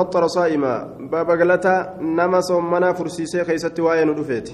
فطر 0.00 0.26
صائما. 0.26 1.08
باب 1.10 1.30
غلطة 1.30 1.96
نما 2.00 2.40
صومنا 2.40 2.92
فرسيسي 2.92 3.44
خيست 3.44 3.80
وين 3.80 4.10
رفيت 4.10 4.50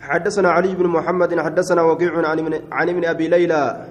حدثنا 0.00 0.50
علي 0.50 0.74
بن 0.74 0.86
محمد 0.86 1.40
حدثنا 1.40 1.82
وقيع 1.82 2.12
عن 2.72 2.88
ابن 2.88 3.04
أبي 3.04 3.28
ليلى 3.28 3.86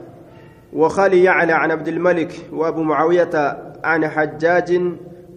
وخالي 0.73 1.23
يعلى 1.23 1.53
عن 1.53 1.71
عبد 1.71 1.87
الملك 1.87 2.31
وأبو 2.53 2.83
معاوية 2.83 3.57
عن 3.83 4.07
حجاج 4.07 4.81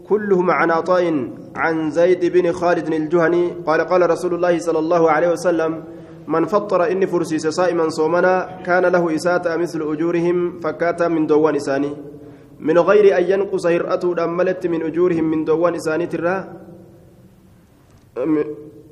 كلهم 0.08 0.50
عن 0.50 0.70
عطاء 0.70 1.28
عن 1.56 1.90
زيد 1.90 2.24
بن 2.32 2.52
خالد 2.52 2.92
الجهني. 2.92 3.50
قال 3.66 3.80
قال 3.80 4.10
رسول 4.10 4.34
الله 4.34 4.58
صلى 4.58 4.78
الله 4.78 5.10
عليه 5.10 5.28
وسلم 5.28 5.84
من 6.28 6.44
فطر 6.44 6.90
إني 6.90 7.06
فرسيس 7.06 7.46
صائما 7.48 7.88
صومنا 7.88 8.62
كان 8.66 8.86
له 8.86 9.14
إساءة 9.14 9.56
مثل 9.56 9.82
أجورهم 9.92 10.60
فكاتا 10.60 11.08
من 11.08 11.26
دوان 11.26 11.56
إساني. 11.56 11.92
من 12.68 12.78
غير 12.78 13.04
أن 13.18 13.24
ينقص 13.32 13.66
هرأته 13.66 14.08
دملت 14.14 14.62
من 14.72 14.80
أجورهم 14.88 15.24
من 15.32 15.40
دوان 15.44 15.74
إساني 15.74 16.06
ترى 16.06 16.34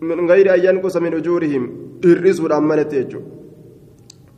من 0.03 0.21
غير 0.31 0.47
أن 0.55 0.61
ينقص 0.67 0.97
من 0.97 1.13
أجورهم 1.15 1.63
هرئسوا 2.05 2.49
دملت 2.49 2.93
يجو. 2.93 3.21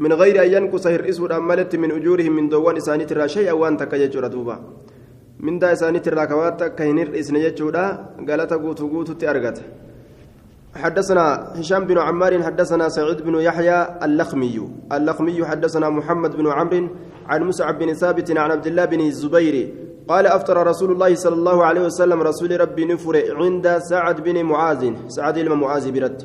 من 0.05 0.12
غير 0.12 0.37
أن 0.45 0.48
ينقص 0.55 0.84
هرئسوا 0.87 1.29
دملت 1.33 1.73
من 1.83 1.91
أجورهم 1.97 2.33
من 2.37 2.48
دوان 2.52 2.77
إساني 2.77 3.05
ترى 3.05 3.29
شيئا 3.29 3.52
وأنت 3.52 3.83
كججو 3.91 4.21
ردوبا 4.21 4.57
من 5.41 5.59
دا 5.59 5.73
إساني 5.73 5.99
ترى 6.05 6.27
كواتا 6.27 6.69
كهنر 6.77 7.09
إسن 7.21 7.37
يجو 7.37 7.71
دا 7.71 7.85
قالت 8.29 8.52
قوتو 8.52 8.85
قوتو 8.93 9.12
تأرقت 9.12 9.59
حدثنا 10.83 11.24
هشام 11.60 11.85
بن 11.85 11.99
عمار 11.99 12.33
حدثنا 12.43 12.88
سعيد 12.88 13.23
بن 13.23 13.35
يحيى 13.49 13.79
اللخمي. 14.05 14.57
اللخمي 14.93 15.45
حدثنا 15.45 15.88
محمد 15.91 16.33
بن 16.37 16.46
عمرو 16.46 16.88
عن 17.27 17.43
مسعب 17.43 17.79
بن 17.79 17.95
ثابت 17.95 18.31
عن 18.31 18.51
عبد 18.51 18.67
الله 18.67 18.85
بن 18.85 19.01
الزبير 19.01 19.75
قال 20.09 20.27
أفطر 20.27 20.67
رسول 20.67 20.93
الله 20.93 21.15
صلى 21.15 21.35
الله 21.35 21.65
عليه 21.65 21.80
وسلم 21.80 22.23
رسول 22.23 22.61
ربي 22.61 22.85
نفر 22.85 23.23
عند 23.37 23.79
سعد 23.79 24.21
بن 24.21 24.43
معاذ. 24.43 24.93
سعد 25.09 25.39
بن 25.39 25.53
معاذ 25.53 25.91
برد. 25.93 26.23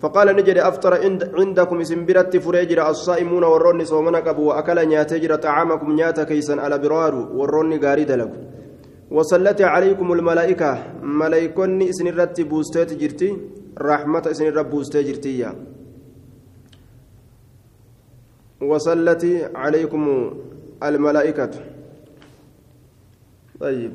فقال 0.00 0.36
نجد 0.36 0.58
أفطر 0.58 0.94
عند 1.00 1.30
عندكم 1.38 1.80
اسم 1.80 2.06
برد 2.06 2.38
فريجر 2.38 2.90
الصائمون 2.90 3.44
ورون 3.44 3.84
صومنا 3.84 4.18
قبو 4.18 4.42
وأكل 4.48 4.88
نياتجر 4.88 5.34
طعامكم 5.34 5.92
نياتا 5.92 6.24
كيسا 6.24 6.52
على 6.52 6.78
برار 6.78 7.14
ورون 7.14 7.84
غاري 7.84 8.04
دلق. 8.04 8.30
وصلت 9.10 9.62
عليكم 9.62 10.12
الملائكة. 10.12 10.78
ملائكوني 11.02 11.90
اسن 11.90 12.06
الرت 12.06 12.40
بوستات 12.40 12.92
جرتي. 12.92 13.36
رحمة 13.80 14.26
الرب 14.40 14.70
بوستات 14.70 15.04
جرتي. 15.04 15.46
وصلت 18.63 19.23
عليكم 19.55 20.03
الملائكة 20.83 21.51
طيب 23.59 23.93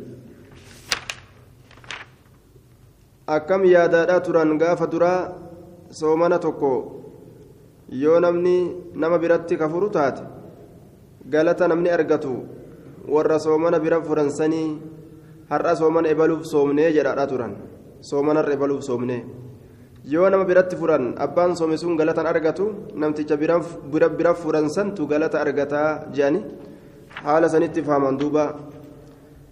akkam 3.27 3.65
yaadaadhaa 3.65 4.20
turan 4.20 4.51
gaafa 4.61 4.87
duraa 4.93 5.33
soomana 5.98 6.39
tokko 6.39 6.73
yoo 7.89 8.20
namni 8.20 8.57
nama 8.95 9.17
biratti 9.23 9.57
kafuru 9.57 9.89
taate 9.97 10.23
galata 11.33 11.69
namni 11.69 11.89
argatu 11.97 12.34
warra 13.15 13.39
soomana 13.47 13.81
bira 13.84 14.03
furansanii 14.09 14.69
har'a 15.51 15.73
soomana 15.81 16.09
ebaluuf 16.15 16.45
soomnee 16.53 16.93
jedhaadhaa 16.97 17.27
turan 17.33 17.55
soomanarra 18.11 18.53
ebaluuf 18.59 18.83
soomnee 18.89 19.23
Yoo 20.05 20.30
nama 20.30 20.45
biratti 20.45 20.75
furan 20.75 21.16
abbaan 21.17 21.55
soome 21.55 21.78
sun 21.78 21.97
galatan 21.97 22.25
argatu 22.25 22.66
namticha 22.95 23.36
bira 23.38 24.33
furansantu 24.33 25.08
galata 25.08 25.42
argataa 25.45 25.89
jedhani 26.16 26.42
haala 27.23 27.50
sanitti 27.50 27.81
fahman 27.83 28.17
duuba 28.17 28.45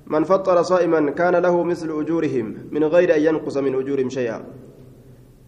من 0.08 0.24
فطر 0.24 0.64
صائما 0.64 1.12
كان 1.20 1.36
له 1.36 1.64
مثل 1.64 1.90
أجورهم 2.02 2.72
من 2.72 2.84
غير 2.84 3.16
أن 3.16 3.22
ينقص 3.28 3.58
من 3.58 3.76
أجورهم 3.76 4.10
شيئا 4.10 4.40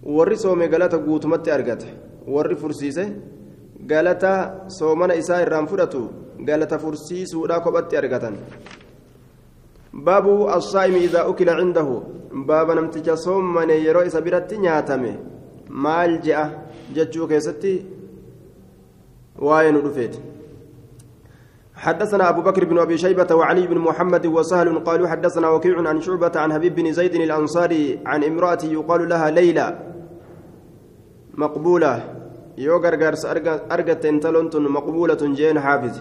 warri 0.04 0.38
soome 0.38 0.68
galata 0.70 0.98
guutumatti 0.98 1.52
argate 1.52 1.88
warri 2.28 2.56
fursiise 2.56 3.04
galata 3.92 4.64
soomana 4.68 5.16
isaa 5.22 5.42
irraan 5.44 5.68
fudhatu 5.68 6.02
galata 6.50 6.80
fursiisuudha 6.80 7.60
kophatti 7.66 7.98
argatan 8.02 8.36
baabu 9.94 10.50
assaa'imi 10.50 11.04
idaa 11.04 11.28
ukila 11.28 11.58
cindahu 11.60 12.04
baaba 12.46 12.76
namticha 12.76 13.18
soomane 13.18 13.82
yeroo 13.86 14.06
isa 14.06 14.22
biratti 14.22 14.58
nyaatame 14.58 15.18
maal 15.70 16.20
je'a 16.22 16.50
jechuu 16.94 17.28
keessatti 17.28 17.86
waa'ee 19.40 19.72
nu 19.72 19.82
dhufeeti 19.82 20.20
حدثنا 21.80 22.30
أبو 22.30 22.42
بكر 22.42 22.66
بن 22.66 22.80
أبي 22.80 22.98
شيبة 22.98 23.36
وعلي 23.36 23.68
بن 23.68 23.78
محمد 23.78 24.26
وسهل 24.28 24.80
قالوا 24.84 25.08
حدثنا 25.08 25.50
وكيع 25.50 25.88
عن 25.90 26.02
شعبة 26.02 26.32
عن 26.36 26.54
حبيب 26.54 26.76
بن 26.76 26.92
زيد 26.92 27.16
الأنصاري 27.16 28.00
عن 28.06 28.24
امرأة 28.24 28.60
يقال 28.64 29.10
لها 29.10 29.30
ليلى. 29.32 29.68
مقبولة. 31.40 31.94
يو 32.58 32.78
غرغرس 32.84 33.26
أرجت 33.72 34.06
انتلونت 34.06 34.56
مقبولة 34.56 35.22
جين 35.40 35.60
حافظ. 35.60 35.96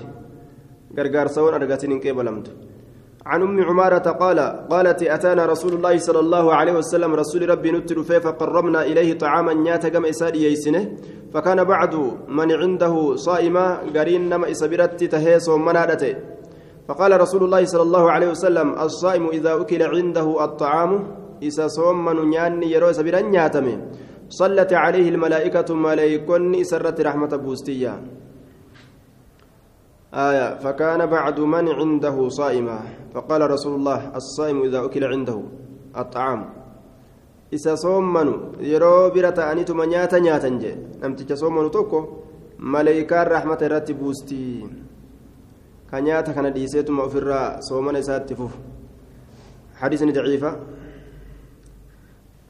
غرغرسون 0.98 1.54
أرجتين 1.54 2.00
كيبلمت 2.00 2.67
عن 3.26 3.42
أم 3.42 3.62
عمارة 3.62 4.10
قال 4.10 4.38
قالت 4.70 5.02
أتانا 5.02 5.46
رسول 5.46 5.72
الله 5.72 5.98
صلى 5.98 6.20
الله 6.20 6.54
عليه 6.54 6.72
وسلم 6.72 7.14
رسول 7.14 7.50
ربي 7.50 7.70
نتر 7.72 8.02
فيه 8.02 8.18
فقربنا 8.18 8.82
إليه 8.82 9.18
طعاما 9.18 9.54
نياتا 9.54 9.88
كما 9.88 10.10
إسادي 10.10 10.52
يسنه 10.52 10.96
فكان 11.34 11.64
بعد 11.64 11.94
من 12.28 12.52
عنده 12.52 13.16
صائمة 13.16 13.76
قرين 13.96 14.28
نما 14.28 14.50
إسبرت 14.50 15.04
تهيس 15.04 15.48
ومنادته 15.48 16.14
فقال 16.88 17.20
رسول 17.20 17.44
الله 17.44 17.64
صلى 17.64 17.82
الله 17.82 18.10
عليه 18.10 18.28
وسلم 18.28 18.68
الصائم 18.78 19.28
إذا 19.28 19.60
أكل 19.60 19.82
عنده 19.82 20.44
الطعام 20.44 20.92
إذا 21.42 21.66
صوم 21.66 22.04
من 22.04 22.32
ياني 22.32 22.72
يرو 22.72 22.92
سبرا 22.92 23.20
صلت 24.28 24.72
عليه 24.72 25.08
الملائكة 25.08 25.74
ملائكون 25.74 26.64
سرت 26.64 27.00
رحمة 27.00 27.36
بوستية. 27.36 27.92
آية 30.14 30.58
فكان 30.58 31.06
بعد 31.06 31.40
من 31.40 31.68
عنده 31.68 32.28
صائمة. 32.28 32.78
فقال 33.14 33.50
رسول 33.50 33.74
الله 33.74 34.16
الصائم 34.16 34.62
إذا 34.62 34.84
أكل 34.84 35.04
عنده 35.04 35.42
الطعام. 35.96 36.40
إذا 37.52 37.74
صومنوا 37.74 38.60
يرو 38.60 39.10
برة 39.10 39.38
أنيتم 39.52 39.82
نياتا 39.82 40.18
نياتا 40.18 40.48
جي 40.48 40.72
نمتك 41.02 41.32
صومنوا 41.32 41.68
توكو 41.68 42.00
ملائكة 42.58 43.22
رحمة 43.22 43.58
رتي 43.62 43.92
بوستي. 43.92 44.66
كنياتا 45.90 46.32
كان 46.32 46.52
ديسيتم 46.52 47.00
أفرا 47.00 47.60
صومنا 47.60 48.00
ساتفوف 48.00 48.52
حديث 49.80 50.02
ضعيفة. 50.04 50.56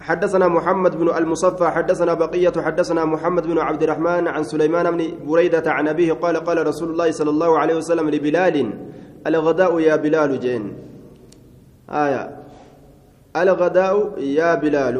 حدثنا 0.08 0.48
محمد 0.48 0.96
بن 0.96 1.08
المصفى 1.16 1.68
حدثنا 1.68 2.14
بقية 2.14 2.52
حدثنا 2.56 3.04
محمد 3.04 3.46
بن 3.46 3.58
عبد 3.58 3.82
الرحمن 3.82 4.28
عن 4.28 4.42
سليمان 4.42 4.96
بن 4.96 5.26
بريدة 5.26 5.72
عن 5.72 5.88
أبيه 5.88 6.12
قال 6.12 6.36
قال 6.36 6.66
رسول 6.66 6.90
الله 6.90 7.10
صلى 7.10 7.30
الله 7.30 7.58
عليه 7.58 7.74
وسلم 7.76 8.10
لبلال 8.10 8.56
الغداء 9.26 9.80
يا 9.80 9.96
بلال 9.96 10.40
جين. 10.40 10.76
آية. 11.90 12.36
الغداء 13.36 14.18
يا 14.18 14.54
بلال. 14.54 14.96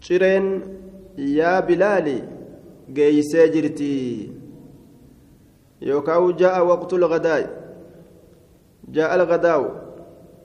شرين 0.00 0.44
يا 1.18 1.60
بلال. 1.60 2.28
جيسي 2.92 3.48
جرتي. 3.48 4.32
يوكاو 5.82 6.30
جاء 6.30 6.66
وقت 6.66 6.92
الغداء. 6.92 7.44
جاء 8.88 9.14
الغداء. 9.14 9.60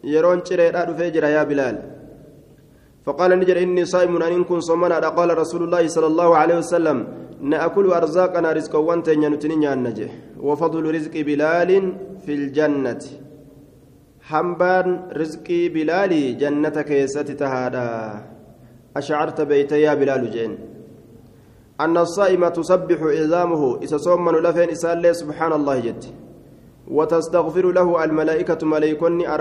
يرون 0.03 0.45
شرين 0.45 0.75
أدفجر 0.75 1.23
يا 1.23 1.43
بلال. 1.43 2.02
فقال 3.05 3.39
نجر 3.39 3.57
إني 3.63 3.85
صائم 3.85 4.21
أن 4.21 4.43
كن 4.43 4.59
صمنا 4.59 4.99
قال 4.99 5.37
رسول 5.37 5.63
الله 5.63 5.87
صلى 5.87 6.07
الله 6.07 6.37
عليه 6.37 6.57
وسلم 6.57 7.07
نأكل 7.41 7.91
أرزاقنا 7.91 8.51
رزقا 8.51 8.79
وانت 8.79 9.07
ينتني 9.07 9.73
النجح 9.73 10.11
وفضل 10.39 10.95
رزق 10.95 11.15
بلال 11.21 11.71
في 12.25 12.31
الجنة. 12.33 13.03
حنبان 14.21 14.87
رزق 15.11 15.47
بلال 15.49 16.37
جنتك 16.37 17.05
ستتهادا 17.05 17.89
أشعرت 18.97 19.41
بيت 19.41 19.71
يا 19.71 19.93
بلال 19.93 20.31
جين 20.31 20.57
أن 21.81 21.97
الصائم 21.97 22.47
تسبح 22.47 22.99
عظامه. 23.01 23.63
إذا 23.83 23.97
صومن 23.97 24.33
لفين 24.33 24.69
إسال 24.69 25.15
سبحان 25.15 25.53
الله 25.53 25.79
جد. 25.79 26.03
وتستغفر 26.87 27.71
له 27.71 28.03
الملائكة 28.03 28.67
ملائكني 28.67 29.35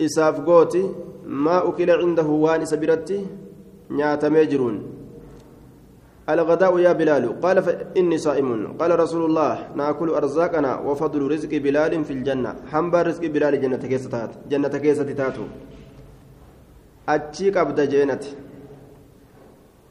أرارما 0.00 0.06
إساف 0.06 0.40
قوتي 0.40 0.94
ما 1.26 1.68
أكل 1.68 1.90
عنده 1.90 2.26
وان 2.26 2.64
سبرتي 2.64 3.26
نياتمي 3.90 4.44
جرون 4.46 4.76
الغداء 6.28 6.78
يا 6.78 6.92
بلال 6.92 7.40
قال 7.40 7.62
فإني 7.62 8.18
صائم 8.18 8.76
قال 8.78 8.98
رسول 9.00 9.24
الله 9.24 9.68
نأكل 9.76 10.08
أرزاقنا 10.10 10.78
وفضل 10.80 11.30
رزق 11.30 11.52
بلال 11.58 12.04
في 12.04 12.12
الجنة 12.12 12.54
حنبا 12.72 13.02
رزق 13.02 13.26
بلال 13.26 13.60
جنة 13.60 13.76
كيستات 13.76 14.30
جنة 14.50 14.68
كيست 14.68 15.02
تاتو 15.02 15.44
أتشيك 17.08 17.56
أبدا 17.56 17.84
جينت 17.84 18.24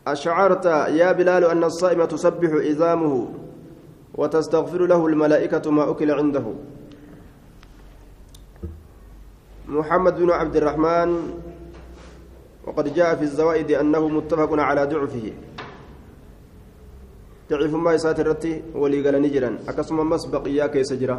أشعرت 0.08 0.66
يا 1.00 1.12
بلال 1.12 1.44
أن 1.46 1.64
الصائم 1.64 2.06
تسبح 2.06 2.52
إزامه 2.72 3.14
وتستغفر 4.16 4.82
له 4.86 5.08
الملائكة 5.08 5.72
ما 5.72 5.90
أكل 5.92 6.12
عنده 6.12 6.46
محمد 9.70 10.16
بن 10.18 10.32
عبد 10.32 10.56
الرحمن 10.56 11.10
وقد 12.66 12.94
جاء 12.94 13.16
في 13.16 13.22
الزوائد 13.22 13.72
أنه 13.72 14.08
متفق 14.08 14.50
على 14.54 14.86
ضعفه. 14.86 15.32
ضعيف 17.50 17.74
ما 17.76 17.94
يسات 17.94 18.20
الرتي 18.20 18.74
ولي 18.74 19.06
قال 19.06 19.22
نجرا. 19.22 19.58
أقسم 19.70 20.10
مسبق 20.10 20.46
إياك 20.46 20.76
يسجرا 20.76 21.18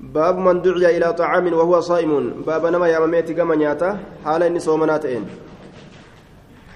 باب 0.00 0.38
من 0.38 0.62
دعي 0.62 0.96
إلى 0.96 1.12
طعام 1.12 1.46
وهو 1.52 1.80
صائم. 1.80 2.42
باب 2.46 2.66
نما 2.66 2.88
يا 2.88 2.98
مميت 2.98 3.30
كما 3.32 3.54
نياتا. 3.54 3.98
حال 4.24 4.42
إني 4.42 4.58
صومناتين 4.58 5.26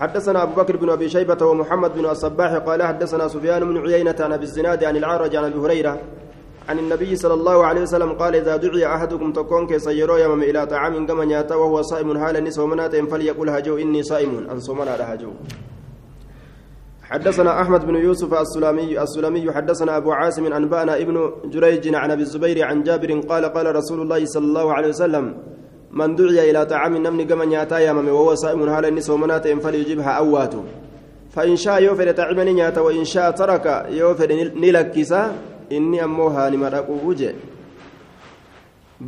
حدثنا 0.00 0.42
أبو 0.42 0.54
بكر 0.62 0.76
بن 0.76 0.90
أبي 0.90 1.08
شيبة 1.08 1.46
ومحمد 1.46 1.94
بن 1.94 2.06
الصباح 2.06 2.52
قال 2.66 2.82
حدثنا 2.82 3.28
سفيان 3.28 3.62
بن 3.64 3.76
عيينة 3.86 4.16
عن 4.20 4.32
أبي 4.32 4.44
الزناد 4.44 4.84
عن 4.84 4.96
العارج 4.96 5.36
عن 5.36 5.44
أبي 5.44 5.58
هريرة 5.58 5.94
عن 6.69 6.79
النبي 6.79 7.17
صلى 7.17 7.35
الله 7.35 7.67
عليه 7.67 7.81
وسلم 7.81 8.12
قال 8.12 8.37
إذا 8.37 8.56
دعي 8.56 8.87
أحدكم 8.87 9.32
تكون 9.32 9.67
كيسيرو 9.67 10.17
يمم 10.17 10.43
إلى 10.43 10.67
طعام 10.67 11.06
كما 11.06 11.25
نياتا 11.25 11.55
وهو 11.55 11.82
صائم 11.82 12.19
حال 12.19 12.37
إني 12.37 12.50
صومناتين 12.50 13.06
فليقل 13.06 13.49
هجو 13.49 13.76
إني 13.79 14.03
صائم. 14.03 14.47
أن 14.50 14.61
صومنا 14.61 15.14
هجو. 15.14 15.31
حدثنا 17.12 17.61
أحمد 17.62 17.87
بن 17.87 17.97
يوسف 17.97 18.35
السلامي 18.35 19.03
السلامي 19.03 19.53
حدثنا 19.53 19.97
أبو 19.97 20.12
عاصم 20.12 20.53
أنبأنا 20.53 20.97
ابن 20.97 21.32
جريج 21.44 21.94
عن 21.94 22.11
أبي 22.11 22.23
الزبير 22.23 22.65
عن 22.65 22.82
جابر 22.82 23.20
قال 23.20 23.44
قال 23.44 23.76
رسول 23.76 24.00
الله 24.00 24.25
صلى 24.25 24.44
الله 24.44 24.73
عليه 24.73 24.88
وسلم 24.88 25.25
من 25.91 26.15
دعي 26.17 26.50
إلى 26.50 26.67
طعام 26.67 26.97
نمن 26.97 27.26
كما 27.26 27.44
نياتا 27.44 27.79
يامم 27.79 28.08
وهو 28.08 28.35
صائم 28.35 28.70
حال 28.75 28.85
اني 28.85 29.00
صومنات 29.00 29.49
فليجبها 29.49 30.11
اواته 30.11 30.62
فإن 31.31 31.56
شاء 31.56 31.82
يوفر 31.82 32.12
طعمني 32.12 32.53
نياتا 32.53 32.81
وإن 32.81 33.05
شاء 33.05 33.31
ترك 33.31 33.87
يوفر 33.91 34.31
نلكسا 34.62 35.23
إني 35.76 36.04
اموها 36.04 36.50
لمرقو 36.50 36.96
وجه. 37.08 37.34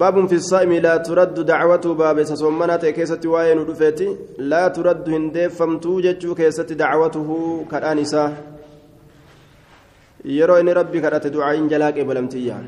باب 0.01 0.27
في 0.27 0.35
الصائم 0.35 0.73
لا 0.73 0.97
ترد 0.97 1.41
دعوته 1.41 1.95
باب 1.95 2.23
سصومنا 2.23 2.77
كيست 2.77 3.27
واين 3.27 3.67
دفيتي 3.67 4.09
لا 4.39 4.69
ترد 4.69 5.09
هندف 5.09 5.55
فمتو 5.59 6.01
جچو 6.01 6.35
كيست 6.35 6.73
دعوته 6.73 7.29
كدانسا 7.71 8.25
يرو 10.25 10.55
إن 10.57 10.69
ربي 10.69 11.01
كرت 11.01 11.27
دعاء 11.27 11.67
جلاك 11.67 12.01
بلمتيا 12.01 12.59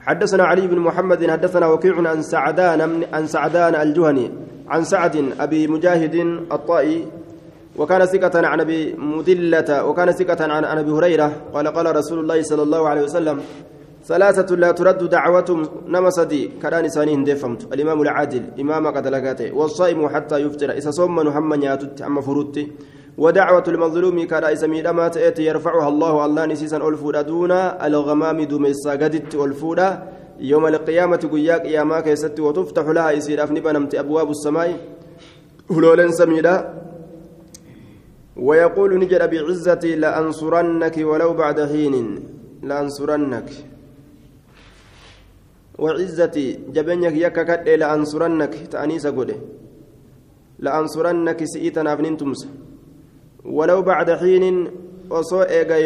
حدثنا 0.00 0.44
علي 0.44 0.66
بن 0.66 0.78
محمد 0.78 1.30
حدثنا 1.30 1.66
وكيع 1.66 2.08
عن 2.08 2.22
سعدان 2.22 2.80
عن 3.12 3.26
سعدان 3.26 3.74
الجهني 3.74 4.30
عن 4.68 4.84
سعد 4.84 5.16
أبي 5.40 5.66
مجاهد 5.66 6.14
الطائي 6.52 7.06
وكان 7.80 8.02
ثقة 8.06 8.46
عن 8.46 8.60
أبي 8.60 8.94
مدلة 9.16 9.84
وكان 9.88 10.12
ثقة 10.12 10.40
عن 10.52 10.64
أبي 10.64 10.90
هريرة. 10.90 11.28
قال 11.54 11.66
قال 11.68 11.96
رسول 11.96 12.18
الله 12.18 12.42
صلى 12.42 12.62
الله 12.62 12.82
عليه 12.88 13.02
وسلم 13.02 13.40
ثلاثة 14.04 14.56
لا 14.56 14.70
ترد 14.70 15.00
دعوتهم 15.08 15.60
نمسدي. 15.88 16.42
كران 16.62 16.88
سانين 16.88 17.24
ديفمت 17.24 17.72
الإمام 17.72 18.02
العادل 18.02 18.42
إمام 18.60 18.86
قد 18.86 19.06
لقاته 19.08 19.48
والصائم 19.56 20.08
حتى 20.08 20.36
يفطر. 20.44 20.70
إذا 20.70 20.90
صوم 20.90 21.16
محمد 21.16 21.62
ياتت 21.62 22.02
أما 22.02 22.20
فروتي 22.20 22.64
ودعوة 23.18 23.64
المظلوم 23.68 24.26
كرا 24.26 24.48
إذا 24.52 24.66
ميدما 24.66 25.08
تأتي 25.08 25.42
يرفعها 25.44 25.88
الله 25.88 26.24
الله 26.26 26.46
نسيسا 26.46 26.76
ألفودا 26.76 27.22
دون 27.22 27.52
الغمام 27.88 28.38
دميسا. 28.44 28.90
قدت 28.90 29.34
ألفودا 29.34 29.88
يوم 30.40 30.66
القيامة 30.66 31.22
قياك 31.32 31.64
ياما 31.64 32.00
كيست 32.00 32.40
وتفتح 32.40 32.86
لها 32.96 33.10
يسير 33.10 33.44
أفني 33.44 33.60
بنمت 33.60 33.94
أبواب 33.94 34.30
السماء. 34.30 34.76
هلولا 35.70 36.10
سميدا. 36.10 36.56
ويقول 38.40 38.90
نجد 38.98 39.22
بعزتي 39.30 39.90
لأنصرنك 40.02 40.96
ولو 41.10 41.30
بعد 41.34 41.58
حين 41.70 41.94
لأنصرنك. 42.62 43.48
وعزتي 45.78 46.46
جبنك 46.74 47.14
يكا 47.24 47.42
كدي 47.48 47.76
لأنصرنك 47.76 48.54
تأنيس 48.72 49.06
قده 49.06 49.36
لأنصرنك 50.64 51.40
سئتنا 51.44 51.96
فننتمس 51.96 52.40
ولو 53.44 53.78
بعد 53.82 54.08
حين 54.20 54.46
osoo 55.10 55.44
eega 55.56 55.76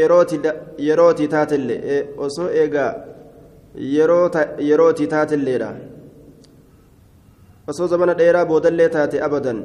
yerootii 0.87 1.29
taatellee 1.35 1.99
osoo 2.25 2.49
eega 2.63 2.85
yerootii 4.69 5.07
taatelleedha 5.15 5.71
osoo 7.73 7.87
zamana 7.93 8.15
dheeraa 8.21 8.45
boodallee 8.51 8.89
taate 8.97 9.23
abadan 9.27 9.63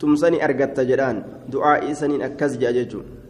tumsani 0.00 0.42
argatta 0.46 0.82
jedhaan 0.90 1.24
du'aa 1.52 1.78
isaniin 1.92 2.22
akkas 2.28 2.58
jechuun. 2.58 3.20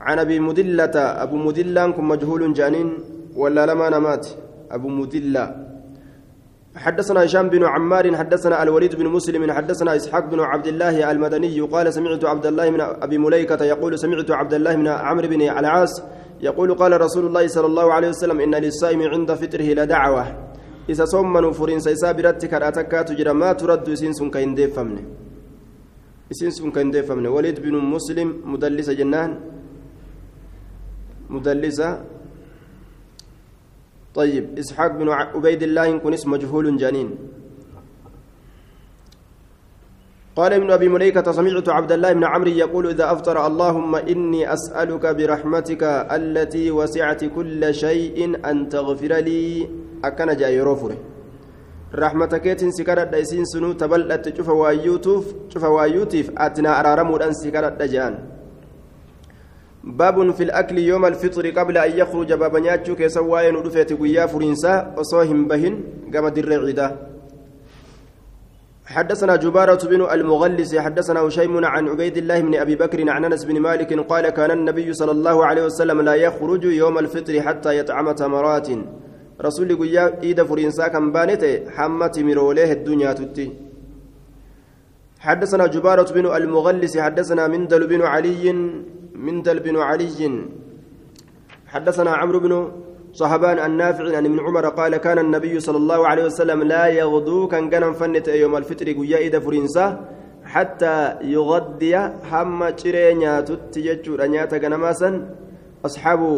عن 0.00 0.18
ابي 0.18 0.40
مدلة 0.40 0.96
ابو 0.96 1.36
مدلة 1.36 1.90
كن 1.90 2.04
مجهول 2.04 2.52
جانين 2.52 2.88
ولا 3.36 3.66
لما 3.66 3.90
نمات 3.90 4.28
أبو 4.70 4.88
مدلة 4.88 5.56
حدثنا 6.76 7.24
هشام 7.24 7.48
بن 7.48 7.64
عمار 7.64 8.16
حدثنا 8.16 8.62
الوليد 8.62 8.94
بن 8.96 9.06
مسلم 9.06 9.52
حدثنا 9.52 9.96
إسحاق 9.96 10.24
بن 10.26 10.40
عبد 10.40 10.66
الله 10.66 11.10
المدني 11.10 11.60
قال 11.60 11.94
سمعت 11.94 12.24
عبد 12.24 12.46
الله 12.46 12.70
من 12.70 12.80
أبي 12.80 13.18
مليكة 13.18 13.64
يقول 13.64 13.98
سمعت 13.98 14.30
عبد 14.30 14.54
الله 14.54 14.76
من 14.76 14.88
عمرو 14.88 15.28
بن 15.28 15.40
العاص 15.40 16.02
يقول 16.40 16.74
قال 16.74 17.00
رسول 17.00 17.26
الله 17.26 17.46
صلى 17.46 17.66
الله 17.66 17.92
عليه 17.92 18.08
وسلم 18.08 18.40
إن 18.40 18.54
للصائم 18.54 19.02
عند 19.02 19.34
فطره 19.34 19.72
لدعوة 20.88 20.92
إذا 20.92 21.04
صمنوا 21.04 21.52
فرين 21.52 21.80
سيسا 21.80 22.12
برتك 22.12 22.54
أتكا 22.54 23.02
تجرى 23.02 23.32
ما 23.32 23.52
ترد 23.52 23.94
سنسون 23.94 24.30
كين 24.30 24.54
ديفمن 24.54 25.04
سنسون 26.30 26.70
كين 26.72 26.90
ديفمن 26.90 27.26
وليد 27.26 27.60
بن 27.60 27.74
مسلم 27.74 28.42
مدلس 28.44 28.90
جنان 28.90 29.40
مدلسة 31.30 32.04
طيب 34.14 34.58
إسحاق 34.58 34.92
بن 34.96 35.08
عبيد 35.08 35.62
الله 35.62 35.98
كن 35.98 36.12
اسم 36.12 36.30
مجهول 36.30 36.76
جانين 36.76 37.10
قال 40.36 40.52
ابن 40.52 40.70
أبي 40.70 40.88
مليكة 40.88 41.32
سمعت 41.32 41.68
عبد 41.68 41.92
الله 41.92 42.12
بن 42.12 42.24
عمرو 42.24 42.50
يقول 42.50 42.86
إذا 42.86 43.12
أفطر 43.12 43.46
اللهم 43.46 43.96
إني 43.96 44.52
أسألك 44.52 45.06
برحمتك 45.06 45.82
التي 46.10 46.70
وسعت 46.70 47.24
كل 47.24 47.74
شيء 47.74 48.48
أن 48.50 48.68
تغفر 48.68 49.12
لي 49.14 49.68
أكن 50.06 50.36
جاي 50.36 50.60
روفره 50.60 50.96
رحمتك 51.94 52.46
سكرت 52.78 53.08
دايسين 53.08 53.44
سنو 53.44 53.72
تبلت 53.72 54.36
شوف 54.36 54.48
وايوتوف 54.48 55.24
شوف 55.48 55.64
وايوتيف 55.64 56.26
أتنا 56.38 56.80
أرارمو 56.80 57.16
أن 57.16 57.32
سكرت 57.32 57.72
دجان 57.80 58.14
باب 59.84 60.30
في 60.30 60.42
الأكل 60.42 60.78
يوم 60.78 61.04
الفطر 61.06 61.50
قبل 61.50 61.78
أن 61.78 61.98
يخرج 61.98 62.32
باب 62.32 62.56
نياتشو 62.56 62.94
كيسواين 62.96 63.56
ودفت 63.56 63.92
قيا 63.92 64.26
فرنسا 64.26 64.94
وصوهم 64.98 65.48
بهن 65.48 65.74
قام 66.14 66.26
الرعيدة 66.26 66.86
حدثنا 68.86 69.36
جبارة 69.36 69.82
بن 69.88 70.00
المغلس 70.12 70.76
حدثنا 70.76 71.20
هشيم 71.20 71.64
عن 71.64 71.88
عبيد 71.88 72.16
الله 72.16 72.40
بن 72.40 72.54
أبي 72.54 72.76
بكر 72.76 73.10
عن 73.10 73.24
أنس 73.24 73.44
بن 73.44 73.60
مالك 73.60 73.92
قال 74.10 74.28
كان 74.28 74.50
النبي 74.50 74.92
صلى 74.92 75.10
الله 75.10 75.46
عليه 75.46 75.64
وسلم 75.64 76.00
لا 76.00 76.14
يخرج 76.14 76.64
يوم 76.64 76.98
الفطر 76.98 77.40
حتى 77.40 77.78
يطعم 77.78 78.12
تمرات. 78.12 78.68
رسول 79.40 79.76
قيا 79.80 80.22
إيد 80.22 80.42
فرنسا 80.42 80.88
كان 80.88 81.12
بانته 81.12 81.70
حمت 81.76 82.18
مروليه 82.18 82.72
الدنيا 82.72 83.12
تتي. 83.12 83.46
حدثنا 85.20 85.66
جبارة 85.66 86.08
بن 86.12 86.26
المغلس 86.36 86.94
حدثنا 86.98 87.48
مندل 87.48 87.82
بن 87.86 88.02
علي 88.02 88.44
مندل 89.14 89.58
بن 89.60 89.76
علي. 89.76 90.20
حدثنا 91.72 92.10
عمرو 92.20 92.38
بن 92.44 92.52
صحبان 93.20 93.58
النافع 93.58 94.16
عن 94.16 94.24
ابن 94.26 94.38
عمر 94.46 94.66
قال 94.78 94.96
كان 94.96 95.18
النبي 95.18 95.60
صلى 95.60 95.78
الله 95.82 96.00
عليه 96.10 96.24
وسلم 96.24 96.62
لا 96.62 96.86
يغدو 96.86 97.48
كان 97.48 97.70
كان 97.70 97.92
فنت 97.92 98.28
يوم 98.28 98.56
الفطر 98.56 98.88
قيا 98.98 99.38
فرنسا 99.44 99.86
حتى 100.44 100.96
يغدي 101.34 101.96
هم 102.30 102.60
تشرينيا 102.68 103.40
تتججر 103.48 104.18
نياتا 104.26 104.56
غنماسا 104.62 105.10
أصحابه 105.86 106.34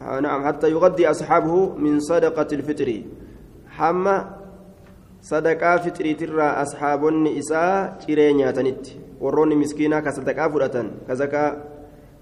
نعم 0.00 0.46
حتى 0.46 0.70
يغدي 0.70 1.10
أصحابه 1.10 1.76
من 1.76 2.00
صدقة 2.00 2.48
الفطر. 2.52 2.88
هم 3.78 4.04
صدقة 5.22 5.76
فطري 5.76 6.14
ترى 6.14 6.48
أصحاب 6.64 7.06
النساء 7.06 7.96
تشرينيا 8.00 8.50
تنت 8.50 8.86
miskiinaa 9.20 10.00
ka 10.00 10.12
sadaqaa 10.16 10.48
fudhatan 10.48 10.86
ka 11.06 11.14
zakaa 11.14 11.56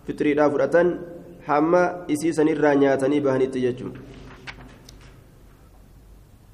fitiriidhaa 0.07 0.51
fudhatan 0.51 0.99
hamma 1.47 1.83
isii 2.09 2.33
sanirraa 2.33 2.75
nyaatanii 2.75 3.21
bahanitti 3.21 3.61
jechuun 3.61 3.95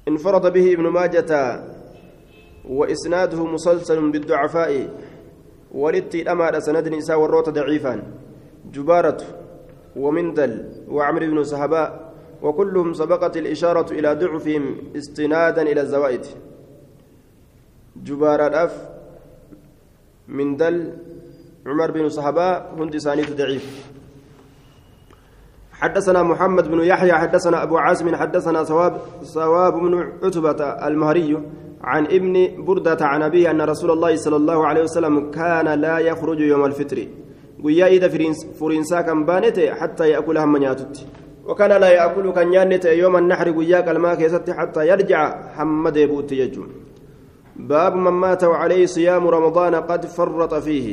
انفرد 0.05 0.53
به 0.53 0.73
ابن 0.73 0.87
ماجة 0.87 1.31
وإسناده 2.69 3.45
مسلسل 3.45 4.11
بالضعفاء. 4.11 4.89
ولدت 5.71 6.15
أمر 6.27 6.59
سند 6.59 6.87
نساء 6.87 7.19
والروت 7.19 7.49
ضعيفا. 7.49 8.03
جبارة. 8.73 9.44
ومندل 9.95 10.65
وعمر 10.89 11.25
بن 11.25 11.43
سحباء 11.43 12.13
وكلهم 12.41 12.93
سبقت 12.93 13.37
الإشارة 13.37 13.91
إلى 13.91 14.15
ضعفهم 14.15 14.77
استنادا 14.95 15.61
إلى 15.61 15.81
الزوائد. 15.81 16.25
جبارة 18.03 18.63
أف 18.63 18.89
من 20.27 20.57
دل 20.57 20.93
عمر 21.65 21.91
بن 21.91 22.09
صحابة 22.09 22.57
هند 22.57 22.97
سانيت 22.97 23.31
ضعيف. 23.37 23.95
حدثنا 25.71 26.23
محمد 26.23 26.67
بن 26.67 26.79
يحيى 26.79 27.13
حدثنا 27.13 27.63
أبو 27.63 27.77
عاصم 27.77 28.15
حدثنا 28.15 28.63
ثواب 28.63 29.01
ثواب 29.23 29.73
بن 29.73 30.11
عتبة 30.23 30.87
المهري 30.87 31.41
عن 31.81 32.05
ابن 32.05 32.63
بردة 32.65 33.05
عن 33.05 33.21
أبيه 33.21 33.51
أن 33.51 33.61
رسول 33.61 33.91
الله 33.91 34.15
صلى 34.15 34.35
الله 34.35 34.67
عليه 34.67 34.83
وسلم 34.83 35.31
كان 35.31 35.79
لا 35.79 35.99
يخرج 35.99 36.39
يوم 36.39 36.65
الفطر. 36.65 37.07
ويا 37.65 37.87
إذا 37.87 38.07
فرنسا 38.59 39.01
كان 39.01 39.25
بانته 39.25 39.73
حتى 39.79 40.09
يأكل 40.09 40.37
هم 40.37 40.57
نياتت 40.57 40.95
وكان 41.47 41.71
لا 41.81 41.89
يأكل 41.97 42.25
كان 42.37 42.53
يانت 42.53 42.85
يوم 42.85 43.15
النحر 43.21 43.47
ويا 43.57 43.79
كلمة 43.81 44.15
كيست 44.15 44.49
حتى 44.49 44.81
يرجع 44.87 45.21
حمد 45.55 45.97
يبوت 45.97 46.31
يجون 46.31 46.69
باب 47.55 47.95
من 47.95 48.11
مات 48.11 48.43
وعليه 48.43 48.85
صيام 48.85 49.27
رمضان 49.27 49.75
قد 49.75 50.05
فرط 50.05 50.53
فيه 50.65 50.87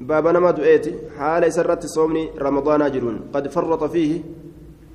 باب 0.00 0.26
نما 0.34 0.50
دؤيتي 0.50 0.92
حال 1.18 1.52
سرت 1.52 1.86
صومني 1.86 2.24
رمضان 2.46 2.92
جرون 2.92 3.16
قد 3.34 3.48
فرط 3.48 3.84
فيه 3.84 4.12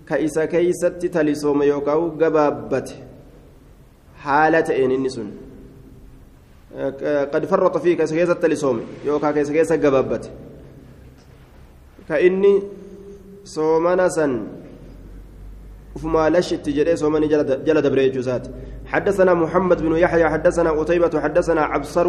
كإسا 0.07 0.45
كيست 0.45 1.05
تلي 1.13 1.33
صوم 1.36 1.63
يوكاو 1.63 2.09
قبابته 2.21 2.95
حالة 4.24 4.86
إن 4.86 4.91
إنسون 4.91 5.29
قد 7.33 7.43
فرط 7.45 7.77
فيه 7.77 7.98
كإسا 7.98 8.15
كيست 8.15 8.38
تلي 8.43 8.55
صوم 8.55 8.77
يوكا 9.05 9.31
كإسا 9.31 9.53
كيست 9.53 9.86
قبابته 9.86 10.29
كإني 12.09 12.63
صومنا 13.43 14.09
سن 14.09 14.47
وفما 15.95 16.29
لشت 16.29 16.69
جري 16.69 16.95
صومني 16.95 17.27
جلد 17.67 17.87
بريجوزات 17.87 18.47
حدثنا 18.85 19.33
محمد 19.33 19.81
بن 19.81 19.95
يحيى 19.95 20.29
حدثنا 20.29 20.71
قتيبة 20.71 21.21
حدثنا 21.21 21.61
عبصر 21.61 22.07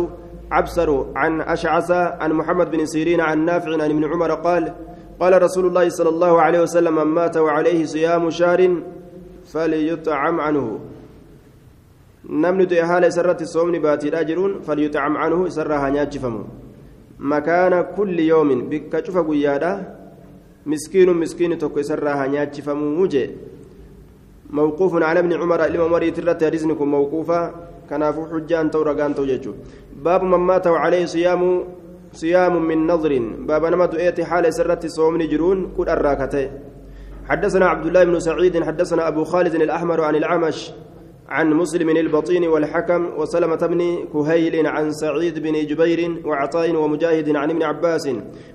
عبصر 0.51 1.05
عن 1.17 1.41
أشعث 1.41 1.91
عن 1.91 2.33
محمد 2.33 2.71
بن 2.71 2.87
سيرين 2.87 3.21
عن 3.21 3.45
نافع 3.45 3.73
عن 3.73 3.91
ابن 3.91 4.05
عمر 4.05 4.35
قال 4.35 4.75
قال 5.21 5.43
رسول 5.43 5.67
الله 5.67 5.89
صلى 5.89 6.09
الله 6.09 6.41
عليه 6.43 6.61
وسلم 6.63 6.95
من 6.95 7.03
مات 7.03 7.37
وعليه 7.37 7.85
صيام 7.85 8.31
شهر 8.31 8.77
فليطعم 9.53 10.41
عنه 10.41 10.81
نمن 12.29 12.67
دي 12.67 12.85
حال 12.85 13.13
سرت 13.13 13.43
الصوم 13.43 13.73
باتي 13.73 14.09
راجرون 14.09 14.61
فليطعم 14.61 15.17
عنه 15.17 15.49
سرها 15.49 15.89
مكان 17.21 17.87
كل 17.97 18.21
يوم 18.21 18.71
شوف 19.07 19.19
قيادا 19.19 19.73
مسكين 20.67 21.09
مسكين 21.13 21.59
توكو 21.59 21.83
سرها 21.83 22.27
نياجفمو 22.27 23.03
وجه 23.03 23.31
موقوف 24.51 25.03
على 25.03 25.21
ابن 25.21 25.33
عمر 25.33 25.67
لما 25.67 25.89
مريت 25.89 26.19
الرت 26.19 26.43
رزنكم 26.45 26.89
موقوفا 26.89 27.41
كنافو 27.91 28.27
حجان 28.31 28.71
تو 28.71 28.83
رغان 28.83 29.15
تو 29.15 29.25
ججو 29.25 29.53
باب 30.05 30.23
من 30.23 30.41
مات 30.49 30.67
وعليه 30.67 31.05
صيام 31.07 31.43
صيام 32.13 32.55
من 32.69 32.87
نظر 32.87 33.13
باب 33.49 33.65
نما 33.65 33.87
دؤيت 33.87 34.21
حال 34.21 34.55
سرت 34.55 34.87
صوم 34.87 35.19
جرون 35.23 35.59
كل 35.77 35.89
الراكته 35.89 36.51
حدثنا 37.29 37.67
عبد 37.67 37.87
الله 37.87 38.05
بن 38.05 38.21
سعيد 38.21 38.65
حدثنا 38.65 39.09
ابو 39.09 39.25
خالد 39.25 39.55
الاحمر 39.55 40.01
عن 40.01 40.15
العمش 40.17 40.59
عن 41.31 41.51
مسلم 41.51 41.89
البطين 41.89 42.49
والحكم 42.49 43.07
وسلمة 43.19 43.57
بن 43.57 44.09
كهيل 44.13 44.67
عن 44.67 44.93
سعيد 44.93 45.39
بن 45.39 45.53
جبير 45.67 46.21
وعطاء 46.25 46.77
ومجاهد 46.77 47.37
عن 47.37 47.51
ابن 47.51 47.63
عباس 47.63 48.11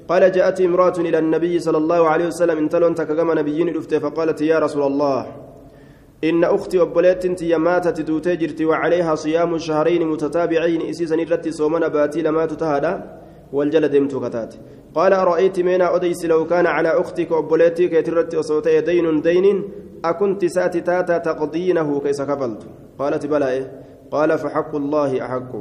قال 0.07 0.31
جاءت 0.31 0.61
امرأة 0.61 0.93
إلى 0.99 1.17
النبي 1.19 1.59
صلى 1.59 1.77
الله 1.77 2.09
عليه 2.09 2.25
وسلم 2.27 2.57
انتلون 2.57 2.95
تكجم 2.95 3.31
نبيين 3.39 3.81
فقالت 3.81 4.41
يا 4.41 4.59
رسول 4.59 4.83
الله 4.83 5.21
إن 6.23 6.43
أختي 6.43 6.81
أبوليت 6.81 7.27
تي 7.27 7.57
ماتت 7.57 8.01
دوتي 8.01 8.35
جرتي 8.35 8.65
وعليها 8.65 9.15
صيام 9.15 9.57
شهرين 9.57 10.07
متتابعين 10.07 10.81
إسيسا 10.89 11.15
نرتي 11.15 11.51
صومنا 11.51 11.87
باتي 11.87 12.21
لما 12.21 12.45
تتهدى 12.45 12.93
والجلد 13.53 13.95
امتكتات 13.95 14.55
قال 14.95 15.13
أرأيت 15.13 15.59
من 15.59 15.81
أديس 15.81 16.25
لو 16.25 16.45
كان 16.45 16.65
على 16.67 16.89
أختك 17.01 17.31
أبوليتي 17.31 17.87
كي 17.87 18.01
ترتي 18.01 18.37
وصوتي 18.37 18.81
دين 18.81 19.21
دين 19.21 19.63
أكنت 20.09 20.45
سأتي 20.45 20.81
تاتا 20.81 21.17
تقضينه 21.17 21.99
كيس 21.99 22.21
كفلت. 22.21 22.61
قالت 22.99 23.25
بلى 23.25 23.47
إيه؟ 23.49 23.65
قال 24.11 24.37
فحق 24.37 24.75
الله 24.75 25.25
أحق. 25.25 25.53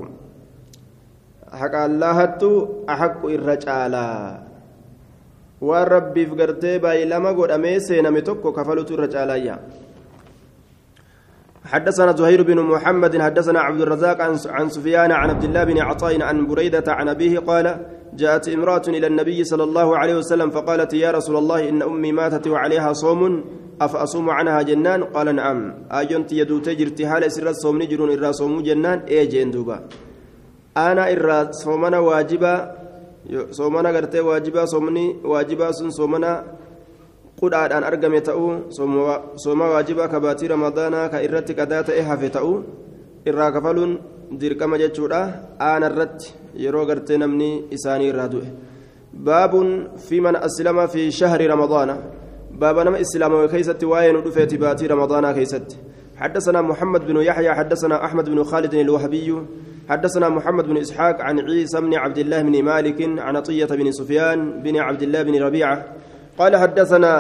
حق 1.55 1.75
الله 1.75 2.19
أحق 2.89 3.23
الرجالا 3.27 4.09
والرب 5.61 6.17
فقرتي 6.25 6.79
باي 6.79 7.05
لما 7.05 7.31
قد 7.39 7.51
أميسي 7.51 8.01
نمتك 8.03 8.43
كفلت 8.43 8.91
الرجالا 8.91 9.59
حدثنا 11.65 12.13
زهير 12.13 12.43
بن 12.43 12.59
محمد 12.61 13.23
حدثنا 13.23 13.61
عبد 13.61 13.81
الرزاق 13.81 14.19
عن 14.57 14.69
سفيان 14.69 15.13
عن 15.13 15.31
عبد 15.31 15.45
الله 15.45 15.65
بن 15.65 15.79
عطاء 15.79 16.23
عن 16.23 16.47
بريدة 16.47 16.85
عن 16.89 17.09
أبيه 17.09 17.39
قال 17.39 17.87
جاءت 18.15 18.49
امرأة 18.49 18.83
إلى 18.89 19.07
النبي 19.07 19.45
صلى 19.45 19.65
الله 19.65 19.99
عليه 19.99 20.15
وسلم 20.15 20.51
فقالت 20.51 20.93
يا 20.95 21.11
رسول 21.11 21.37
الله 21.37 21.69
إن 21.69 21.83
أمي 21.83 22.13
ماتت 22.13 22.47
وعليها 22.47 22.93
صوم. 22.93 23.45
أفأصوم 23.81 24.31
عنها 24.31 24.63
جنان 24.63 25.05
قال 25.05 25.35
نعم 25.35 25.75
أجنت 25.91 26.33
يدو 26.33 26.59
تجر 26.59 26.89
تحال 26.89 27.33
سر 27.33 27.49
الصوم 27.49 27.83
نجرون 27.83 28.11
إرى 28.11 28.33
صوم 28.33 28.63
جنان 28.63 28.99
إيه 29.09 29.25
جندوبا 29.33 29.77
أنا 30.77 31.13
إرى 31.13 31.53
صومنا 31.53 31.99
واجبا 31.99 32.55
صومنا 33.51 33.89
قرتي 33.97 34.21
واجبا 34.21 34.65
صومني 34.65 35.07
واجبا 35.25 35.73
سن 35.73 35.91
صومنا 35.91 36.33
qudhaadhaan 37.41 37.85
argame 37.85 38.21
ta'uu 38.23 38.71
sooma 39.45 39.67
waajibaa 39.75 40.09
kabaatii 40.09 40.49
ramadaanaa 40.55 41.09
ka 41.13 41.23
irratti 41.27 41.57
qadaa 41.59 41.83
ta'e 41.89 42.03
hafe 42.09 42.29
ta'uu 42.37 42.57
irraa 43.31 43.51
kafaluun 43.57 43.93
dirqama 44.41 44.79
jechuudha 44.83 45.21
aana 45.69 45.91
irratti 45.91 46.35
yeroo 46.65 46.85
gartee 46.91 47.19
namni 47.23 47.49
isaanii 47.77 48.11
irraa 48.13 48.29
du'e 48.35 48.49
baabun 49.29 49.69
fi 50.07 50.21
man 50.27 50.37
aslama 50.49 50.85
fi 50.95 51.11
shahri 51.19 51.51
ramadaana 51.55 51.97
nama 52.61 52.99
islaamawe 52.99 53.49
keeysatti 53.49 53.87
waa'ee 53.87 54.13
nu 54.13 54.21
dhufeeti 54.21 54.59
baatii 54.59 54.89
ramadaanaa 54.89 55.35
keeysatti 55.35 55.77
حدثنا 56.15 56.63
محمد 56.63 57.07
بن 57.07 57.17
يحيى 57.17 57.55
حدثنا 57.55 58.05
أحمد 58.05 58.31
بن 58.31 58.45
خالد 58.45 58.75
الوهبي 58.75 59.35
حدثنا 59.89 60.29
محمد 60.29 60.65
بن 60.65 60.77
إسحاق 60.77 61.21
عن 61.21 61.41
عيسى 61.41 61.81
بن 61.81 61.95
عبد 61.95 62.19
الله 62.19 62.43
بن 62.43 62.63
مالك 62.63 63.19
عن 63.19 63.37
عطية 63.37 63.67
بن 63.67 63.93
سفيان 63.93 64.63
بن 64.63 64.77
عبد 64.77 65.03
الله 65.03 65.23
بن 65.23 65.43
ربيعة. 65.43 65.85
قال 66.39 66.57
حدثنا 66.57 67.13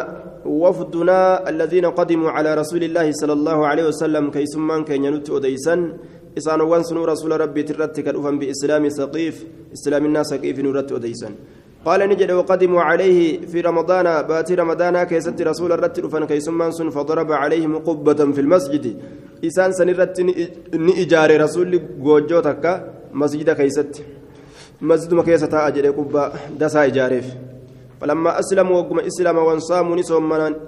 وفدنا 0.46 1.48
الذين 1.48 1.86
قدموا 1.86 2.30
على 2.30 2.54
رسول 2.54 2.82
الله 2.84 3.12
صلى 3.12 3.32
الله 3.32 3.66
عليه 3.66 3.84
وسلم 3.90 4.30
كي 4.30 4.46
سمان 4.46 4.84
كي 4.84 4.94
ينوت 4.94 5.30
أديسا 5.30 5.74
إسان 6.38 6.60
وانسنوا 6.60 7.06
رسول 7.06 7.40
ربي 7.40 7.62
ترتك 7.62 8.08
الأفن 8.08 8.38
بإسلام 8.38 8.88
سقيف 8.88 9.46
إسلام 9.72 10.04
الناس 10.06 10.26
سقيف 10.26 10.58
نورت 10.58 10.92
أديسا 10.92 11.30
قال 11.84 12.00
نجد 12.08 12.30
وقدموا 12.30 12.82
عليه 12.82 13.46
في 13.46 13.60
رمضان 13.60 14.22
بات 14.22 14.52
رمضان 14.52 15.02
كيست 15.02 15.42
رسول 15.42 15.72
الرت 15.72 15.98
الأفن 15.98 16.24
كي 16.24 16.40
سمان 16.40 16.72
سن 16.72 16.90
فضرب 16.90 17.32
عليهم 17.32 17.78
قبة 17.78 18.32
في 18.32 18.40
المسجد. 18.40 18.84
إسان 19.44 19.72
سنرت 19.72 20.20
نئجار 20.74 21.40
رسول 21.40 21.70
جوجوتك 22.04 22.64
مسجد 23.12 23.50
كيست. 23.50 24.02
مسجد 24.80 25.14
مكيسة 25.14 25.66
أجري 25.66 25.88
قبة 25.88 26.32
دسا 26.60 26.84
إجاريف. 26.84 27.26
فلما 28.00 28.38
أسلموا 28.38 28.76
وقم 28.80 28.98
إسلام 29.00 29.36
وانصاموا 29.38 29.96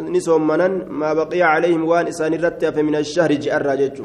نسومنا 0.01 0.69
ما 1.01 1.11
بقي 1.15 1.43
عليهم 1.43 1.85
وان 1.85 2.07
إسان 2.07 2.35
الرتف 2.35 2.79
من 2.79 2.95
الشهر 2.97 3.33
جاء 3.33 3.57
الراجج 3.57 4.01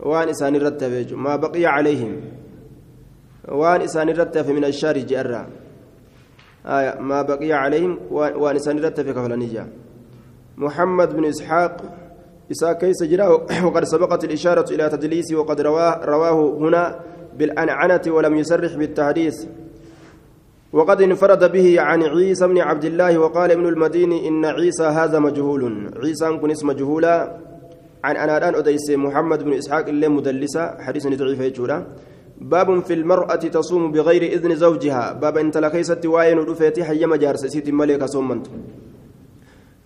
وان 0.00 0.28
إسان 0.28 0.56
الرتف 0.56 1.12
ما 1.12 1.36
بقي 1.36 1.66
عليهم. 1.66 2.12
وان 3.48 3.80
إسان 3.80 4.08
الرتف 4.08 4.46
من 4.50 4.64
الشهر 4.64 4.98
جاء 4.98 5.20
الراجج 5.20 5.63
آية 6.66 7.00
ما 7.00 7.22
بقي 7.22 7.52
عليهم 7.52 7.98
وان 8.10 8.56
إسان 8.56 8.78
الرتف 8.78 9.10
كفلنجا 9.10 9.66
محمد 10.56 11.16
بن 11.16 11.24
إسحاق 11.24 11.76
إساء 12.50 12.72
كيس 12.72 13.02
جراه 13.02 13.46
وقد 13.66 13.84
سبقت 13.84 14.24
الإشارة 14.24 14.74
إلى 14.74 14.88
تدليسه 14.88 15.36
وقد 15.36 15.60
رواه, 15.60 16.04
رواه 16.04 16.58
هنا 16.58 17.00
بالأنعنة 17.38 18.02
ولم 18.06 18.34
يسرح 18.34 18.74
بالتحديث. 18.74 19.46
وقد 20.72 21.02
انفرد 21.02 21.52
به 21.52 21.80
عن 21.80 22.02
عيسى 22.02 22.46
بن 22.46 22.58
عبد 22.58 22.84
الله 22.84 23.18
وقال 23.18 23.50
ابن 23.50 23.66
المديني 23.66 24.28
إن 24.28 24.44
عيسى 24.44 24.84
هذا 24.84 25.18
مجهول. 25.18 25.90
عيسى 25.96 26.36
كن 26.36 26.50
اسم 26.50 26.66
مجهولا. 26.68 27.36
عن 28.04 28.16
أنادان 28.16 28.54
أديس 28.54 28.90
محمد 28.90 29.42
بن 29.44 29.52
إسحاق 29.52 29.86
اللي 29.88 30.08
مدلسة 30.08 30.74
حديث 30.80 31.06
ضعيف 31.06 31.40
يجولا. 31.40 31.86
باب 32.40 32.82
في 32.82 32.94
المرأة 32.94 33.34
تصوم 33.34 33.92
بغير 33.92 34.22
إذن 34.22 34.54
زوجها. 34.54 35.12
باب 35.12 35.38
انت 35.38 35.56
لكيست 35.58 36.06
واين 36.06 36.38
رفيتي 36.38 36.84
حيما 36.84 37.16
جارس 37.16 37.46
سيت 37.46 37.70
ملك 37.70 38.04
صومنت. 38.04 38.46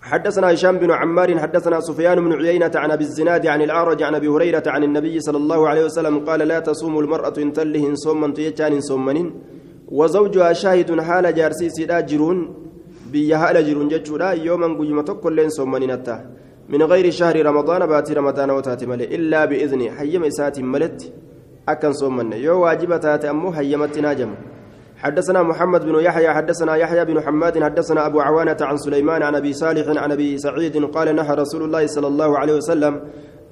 حدثنا 0.01 0.53
هشام 0.53 0.79
بن 0.79 0.91
عمار 0.91 1.39
حدثنا 1.39 1.81
سفيان 1.81 2.21
بن 2.25 2.33
عيينة 2.33 2.71
عن 2.75 2.91
أبي 2.91 3.05
الزناد 3.05 3.47
عن 3.47 3.63
الأعرج 3.63 4.03
عن 4.03 4.15
أبي 4.15 4.29
هريرة 4.29 4.63
عن 4.67 4.85
النبي 4.85 5.21
صلى 5.21 5.37
الله 5.37 5.69
عليه 5.69 5.85
وسلم 5.85 6.19
قال 6.19 6.41
لا 6.41 6.59
تصوم 6.61 6.99
المرأة 6.99 7.35
إن 7.39 7.53
تلهن 7.53 7.95
صومنت 7.95 8.39
يجان 8.39 8.81
صومنين 8.81 9.35
وزوجها 9.89 10.53
شاهد 10.53 11.01
حال 11.01 11.35
جارسي 11.35 11.69
سيدا 11.69 12.01
جرون 12.01 12.55
بيا 13.13 13.37
حال 13.37 13.67
جرون 13.67 13.89
جتشودا. 13.89 14.33
يوما 14.33 14.79
قيمة 14.79 15.03
كلين 15.03 15.91
أتا. 15.91 16.17
من 16.69 16.83
غير 16.83 17.11
شهر 17.11 17.47
رمضان 17.47 17.87
باتي 17.87 18.15
رمضان 18.15 18.51
وتاتي 18.51 18.85
إلا 18.85 19.45
بإذن 19.45 19.91
حيم 19.91 20.25
إسات 20.25 20.61
ملت 20.61 21.13
أكن 21.73 21.93
صومن 21.93 22.33
يو 22.33 22.61
واجبة 22.65 22.97
تاتي 22.97 23.31
أمو 23.31 23.53
حيمت 23.53 23.99
ناجم 23.99 24.31
حدثنا 24.99 25.43
محمد 25.43 25.83
بن 25.85 25.97
يحيى 26.01 26.31
حدثنا 26.31 26.77
يحيى 26.77 27.05
بن 27.05 27.21
حماد 27.21 27.63
حدثنا 27.63 28.07
أبو 28.07 28.21
عوانة 28.21 28.57
عن 28.61 28.77
سليمان 28.77 29.23
عن 29.23 29.35
أبي 29.35 29.53
صالح 29.53 29.87
عن 30.03 30.11
أبي 30.13 30.39
سعيد 30.39 30.85
قال 30.95 31.17
نهى 31.17 31.35
رسول 31.35 31.63
الله 31.63 31.87
صلى 31.87 32.07
الله 32.07 32.39
عليه 32.39 32.55
وسلم 32.61 32.95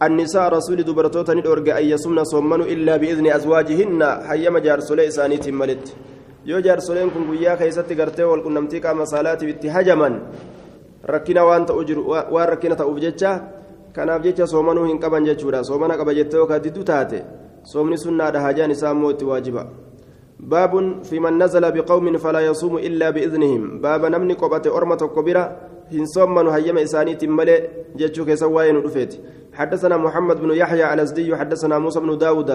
النساء 0.02 0.48
رسول 0.58 0.82
دبرتوتا 0.88 1.34
ندورج 1.34 1.68
أن 1.68 1.84
يصمن 1.84 2.24
صومن 2.24 2.60
إلا 2.60 2.96
بإذن 2.96 3.26
أزواجهن. 3.38 4.02
حيما 4.28 4.58
جارسولي 4.58 5.08
إسانيت 5.08 5.48
ملت 5.48 5.86
yoo 6.46 6.60
jaarsoleen 6.62 7.10
kun 7.10 7.26
guyyaa 7.26 7.56
keessatti 7.56 7.94
gartee 7.98 8.24
wal 8.24 8.42
qunnamtii 8.42 8.80
qaama 8.80 9.06
saalaatiif 9.06 9.50
itti 9.50 9.68
hajaman 9.68 10.14
rakkina 11.02 11.42
waan 11.44 11.66
ta'u 11.66 11.82
jiru 11.88 12.06
waan 12.06 12.48
rakkina 12.48 12.76
ta'uuf 12.76 13.00
jecha 13.02 13.32
kanaaf 13.96 14.22
jecha 14.22 14.46
soomanuu 14.46 14.86
hin 14.86 14.98
qaban 15.02 15.26
jechuudha 15.26 15.64
soomana 15.64 15.98
hajaan 18.40 18.70
isaa 18.70 18.92
immoo 18.92 19.10
itti 19.10 19.24
waajiba 19.24 19.66
باب 20.40 21.02
في 21.02 21.20
من 21.20 21.42
نزل 21.42 21.72
بقوم 21.72 22.16
فلا 22.16 22.40
يصوم 22.40 22.78
إلا 22.78 23.10
بإذنهم. 23.10 23.80
baaba 23.80 24.04
namni 24.04 24.34
qubate 24.34 24.76
orma 24.76 24.96
tokko 25.16 25.38
bira 25.38 25.56
hin 25.92 26.13
soomu 26.13 26.48
hayyama 26.48 26.82
isaaniitiin 26.82 27.14
malee 27.14 27.68
jechuu 27.96 28.15
keessa 28.15 28.34
waa'een 28.34 28.76
dhufte 28.76 29.20
حدثنا 29.52 29.96
محمد 29.96 30.40
بن 30.40 30.50
يحيى 30.50 30.94
الأزدي 30.94 31.36
حدثنا 31.36 31.78
موسى 31.78 32.00
بن 32.00 32.18
داود 32.18 32.50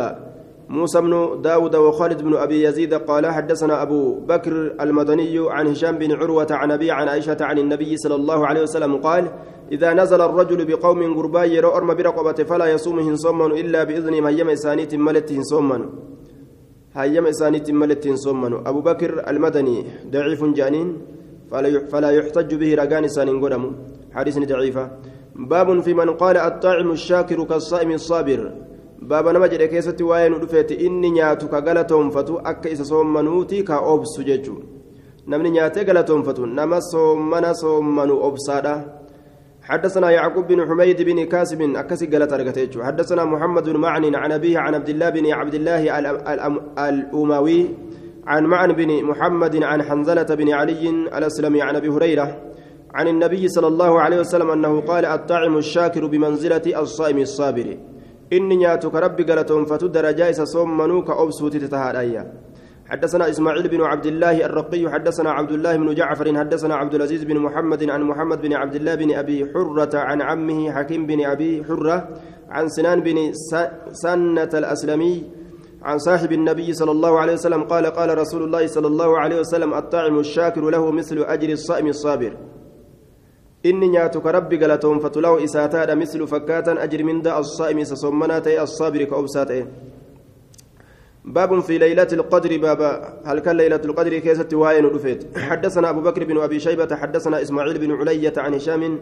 موسى 0.72 1.02
بن 1.02 1.42
داود 1.42 1.76
وخالد 1.76 2.22
بن 2.22 2.36
أبي 2.36 2.64
يزيد 2.64 2.94
قال 2.94 3.26
حدثنا 3.28 3.82
أبو 3.82 4.20
بكر 4.20 4.76
المدني 4.82 5.36
عن 5.50 5.68
هشام 5.68 5.98
بن 5.98 6.12
عروة 6.12 6.48
عن 6.52 6.72
أبي 6.72 6.92
عن 6.92 7.08
عائشة 7.08 7.38
عن 7.42 7.58
النبي 7.60 7.98
صلى 7.98 8.16
الله 8.16 8.48
عليه 8.48 8.62
وسلم 8.62 8.98
قال 8.98 9.32
إذا 9.72 9.94
نزل 9.94 10.22
الرجل 10.22 10.66
بقوم 10.66 11.16
قربا 11.18 11.44
يرى 11.44 11.68
أرم 11.68 11.94
برقبة 11.94 12.44
فلا 12.44 12.66
يصوم 12.66 13.00
هنصوما 13.00 13.46
إلا 13.46 13.84
بإذن 13.84 14.14
هيم 14.14 14.50
إسانيت 14.50 14.96
ملت 14.96 15.32
هنصوما 15.32 15.90
هيم 16.96 17.26
إسانيت 17.28 17.72
ملت 17.72 18.08
هنصوما 18.08 18.70
أبو 18.70 18.82
بكر 18.82 19.30
المدني 19.30 19.86
ضعيف 20.12 20.44
جانين 20.44 20.88
فلا 21.92 22.10
يحتج 22.12 22.56
به 22.56 22.76
رقان 22.76 23.08
سان 23.08 23.30
قدم 23.44 23.64
حديث 24.14 24.38
ضعيفة. 24.40 24.92
باب 25.36 25.80
في 25.80 25.94
من 25.94 26.10
قال 26.22 26.38
الطاعم 26.38 26.92
الشاكر 26.92 27.44
كالصائم 27.44 27.92
الصابر. 27.92 28.52
Baaba 29.02 29.34
nama 29.34 29.48
jedhe 29.50 29.68
keessatti 29.68 30.04
waa'ee 30.04 30.30
nu 30.30 30.40
dhufeeti. 30.40 30.74
Inni 30.86 31.12
nyaatu 31.12 31.50
ka 31.50 31.62
galatoonfatu 31.62 32.40
akka 32.44 32.70
isa 32.70 32.86
soommanuuti 32.86 33.64
ka 33.64 33.80
obsu 33.80 34.24
jechuun 34.24 34.64
namni 35.28 35.50
nyaatee 35.52 35.84
galatoonfatu 35.86 36.46
nama 36.46 36.82
soommana 36.82 37.54
soommanu 37.54 38.16
obsaadha. 38.24 39.02
حدثنا 39.62 40.12
يعقوب 40.12 40.48
بن 40.48 40.66
حميد 40.68 41.02
بن 41.02 41.26
كاسب 41.26 41.62
أكسي 41.62 42.06
قالت 42.06 42.34
أرقتيتش 42.34 42.78
حدثنا 42.82 43.26
محمد 43.26 43.70
بن 43.70 43.78
معن 43.78 44.16
عن 44.16 44.32
أبيه 44.32 44.60
عن 44.60 44.76
عبد 44.76 44.90
الله 44.90 45.10
بن 45.10 45.26
عبد 45.34 45.54
الله 45.54 45.82
الأموي 46.90 47.70
عن 48.28 48.44
معن 48.46 48.74
بن 48.74 49.04
محمد 49.04 49.64
عن 49.64 49.84
حنزلة 49.84 50.30
بن 50.36 50.50
علي 50.50 50.90
الأسلمي 50.90 51.62
عن 51.62 51.76
أبي 51.76 51.90
هريرة 51.90 52.28
عن 52.94 53.08
النبي 53.08 53.48
صلى 53.48 53.68
الله 53.68 54.02
عليه 54.02 54.20
وسلم 54.20 54.50
أنه 54.50 54.82
قال 54.82 55.06
الطاعم 55.06 55.58
الشاكر 55.58 56.06
بمنزلة 56.06 56.82
الصائم 56.82 57.18
الصابر. 57.18 57.78
إني 58.34 58.56
نياتك 58.56 58.96
ربي 58.96 59.24
قالتهم 59.24 59.66
فتو 59.66 59.88
درجة 59.88 60.44
صومنوك 60.44 61.10
أبسوتي 61.10 61.60
تتهادايا 61.60 62.24
حدثنا 62.92 63.30
إسماعيل 63.30 63.68
بن 63.68 63.82
عبد 63.82 64.06
الله 64.06 64.46
الرقي 64.46 64.92
حدثنا 64.92 65.32
عبد 65.32 65.52
الله 65.52 65.76
بن 65.76 65.94
جعفر 65.96 66.38
حدثنا 66.40 66.76
عبد 66.76 66.94
العزيز 66.96 67.24
بن 67.24 67.38
محمد 67.40 67.90
عن 67.90 68.02
محمد 68.04 68.42
بن 68.42 68.54
عبد 68.54 68.76
الله 68.76 68.96
بن 68.96 69.14
أبي 69.14 69.52
حرة 69.54 69.94
عن 69.98 70.22
عمه 70.22 70.72
حكيم 70.72 71.06
بن 71.06 71.26
أبي 71.26 71.64
حرة 71.64 71.98
عن 72.50 72.68
سنان 72.70 73.00
بن 73.00 73.18
سنة 73.92 74.52
الأسلمي 74.54 75.16
عن 75.84 75.98
صاحب 75.98 76.32
النبي 76.32 76.74
صلى 76.74 76.92
الله 76.92 77.20
عليه 77.20 77.34
وسلم 77.34 77.64
قال 77.64 77.86
قال 77.86 78.18
رسول 78.18 78.44
الله 78.44 78.68
صلى 78.68 78.88
الله 78.88 79.20
عليه 79.20 79.40
وسلم 79.40 79.74
الطاعم 79.74 80.20
الشاكر 80.20 80.70
له 80.70 80.92
مثل 80.92 81.18
أجر 81.18 81.50
الصائم 81.50 81.88
الصابر. 81.88 82.34
Inni 83.64 83.90
nyaatu 83.90 84.22
ka 84.22 84.32
rabbi 84.32 84.58
galatoonfatu 84.58 85.22
lahu 85.22 85.40
isaa 85.40 85.68
taadha 85.70 85.96
mislu 85.96 86.28
fakkaatan 86.28 86.78
ajri 86.78 87.04
minda 87.04 87.36
assaa'imi 87.36 87.82
isa 87.82 87.96
sommanaa 87.96 88.42
ta'e 88.42 89.66
باب 91.26 91.60
في 91.60 91.78
ليلة 91.78 92.08
القدر 92.14 92.58
baaba 92.58 93.22
halkan 93.26 93.58
ليلة 93.58 93.82
القدر 93.86 94.18
keessatti 94.18 94.54
waa'een 94.54 94.86
dhufte 94.86 95.38
حدثنا 95.38 95.90
أبو 95.90 96.02
بكر 96.02 96.24
بن 96.24 96.38
أبي 96.38 96.60
شيبة 96.60 96.96
حدثنا 96.96 97.42
إسماعيل 97.42 97.78
بن 97.78 97.92
علية 97.92 98.34
عن 98.38 98.54
هشام 98.54 99.02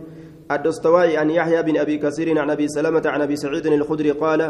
الدستوائي 0.52 1.18
عن 1.18 1.30
يحيى 1.30 1.64
بن 1.64 1.78
أبي 1.78 1.98
كثير 1.98 2.40
عن 2.40 2.50
أبي 2.50 2.68
سلمة 2.68 3.02
عن 3.06 3.22
أبي 3.22 3.36
سعيد 3.36 3.66
الخدري 3.66 4.12
قال 4.12 4.42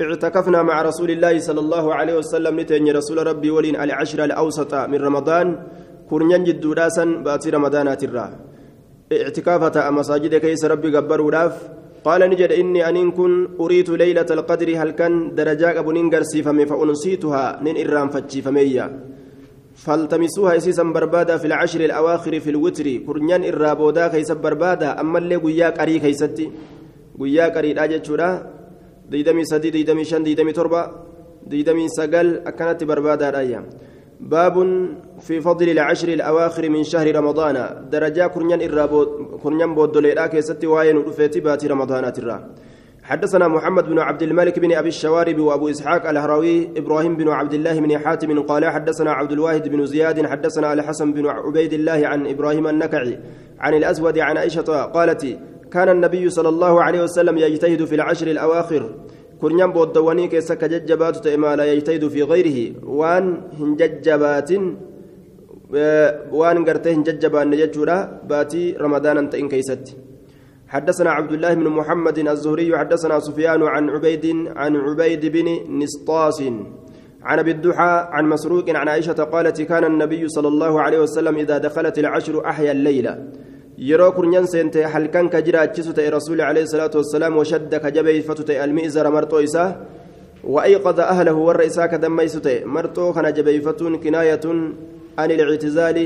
اعتكفنا 0.00 0.62
مع 0.62 0.82
رسول 0.82 1.10
الله 1.10 1.38
صلى 1.38 1.60
الله 1.60 1.94
عليه 1.94 2.14
وسلم 2.14 2.60
ni 2.60 2.68
teenye 2.68 2.92
rasuula 2.92 3.26
rabbii 3.26 3.50
waliin 3.50 3.76
العشر 3.80 4.24
الأوسط 4.24 4.74
من 4.74 4.98
رمضان 5.08 5.46
kurnan 6.10 6.44
jidduu 6.44 6.74
baatii 7.24 7.50
ramadaanaa 7.50 7.96
tarraa 7.96 8.47
i'tikaafa 9.12 9.90
masjida 9.90 10.34
keessa 10.34 10.64
rabbi 10.64 10.96
gabbaruudhaaf 10.96 11.68
قال 12.04 12.30
نجد 12.30 12.52
إني 12.52 12.88
أن 12.88 13.10
كن 13.10 13.48
أريد 13.60 13.90
ليلة 13.90 14.26
القدر 14.30 14.82
halkan 14.82 15.34
darajaa 15.34 15.76
abbuu 15.76 15.90
nan 15.92 16.22
argisiifame 16.22 16.66
فأنسيتها 16.66 17.60
nan 17.62 17.76
irraanfachiifame 17.76 18.84
فالتمسوها 19.78 20.54
يسيسا 20.54 20.82
بربادا 20.82 21.36
في 21.36 21.46
العشر 21.46 21.80
الأواخر 21.80 22.40
في 22.40 22.50
الوتر. 22.50 22.96
كرنيان 23.06 23.44
إرابودا 23.44 24.08
كيس 24.08 24.32
بربادا. 24.32 25.00
أما 25.00 25.18
اللي 25.18 25.36
قياك 25.36 25.78
أري 25.78 25.98
كيستي. 25.98 26.50
قياك 27.20 27.56
أري 27.56 27.72
الآجة 27.72 28.02
شورا. 28.02 28.30
ديدمي 29.10 29.44
سدي 29.44 29.70
ديدمي 29.70 30.04
شن 30.04 30.22
ديدمي 30.22 30.52
تربة. 30.52 30.82
ديدمي 31.46 31.88
سقل. 31.88 32.42
أكنت 32.46 32.84
بربادا 32.84 33.28
الأيام 33.28 33.64
باب 34.20 34.56
في 35.20 35.40
فضل 35.40 35.68
العشر 35.68 36.08
الأواخر 36.08 36.68
من 36.68 36.84
شهر 36.84 37.16
رمضان. 37.16 37.88
درجة 37.90 38.26
كرنيان 38.26 38.72
إرابود 38.72 39.08
كرنيان 39.42 39.74
بودوليرا 39.74 40.26
كيستي 40.26 40.66
واين 40.66 40.96
ودفيتي 40.96 41.40
باتي 41.40 41.66
رمضان 41.66 42.12
ترى 42.12 42.46
حدثنا 43.02 43.48
محمد 43.48 43.84
بن 43.84 43.98
عبد 43.98 44.22
الملك 44.22 44.58
بن 44.58 44.72
أبي 44.72 44.88
الشوارب 44.88 45.38
وأبو 45.38 45.68
إسحاق 45.70 46.08
الهروي 46.08 46.68
إبراهيم 46.76 47.16
بن 47.16 47.28
عبد 47.28 47.54
الله 47.54 47.80
بن 47.80 47.98
حاتم 47.98 48.42
قال 48.42 48.64
حدثنا 48.64 49.12
عبد 49.12 49.32
الواحد 49.32 49.68
بن 49.68 49.86
زياد 49.86 50.26
حدثنا 50.26 50.72
الحسن 50.72 51.12
بن 51.12 51.26
عبيد 51.26 51.72
الله 51.72 52.00
عن 52.04 52.26
إبراهيم 52.26 52.66
النكعي 52.66 53.18
عن 53.60 53.74
الأسود 53.74 54.18
عن 54.18 54.36
عائشة 54.36 54.82
قالت 54.84 55.38
كان 55.72 55.88
النبي 55.88 56.30
صلى 56.30 56.48
الله 56.48 56.82
عليه 56.82 57.02
وسلم 57.02 57.38
يجتهد 57.38 57.84
في 57.84 57.94
العشر 57.94 58.26
الأواخر. 58.26 58.94
كرنيان 59.40 59.70
بودواني 59.72 60.28
كيسا 60.28 60.54
كججبات 60.54 61.16
تئما 61.24 61.56
لا 61.56 61.64
يجتهد 61.72 62.08
في 62.08 62.22
غيره. 62.22 62.58
وان 62.82 63.24
هنججبات 63.58 64.50
وان 66.38 66.58
قرته 66.66 66.90
هنججبان 66.96 67.50
نججورا 67.50 67.98
باتي 68.28 68.72
رمضان 68.84 69.18
انت 69.18 69.34
ان 69.34 69.48
كيست. 69.48 69.96
حدثنا 70.68 71.10
عبد 71.10 71.32
الله 71.32 71.54
بن 71.54 71.68
محمد 71.68 72.18
الزهري 72.18 72.78
حدثنا 72.78 73.18
سفيان 73.20 73.62
عن 73.62 73.90
عبيد 73.90 74.24
عن 74.56 74.76
عبيد 74.76 75.22
بن 75.26 75.48
نسطاس. 75.82 76.42
عن 77.22 77.38
أبي 77.38 77.50
الدحى 77.50 78.08
عن 78.14 78.24
مسروق 78.28 78.70
عن 78.70 78.88
عائشة 78.88 79.18
قالت 79.32 79.62
كان 79.62 79.84
النبي 79.84 80.28
صلى 80.28 80.48
الله 80.48 80.80
عليه 80.80 81.00
وسلم 81.00 81.36
إذا 81.36 81.58
دخلت 81.58 81.98
العشر 81.98 82.46
أحيا 82.46 82.72
الليلة. 82.72 83.12
Yeroo 83.78 84.12
kurnyan 84.12 84.46
seente 84.46 84.82
halkan 84.82 85.28
ka 85.30 85.40
jiraachisu 85.46 85.92
ta'e 85.94 86.10
rasuuli 86.10 86.42
alayhi 86.42 86.68
salaatu 86.68 86.98
wassalaam 86.98 87.36
washadda 87.40 87.80
ka 87.80 87.90
jabeeyfatu 87.90 88.42
ta'e 88.44 88.58
almi'zara 88.66 89.10
marxoo 89.10 89.40
isaa 89.40 89.70
وأيقظ 90.44 90.98
أهله 91.00 91.36
ور 91.48 91.66
إساك 91.66 91.94
دميسته 91.94 92.64
مرتو 92.64 93.12
كان 93.12 93.26
جبيفة 93.32 93.80
كناية 94.04 94.44
عن 95.18 95.30
الاعتزال 95.30 95.96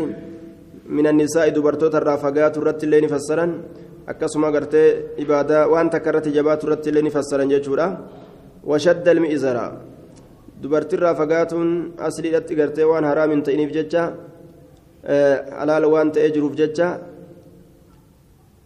من 0.97 1.07
النساء 1.07 1.49
دبرتوت 1.57 1.95
الرافقات 2.01 2.55
رت 2.59 2.81
اللين 2.85 3.07
فسرا 3.13 3.47
أكسما 4.09 4.49
قرت 4.55 4.75
إبادة 5.23 5.59
وأن 5.69 5.91
تكرت 5.95 6.27
جبات 6.37 6.65
رت 6.65 6.85
اللين 6.89 7.09
فسرا 7.09 7.45
جيشورا 7.53 7.87
وشد 8.71 9.07
المئزرة 9.15 9.67
دبرت 10.63 10.95
الرافقات 10.95 11.53
أصلي 12.09 12.29
قرت 12.59 12.79
وأن 12.89 13.05
حرام 13.11 13.31
تئنيف 13.47 13.71
جتشا 13.77 14.05
حلال 15.59 15.85
وأن 15.93 16.09
تأجروف 16.15 16.53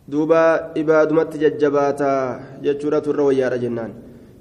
جتشا 0.08 0.12
دوبا 0.12 0.72
إبادمت 0.76 1.36
ججباتا 1.36 2.40
جتشورة 2.62 3.02
الرويار 3.06 3.56
جنان 3.56 3.92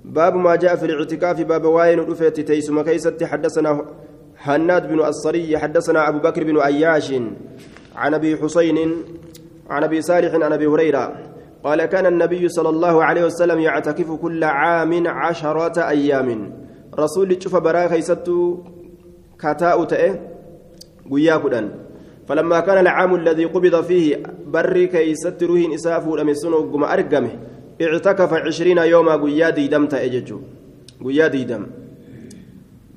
باب 0.05 0.35
ما 0.35 0.55
جاء 0.55 0.75
في 0.75 0.85
الاعتكاف 0.85 1.41
باب 1.41 1.65
واين 1.65 1.99
رفيت 1.99 2.39
تيسم 2.39 2.81
كيست 2.81 3.23
حدثنا 3.23 3.85
هناد 4.39 4.89
بن 4.89 4.99
الصري 4.99 5.57
حدثنا 5.57 6.09
أبو 6.09 6.19
بكر 6.19 6.43
بن 6.43 6.59
أياش 6.59 7.13
عن 7.95 8.13
أبي 8.13 8.37
حسين 8.37 8.77
عن 9.69 9.83
أبي 9.83 10.01
صالح 10.01 10.33
عن 10.33 10.53
أبي 10.53 10.67
هريرة 10.67 11.13
قال 11.63 11.85
كان 11.85 12.05
النبي 12.05 12.49
صلى 12.49 12.69
الله 12.69 13.03
عليه 13.03 13.25
وسلم 13.25 13.59
يعتكف 13.59 14.11
كل 14.11 14.43
عام 14.43 15.07
عشرة 15.07 15.89
أيام 15.89 16.53
رسول 16.99 17.43
شوف 17.43 17.55
برا 17.55 17.87
كيست 17.87 18.29
كتاء 19.39 19.83
تأه 19.83 20.19
قياكدان 21.11 21.84
فلما 22.27 22.59
كان 22.59 22.77
العام 22.77 23.15
الذي 23.15 23.45
قبض 23.45 23.75
فيه 23.83 24.23
بري 24.47 24.87
كيست 24.87 25.43
روهن 25.43 25.73
إساف 25.73 26.07
ولمسون 26.07 26.53
وقم 26.53 26.83
أرقمه 26.83 27.33
اعتكف 27.81 28.33
عشرين 28.33 28.77
يوما 28.77 29.15
قيا 29.15 29.49
ديدم 29.49 29.85
تأججو 29.85 30.39
قيا 31.05 31.27
ديدم 31.27 31.63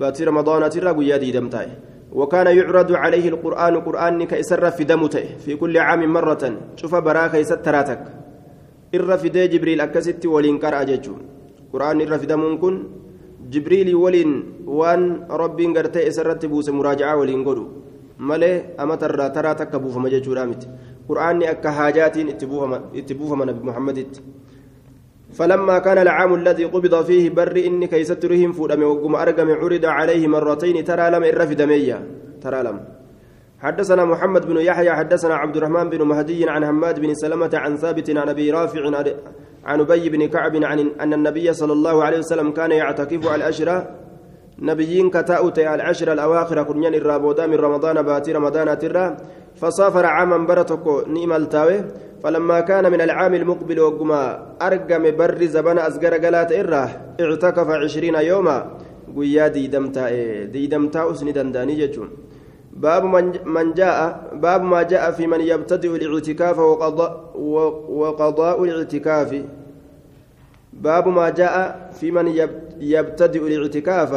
باتي 0.01 0.25
رمضان 0.25 0.71
ترى 0.71 0.91
قيا 0.91 1.17
ديدم 1.17 1.49
وكان 2.12 2.47
يعرض 2.57 2.93
عليه 2.93 3.29
القرآن 3.29 3.75
قرآن 3.81 4.25
كإسر 4.25 4.71
في 4.71 4.85
دمته 4.85 5.25
في 5.45 5.57
كل 5.57 5.79
عام 5.79 6.12
مرة. 6.12 6.45
شوف 6.77 6.95
براك 6.95 7.35
في 9.17 9.29
دي 9.29 9.49
جبريل 9.49 9.81
أكست 9.81 10.27
ولين 10.27 10.59
قرأ 10.59 10.83
جيجو 10.83 11.14
قرآن 11.73 12.01
إر 12.01 12.19
في 12.19 12.27
دمون 12.27 12.59
كن. 12.59 12.75
جبريل 13.51 13.95
ولين 13.95 14.31
وان 14.67 15.27
ربي 15.31 15.67
قرتي 15.67 16.09
إسرت 16.09 16.47
بوس 16.47 16.69
مراجعة 16.69 17.17
ولين 17.17 17.45
مالي 18.19 18.75
أما 18.81 18.95
ترى 18.97 19.31
ترى 19.31 19.55
تكبوف 19.55 19.97
مجيجو 19.97 20.33
رامت 20.33 20.63
قرآن 21.09 21.43
أكا 21.43 21.71
حاجات 21.71 22.17
اتبوف 22.99 23.33
من 23.33 23.49
محمد 23.69 23.99
فلما 25.33 25.79
كان 25.79 25.99
العام 25.99 26.35
الذي 26.35 26.65
قبض 26.65 27.05
فيه 27.05 27.31
بر 27.31 27.57
إني 27.57 27.87
كيسترهم 27.87 28.53
فودم 28.53 28.83
وقم 28.83 29.15
أرقم 29.17 29.51
عرض 29.51 29.85
عليه 29.85 30.29
مرتين 30.29 30.85
ترى 30.85 31.11
لم 31.11 31.25
إرف 31.25 31.51
دمية 31.53 32.07
ترى 32.43 32.63
لم 32.63 32.81
حدثنا 33.61 34.05
محمد 34.05 34.47
بن 34.47 34.57
يحيى 34.57 34.91
حدثنا 34.93 35.35
عبد 35.35 35.57
الرحمن 35.57 35.91
بن 35.91 36.03
مهدي 36.03 36.51
عن 36.51 36.67
حماد 36.67 37.01
بن 37.01 37.15
سلمة 37.15 37.51
عن 37.55 37.77
ثابت 37.77 38.11
عن 38.11 38.29
أبي 38.29 38.51
رافع 38.51 38.83
عن 39.65 39.81
أبي 39.81 40.09
بن 40.09 40.27
كعب 40.29 40.57
عن 40.57 40.79
أن 41.01 41.13
النبي 41.13 41.53
صلى 41.53 41.73
الله 41.73 42.05
عليه 42.05 42.19
وسلم 42.19 42.51
كان 42.51 42.71
يعتكف 42.71 43.27
على 43.27 43.37
الأشرة 43.37 43.77
نبيين 44.59 45.11
كتاؤت 45.11 45.59
العشر 45.59 46.12
الأواخر 46.12 46.62
كنيان 46.62 46.94
الرابودا 46.94 47.47
من 47.47 47.55
رمضان 47.55 48.03
باتي 48.03 48.33
رمضان 48.33 48.79
ترى 48.79 49.16
فسافر 49.61 50.07
عاما 50.07 50.37
برتكو 50.37 51.03
نيم 51.07 51.33
التاوي 51.33 51.79
فلما 52.23 52.61
كان 52.61 52.92
من 52.92 53.01
العام 53.01 53.35
المقبل 53.35 53.81
وقما 53.81 54.23
أرقم 54.62 55.05
بر 55.16 55.44
زبن 55.44 55.79
أزقر 55.79 56.14
قلات 56.14 56.53
إره 56.53 56.85
اعتكف 57.21 57.68
عشرين 57.71 58.14
يوما 58.14 58.57
قويا 59.14 59.49
ديدمتا 59.49 60.05
ديدمتا 60.44 61.11
أسني 61.11 61.33
دنداني 61.33 61.75
جتون 61.75 62.09
باب 62.79 63.05
من 63.47 63.75
جاء 63.75 64.31
باب 64.33 64.62
ما 64.62 64.83
جاء 64.83 65.11
في 65.11 65.27
من 65.27 65.40
يبتدئ 65.40 65.97
الاعتكاف 65.97 66.59
وقضاء 66.59 67.12
وقضاء 67.88 68.64
الاعتكاف. 68.64 69.42
باب 70.73 71.09
ما 71.09 71.31
جاء 71.31 71.90
في 72.01 72.11
من 72.11 72.27
يبتدئ 72.81 73.47
الاعتكاف. 73.47 74.12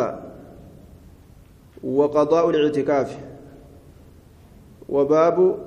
وقضاء 1.84 2.50
الاعتكاف. 2.50 3.18
وباب 4.90 5.58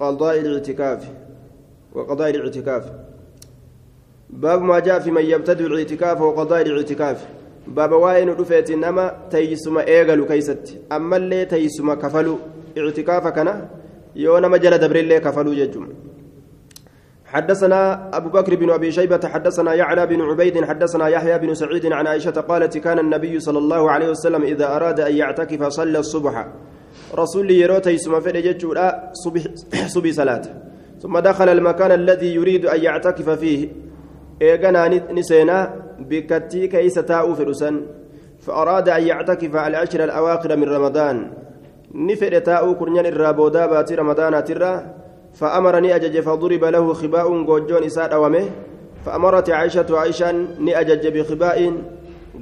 قضاء 0.00 0.40
الاعتكاف. 0.40 1.10
وقضاء 1.94 2.30
الاعتكاف. 2.30 2.92
باب 4.30 4.62
ما 4.62 4.78
جاء 4.78 4.98
في 4.98 5.10
من 5.10 5.24
يبتدئ 5.24 5.66
الاعتكاف 5.66 6.20
وقضاء 6.20 6.62
الاعتكاف. 6.62 7.26
باب 7.66 7.92
وين 7.92 8.28
رفيت 8.28 8.70
نما 8.70 9.16
تيسما 9.30 9.86
ايغلو 9.86 10.26
كيست. 10.26 10.78
أما 10.92 11.16
اللي 11.16 11.44
تيسما 11.44 11.94
كفلو 11.94 12.38
اعتكاف 12.78 13.28
كان 13.28 13.68
يونا 14.16 14.48
مجل 14.48 14.78
دبر 14.78 14.96
اللي 14.96 15.20
كفلو 15.20 15.52
ججم. 15.52 15.88
حدثنا 17.32 18.10
أبو 18.16 18.28
بكر 18.28 18.54
بن 18.54 18.70
أبي 18.70 18.92
شيبة 18.92 19.20
حدثنا 19.28 19.74
يعلى 19.74 20.06
بن 20.06 20.20
عبيد 20.20 20.64
حدثنا 20.64 21.08
يحيى 21.08 21.38
بن 21.38 21.54
سعيد 21.54 21.92
عن 21.92 22.06
عائشة 22.06 22.30
قالت 22.30 22.78
كان 22.78 22.98
النبي 22.98 23.40
صلى 23.40 23.58
الله 23.58 23.90
عليه 23.90 24.08
وسلم 24.10 24.42
إذا 24.42 24.76
أراد 24.76 25.00
أن 25.00 25.16
يعتكف 25.16 25.62
صلى 25.64 25.98
الصبح. 25.98 26.46
رسول 27.14 27.50
يروتي 27.50 27.98
ثم 27.98 28.20
فرجت 28.20 28.66
صبح 29.12 29.42
صبي 29.94 30.12
صلاة. 30.12 30.42
ثم 31.02 31.18
دخل 31.18 31.48
المكان 31.48 31.92
الذي 31.92 32.34
يريد 32.34 32.66
أن 32.66 32.82
يعتكف 32.82 33.30
فيه. 33.30 33.68
إيغانا 34.42 34.88
نسينا 35.12 35.74
بكتي 35.98 36.66
كيس 36.66 36.94
تاء 36.94 37.34
فرسا 37.34 37.82
فأراد 38.40 38.88
أن 38.88 39.02
يعتكف 39.02 39.56
على 39.56 39.76
العشر 39.76 40.04
الأواخر 40.04 40.56
من 40.56 40.68
رمضان. 40.68 41.30
نفر 41.94 42.38
تاء 42.38 42.72
كرنيان 42.72 43.06
الرابودا 43.06 43.66
باتي 43.66 43.94
رمضان 43.94 44.44
ترى. 44.44 44.99
فأمرني 45.34 45.96
أجج 45.96 46.20
فضرب 46.20 46.64
له 46.64 46.92
خباء 46.92 47.44
جوجون 47.44 47.84
إساد 47.84 48.12
أومه 48.12 48.50
فأمرت 49.04 49.50
عائشة 49.50 49.86
عائشة 49.90 50.32
نأجج 50.58 51.18
بخباء 51.18 51.82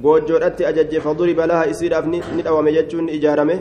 جوجون 0.03 0.43
أتي 0.43 0.69
أجج 0.69 0.97
فضرب 0.97 1.39
لها 1.39 1.69
إسير 1.69 1.99
أفني 1.99 2.21
ندأومه 2.37 2.71
جتشون 2.71 3.09
إجارمه. 3.09 3.59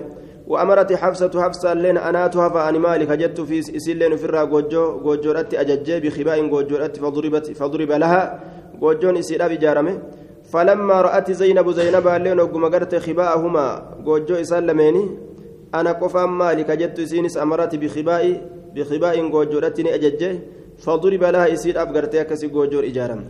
وأمرت 0.49 0.93
حفصة 0.93 1.43
حفصة 1.43 1.75
لين 1.75 1.99
أناتها 1.99 2.49
فأني 2.49 2.79
مالك 2.79 3.13
جدت 3.13 3.41
في 3.41 3.59
إسلين 3.77 4.17
في 4.17 4.25
الرا 4.25 4.45
جوجو 4.45 5.01
جوجورت 5.01 5.55
أججي 5.55 6.01
بخباء 6.01 6.47
جوجورت 6.47 6.97
فضربت 6.97 7.47
فضرب 7.57 7.91
لها 7.93 8.41
جوجون 8.81 9.17
إسيرا 9.17 9.47
بجارمه 9.49 9.99
فلما 10.53 11.01
رأت 11.03 11.31
زينب 11.31 11.71
زينب 11.71 12.09
لين 12.09 12.41
وقم 12.41 12.65
قرت 12.65 12.95
خباءهما 12.95 13.97
جوجو 14.05 14.35
إسلميني 14.35 15.05
أنا 15.75 15.93
قفا 15.93 16.27
مالك 16.27 16.71
جدت 16.71 17.01
سينس 17.01 17.39
أمرت 17.39 17.75
بخباء 17.77 18.25
بخباء 18.79 19.15
جوجورت 19.35 19.79
أججي 19.97 20.31
فضرب 20.85 21.23
لها 21.35 21.47
إسير 21.55 21.75
أبقرتها 21.83 22.23
كسي 22.23 22.47
جوجور 22.55 22.85
إجارم 22.91 23.21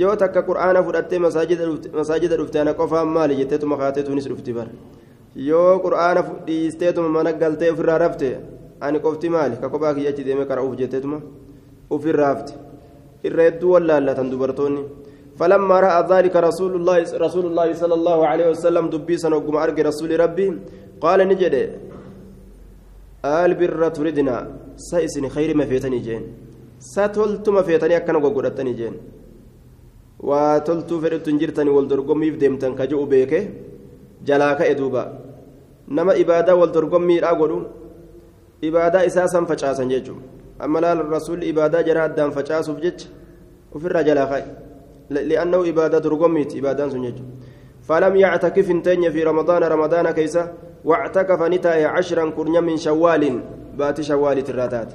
yoo 0.00 0.16
takka 0.16 0.40
qur'aana 0.48 0.80
fudhattee 0.86 1.18
masaajida 1.18 2.36
dhufte 2.40 2.56
ana 2.60 2.72
qofaan 2.74 3.08
maali 3.16 3.36
jetteetuma 3.40 3.76
kaateetuunis 3.76 4.28
dhufti 4.30 4.52
bara 4.58 4.70
yoo 5.48 5.80
qur'aana 5.84 6.22
dhiisteetuma 6.46 7.08
mana 7.16 7.32
galtee 7.42 7.70
ofirraa 7.74 7.98
rafte 8.04 8.28
ani 8.80 8.98
qofti 9.04 9.28
maali 9.34 9.60
ka 9.62 9.68
kophaa 9.68 9.94
kiyya 9.96 10.10
achi 10.14 10.24
deemee 10.28 10.48
karaa 10.50 10.64
uf 10.68 10.76
jetteetuma 10.80 11.18
ofirraa 11.90 12.30
hafte 12.32 12.52
irra 13.28 13.42
hedduu 13.48 13.72
wallaallatan 13.74 14.30
dubartoonni 14.32 14.84
فلما 15.40 15.80
رأى 15.80 16.00
ذلك 16.12 16.34
رسول 16.48 16.72
الله 16.76 16.96
رسول 17.26 17.44
الله 17.50 17.68
صلى 17.82 17.94
الله 17.94 18.18
عليه 18.30 18.46
وسلم 18.52 18.84
دبيسا 18.94 19.28
وقم 19.34 19.56
أرجع 19.56 19.82
رسول 19.90 20.10
ربي 20.20 20.46
قال 21.00 21.20
نجد 21.30 21.54
البر 23.24 23.88
تريدنا 23.96 24.36
سيسني 24.76 25.28
خير 25.34 25.50
ما 25.56 25.64
فيتني 25.70 25.98
جين 26.06 26.22
ستلت 26.92 27.46
ما 27.48 27.62
فيتني 27.62 27.96
أكن 27.96 28.16
وقولتني 28.24 28.72
جين 28.78 28.94
وتلت 30.28 30.90
فرت 31.02 31.26
جرتني 31.40 31.70
والدرقم 31.76 32.22
يفدمتن 32.28 32.72
كجو 32.78 33.00
ibaadaa 36.22 36.54
wal 36.60 36.72
dorgommiidhaa 36.72 37.34
godhu 37.34 37.58
ibaadaa 38.68 39.02
isaa 39.10 39.28
san 39.28 39.46
facaasan 39.46 39.88
jechuun 39.92 40.22
amma 40.64 40.80
laala 40.80 41.02
rasuulli 41.02 41.48
ibaadaa 41.52 41.82
jara 41.88 42.04
addaan 42.08 42.32
facaasuuf 42.36 42.78
jecha 42.84 43.08
ofirraa 43.74 44.04
jalaa 44.08 44.26
ka'e 44.32 44.44
li'annahu 45.28 45.64
ibaadaa 45.72 46.00
dorgommiiti 46.06 46.58
ibaadaan 46.62 46.90
sun 46.90 47.02
jechuudha 47.08 47.50
فلم 47.82 48.16
يعتكف 48.16 48.70
hin 48.70 49.10
teenye 49.10 49.22
رمضان 49.22 49.62
رمضان 49.62 50.10
keessa 50.10 50.52
واعتكف 50.84 51.42
ni 51.42 51.54
taa'e 51.54 51.84
عشرا 51.84 52.30
kurnyaa 52.30 52.60
من 52.60 52.76
شوال 52.76 53.40
baatii 53.78 54.00
شوال 54.00 54.44
taratti. 54.44 54.92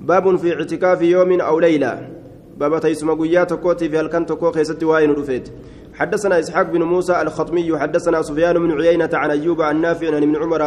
باب 0.00 0.36
في 0.36 0.54
اعتكاف 0.54 1.02
يوم 1.02 1.40
أو 1.40 1.60
ليلة. 1.60 2.08
باب 2.56 2.80
teessuma 2.80 3.10
guyyaa 3.10 3.52
tokkootii 3.52 3.88
fi 3.88 4.00
halkan 4.00 4.32
tokko 4.32 4.50
keessatti 4.50 4.82
waa'een 4.84 5.10
dhufeetti. 5.10 5.48
حدثنا 5.94 6.38
إسحاق 6.38 6.66
بن 6.70 6.82
موسى 6.82 7.22
الخطمي 7.22 7.78
حدثنا 7.78 8.22
سفيان 8.22 8.58
بن 8.58 8.80
عيينة 8.80 9.10
عن 9.12 9.30
أيوب 9.30 9.62
عن 9.62 9.80
نافع 9.80 10.06
عن 10.06 10.22
ابن 10.22 10.36
عمر 10.36 10.62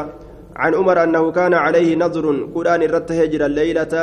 عن 0.55 0.75
عمر 0.75 1.03
أنه 1.03 1.31
كان 1.31 1.53
عليه 1.53 1.95
نظر 1.95 2.47
قرآن 2.55 2.81
رت 2.81 3.11
هجر 3.11 3.45
الليلة 3.45 3.93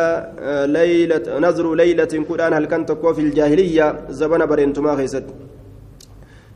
ليلة 0.67 1.39
نظر 1.39 1.75
ليلة 1.75 2.25
قرآن 2.29 2.53
هل 2.53 2.67
كنت 2.67 2.93
في 2.93 3.21
الجاهلية 3.21 3.99
زبن 4.09 4.47
برنتما 4.47 4.97
خيست. 4.97 5.25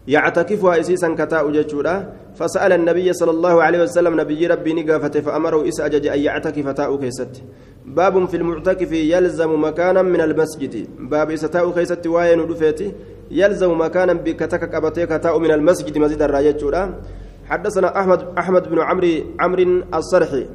يعتكفها 0.09 0.81
إسيسا 0.81 1.15
كتاء 1.15 1.51
ججودا 1.51 2.13
فسأل 2.35 2.73
النبي 2.73 3.13
صلى 3.13 3.31
الله 3.31 3.63
عليه 3.63 3.83
وسلم 3.83 4.21
نبي 4.21 4.47
ربي 4.47 4.73
نقافته 4.73 5.21
فأمره 5.21 5.69
إسأجج 5.69 6.07
أن 6.07 6.19
يعتكف 6.19 6.69
تاء 6.69 6.97
كيست 6.97 7.43
باب 7.87 8.29
في 8.29 8.37
المعتكف 8.37 8.93
يلزم 8.93 9.65
مكانا 9.65 10.03
من 10.03 10.21
المسجد. 10.21 10.87
باب 10.99 11.31
إستاء 11.31 11.71
كيست 11.71 12.07
واين 12.07 12.41
ودفيتي 12.41 12.93
يلزم 13.31 13.81
مكانا 13.81 14.13
بكتك 14.13 14.75
أبتيك 14.75 15.09
تاء 15.09 15.39
من 15.39 15.51
المسجد 15.51 15.99
مسجد 15.99 16.23
الراية 16.23 16.57
حدثنا 17.51 18.01
أحمد 18.01 18.21
أحمد 18.39 18.69
بن 18.71 18.79
عمرو 18.81 19.09
عمرو 19.41 19.83
الصرحي 19.95 20.47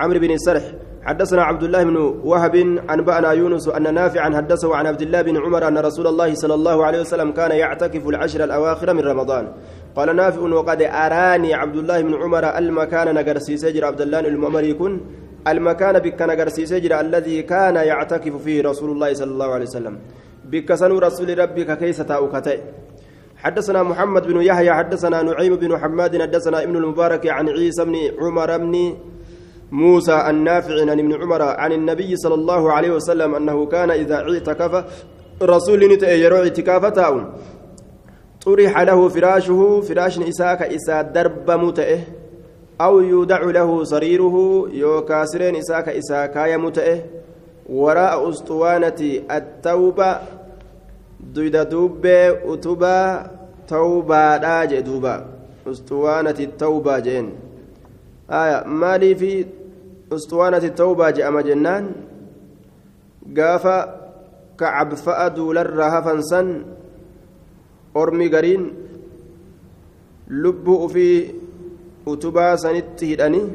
عمرو 0.00 0.18
بن 0.18 0.30
الصرح 0.30 0.62
حدثنا 1.04 1.42
عبد 1.42 1.62
الله 1.62 1.82
بن 1.84 1.96
وهب 2.24 2.54
أنبأنا 2.90 3.32
يونس 3.32 3.68
أن 3.68 3.94
نافعا 3.94 4.36
حدثه 4.36 4.76
عن 4.76 4.86
عبد 4.86 5.02
الله 5.02 5.22
بن 5.22 5.36
عمر 5.36 5.68
أن 5.68 5.78
رسول 5.78 6.06
الله 6.06 6.34
صلى 6.34 6.54
الله 6.54 6.84
عليه 6.86 7.00
وسلم 7.00 7.32
كان 7.32 7.50
يعتكف 7.50 8.08
العشر 8.08 8.44
الأواخر 8.44 8.94
من 8.94 9.00
رمضان. 9.00 9.52
قال 9.96 10.16
نافع 10.16 10.40
وقد 10.40 10.82
أراني 10.82 11.54
عبد 11.54 11.76
الله 11.76 12.00
بن 12.02 12.14
عمر 12.22 12.58
المكان 12.58 13.14
نقرسي 13.14 13.56
سجر 13.56 13.84
عبد 13.84 14.00
الله 14.00 14.20
المؤمر 14.20 14.64
يكون 14.64 15.00
المكان 15.48 15.98
بك 15.98 16.22
نقرسي 16.22 16.66
سجر 16.66 17.00
الذي 17.00 17.42
كان 17.42 17.76
يعتكف 17.76 18.34
فيه 18.44 18.62
رسول 18.62 18.90
الله 18.90 19.14
صلى 19.14 19.30
الله 19.30 19.50
عليه 19.54 19.64
وسلم. 19.64 19.98
بك 20.44 20.74
سنو 20.74 20.98
رسول 20.98 21.38
ربك 21.38 21.78
كيس 21.78 21.98
تأوكتئ 21.98 22.58
حدثنا 23.36 23.82
محمد 23.82 24.26
بن 24.26 24.42
يحيى 24.42 24.72
حدثنا 24.72 25.22
نعيم 25.22 25.56
بن 25.56 25.78
حماد 25.78 26.22
حدثنا 26.22 26.62
ابن 26.62 26.76
المبارك 26.76 27.26
عن 27.26 27.48
عيسى 27.48 27.84
بن 27.84 27.96
عمر 28.20 28.58
بن 28.58 28.96
موسى 29.72 30.26
النافع 30.30 30.80
عن 30.80 30.98
ابن 30.98 31.12
عمر 31.22 31.42
عن 31.42 31.72
النبي 31.72 32.16
صلى 32.16 32.34
الله 32.34 32.72
عليه 32.72 32.90
وسلم 32.90 33.34
أنه 33.34 33.66
كان 33.66 33.90
إذا 33.90 34.14
اعتكف 34.14 34.84
رسول 35.42 35.82
يرى 36.02 36.38
اعتكافته 36.38 37.24
طرح 38.44 38.80
له 38.80 39.08
فراشه 39.08 39.80
فراش 39.80 40.18
إساك 40.18 40.62
إسا 40.62 41.02
درب 41.02 41.50
متئه 41.50 42.00
أو 42.80 43.00
يودع 43.00 43.40
له 43.40 43.84
سريره 43.84 44.68
يوكاسرين 44.72 45.56
إساك 45.56 45.88
إساكا 45.88 46.46
يمتئه 46.46 46.98
وراء 47.68 48.28
أسطوانة 48.28 49.00
التوبة 49.30 50.18
دويدا 51.20 51.62
دوبة 51.62 52.30
أتوبة 52.54 53.26
توبة 53.68 54.36
راجع 54.36 54.80
دوبة. 54.80 55.24
أسطوانة 55.66 56.38
التوبة 56.40 56.98
جين. 56.98 57.26
maaliifi 58.28 59.46
ustuwaanati 60.10 60.70
tawbaa 60.70 61.12
je'ama 61.12 61.42
jennaan. 61.42 61.94
Gaafa 63.24 63.76
ka 64.56 64.70
cabfa'a 64.70 65.30
duularraa 65.30 65.90
hafan 65.90 66.22
san 66.22 66.48
ormi 67.94 68.28
gariin 68.28 68.72
lubbuu 70.28 70.84
ufii 70.84 71.34
utubaa 72.06 72.56
sanitti 72.56 73.06
hidhanii 73.06 73.46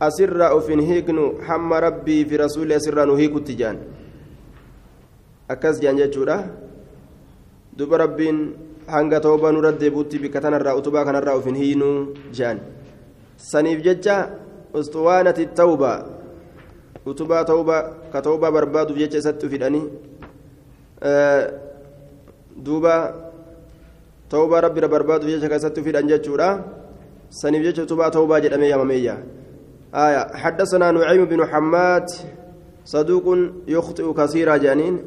asirraa 0.00 0.54
ufin 0.54 0.80
hiiknu 0.80 1.38
hamma 1.46 1.80
rabbii 1.80 2.24
fi 2.24 2.36
rasuulli 2.36 2.74
asirraa 2.74 3.06
nu 3.06 3.16
hiikutti 3.16 3.54
jaan. 3.54 3.78
Akkas 5.48 5.80
jaan 5.82 5.96
jechuudha. 5.98 6.38
Duba 7.76 7.98
rabbiin 7.98 8.38
hanga 8.86 9.20
tawbaa 9.20 9.52
nurra 9.52 9.72
deebuutti 9.72 10.18
bikka 10.18 10.40
tanarraa 10.40 10.74
utubaa 10.76 11.04
kanarraa 11.04 11.36
ufin 11.36 11.54
hiinuu 11.54 12.14
jaan. 12.32 12.60
Saniif 13.50 13.82
jecha 13.86 14.16
ustuwaanati 14.78 15.46
tawba 15.60 15.92
utubaa 17.06 17.44
tawba 17.44 17.76
ka 18.12 18.22
tawbaa 18.22 18.54
barbaaduuf 18.56 18.98
jecha 19.02 19.18
isatti 19.22 19.46
uf 19.46 19.52
hidhanii 19.52 19.86
duuba 22.64 22.94
tawbaa 24.28 24.62
rabbira 24.66 24.88
barbaaduuf 24.94 25.30
jecha 25.34 25.50
ka 25.50 25.60
isatti 25.62 25.80
uf 25.82 25.86
hidhan 25.90 26.08
jechuudha 26.12 26.48
جيتش 27.32 27.80
تبا 27.88 28.08
توبا 28.08 28.38
جدامي 28.38 28.66
يا 28.66 28.76
مميا 28.76 29.24
آية 29.94 30.36
حدثنا 30.36 30.90
نعيم 30.90 31.24
بن 31.24 31.46
حماد 31.46 32.06
صدوق 32.84 33.26
يخطئ 33.68 34.12
كثيرا 34.12 34.56
جانين 34.56 34.98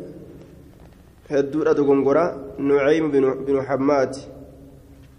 هدورة 1.29 1.71
دغنغورا 1.71 2.25
نعيم 2.59 3.11
بن 3.47 3.61
حماد 3.61 4.15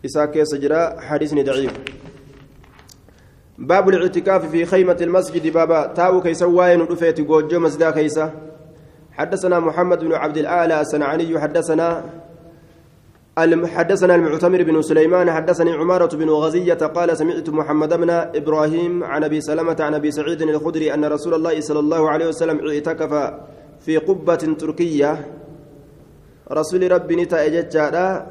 إساك 0.05 0.43
سجرا 0.43 1.01
حديث 1.01 1.35
ضعيف 1.35 1.73
باب 3.59 3.89
الاعتكاف 3.89 4.51
في 4.51 4.67
خيمة 4.67 4.97
المسجد. 5.01 5.53
بابا 5.53 5.87
تاو 5.87 6.21
كيسواين 6.21 6.81
ودفيت 6.81 7.21
جوجو 7.21 7.61
مسجد 7.61 7.91
كيسا 7.93 8.33
حدثنا 9.13 9.61
محمد 9.61 10.05
بن 10.05 10.13
عبد 10.13 10.39
الآلة 10.39 10.81
السنعاني. 10.81 11.41
حدثنا 11.41 12.05
حدثنا 13.65 14.15
المعتمر 14.15 14.63
بن 14.63 14.83
سليمان. 14.83 15.31
حدثني 15.33 15.73
عمارة 15.73 16.17
بن 16.17 16.31
غزية 16.31 16.75
قال 16.75 17.17
سمعت 17.17 17.49
محمد 17.49 17.95
بن 17.95 18.11
إبراهيم 18.11 19.05
عن 19.05 19.25
أبي 19.25 19.41
سلمة 19.41 19.77
عن 19.81 19.95
أبي 19.95 20.11
سعيد 20.11 20.43
الخدري 20.43 20.95
أن 20.95 21.05
رسول 21.05 21.35
الله 21.35 21.61
صلى 21.61 21.79
الله 21.79 22.11
عليه 22.11 22.27
وسلم 22.29 22.69
اعتكف 22.69 23.33
في 23.81 23.97
قبة 23.97 24.35
تركية. 24.35 25.27
رسول 26.53 26.93
ربي 26.93 27.17
نتا 27.17 28.27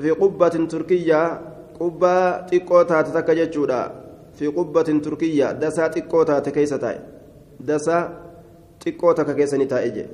في 0.00 0.10
قبة 0.10 0.48
تركية. 0.48 1.53
قبة 1.80 2.40
تقوتا 2.50 3.02
تتكجتشورا 3.02 3.82
في 4.34 4.46
قبة 4.46 4.82
تركية 4.82 5.52
دسا 5.52 5.86
تقوتا 5.86 6.38
تكيستاي 6.38 6.98
دسا 7.60 7.98
تقوتا 8.80 9.22
ككيسنتا 9.22 9.84
إجي 9.84 10.06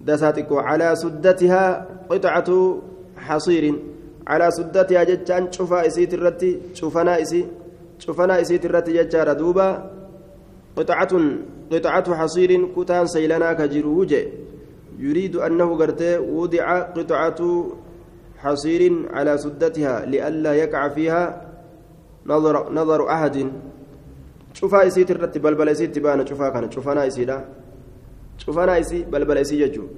دساتكو 0.00 0.58
على 0.58 0.96
سدتها 0.96 1.86
قطعة 2.10 2.50
حصير 3.16 3.64
على 4.26 4.50
سدتها 4.50 5.02
جتان 5.04 5.52
شوفا 5.52 5.86
إسيت 5.86 6.14
الرتي 6.14 6.60
شوفنا 6.74 7.22
إسي 7.22 7.46
شوفنا 7.98 8.40
إسيت 8.40 8.64
الرتي 8.64 8.92
جتار 8.92 9.32
دوبا 9.32 9.68
قطعة 10.76 11.12
قطعة 11.72 12.14
حصير 12.14 12.50
كتان 12.76 13.06
سيلنا 13.06 13.52
كجروج 13.52 14.12
يريد 14.98 15.36
أنه 15.36 15.68
قرتي 15.76 16.18
وضع 16.18 16.80
قطعة 16.80 17.40
حصير 18.42 18.82
على 19.16 19.32
سدتها 19.38 20.06
لئلا 20.06 20.52
يقع 20.54 20.88
فيها 20.88 21.22
نظر 22.26 22.72
نظر 22.72 23.00
أحد. 23.14 23.36
شوفا 24.52 24.86
إسيت 24.86 25.10
الرتي 25.10 25.38
بلبل 25.38 25.68
إسيت 25.68 25.94
تبان 25.94 26.26
شوفا 26.26 26.48
كانت 26.48 26.72
شوفنا 26.72 27.06
إسيلا 27.06 27.38
cufanaa 28.46 28.78
isii 28.78 29.04
balbala 29.04 29.40
isii 29.40 29.58
jechuun 29.58 29.88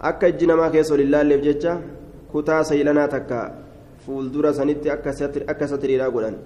akka 0.00 0.28
ijji 0.28 0.46
namaa 0.46 0.70
keessa 0.70 0.94
ol 0.94 1.00
ilaalleef 1.00 1.42
jecha 1.42 1.72
kutaa 2.32 2.64
saylanaa 2.64 3.08
takka 3.08 3.38
fuuldura 4.06 4.54
sanitti 4.54 4.90
akka 4.90 5.68
satiriidhaa 5.68 6.10
godhan 6.10 6.36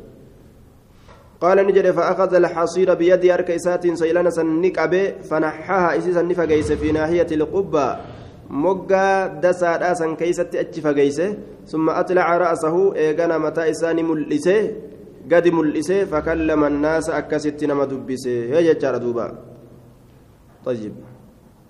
قال 1.40 1.66
نجد 1.66 1.90
فأخذ 1.90 2.34
الحصير 2.34 2.94
بيدي 2.94 3.34
أرك 3.34 3.50
إسات 3.50 3.86
سيلان 3.86 4.30
سنك 4.30 4.78
أبي 4.78 5.02
فنحاها 5.28 5.98
إسيسا 5.98 6.22
نفقيس 6.22 6.72
في 6.72 6.92
ناحية 6.92 7.26
القبة. 7.32 7.96
دسا 9.42 9.76
راسا 9.76 10.14
كيست 10.14 10.54
أتش 10.54 10.80
فقيسه 10.80 11.36
ثم 11.66 11.90
أطلع 11.90 12.36
رأسه 12.36 12.94
إيقنا 12.94 13.38
متى 13.38 13.70
إساني 13.70 14.02
ملئسه 14.02 14.70
قد 15.32 15.48
ملئسه 15.48 16.04
فكلم 16.04 16.64
الناس 16.64 17.10
أكست 17.10 17.64
نما 17.64 17.84
دبسه 17.84 18.30
هي 18.30 18.74
جار 18.74 18.96
دوبا 18.96 19.26
طيب 20.64 20.94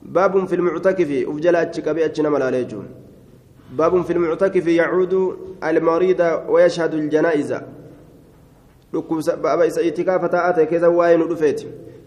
باب 0.03 0.47
في 0.47 0.55
المعتكف 0.55 1.11
أفجل 1.29 1.57
أتشكبي 1.57 2.05
أتشنا 2.05 2.29
ملاليجو 2.31 2.83
باب 3.79 4.03
في 4.03 4.12
المعتكف 4.12 4.66
يعود 4.66 5.14
المريض 5.64 6.20
ويشهد 6.49 6.94
الجنائز 6.94 7.55
بابا 9.44 9.62
اعتكاف 9.62 10.25
تاءته 10.25 10.64
كذا 10.64 10.87
وين 10.87 11.20
رفيت 11.23 11.61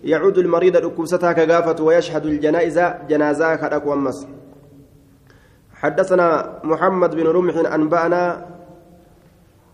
يعود 0.03 0.37
المريض 0.37 0.77
ركوبستها 0.77 1.33
كغافة 1.33 1.83
ويشهد 1.83 2.25
الجنائز 2.25 2.79
جنازة 3.09 3.57
خدك 3.57 3.85
ومس 3.87 4.27
حدثنا 5.77 6.59
محمد 6.63 7.15
بن 7.15 7.27
رمح 7.27 7.73
أنبأنا 7.73 8.45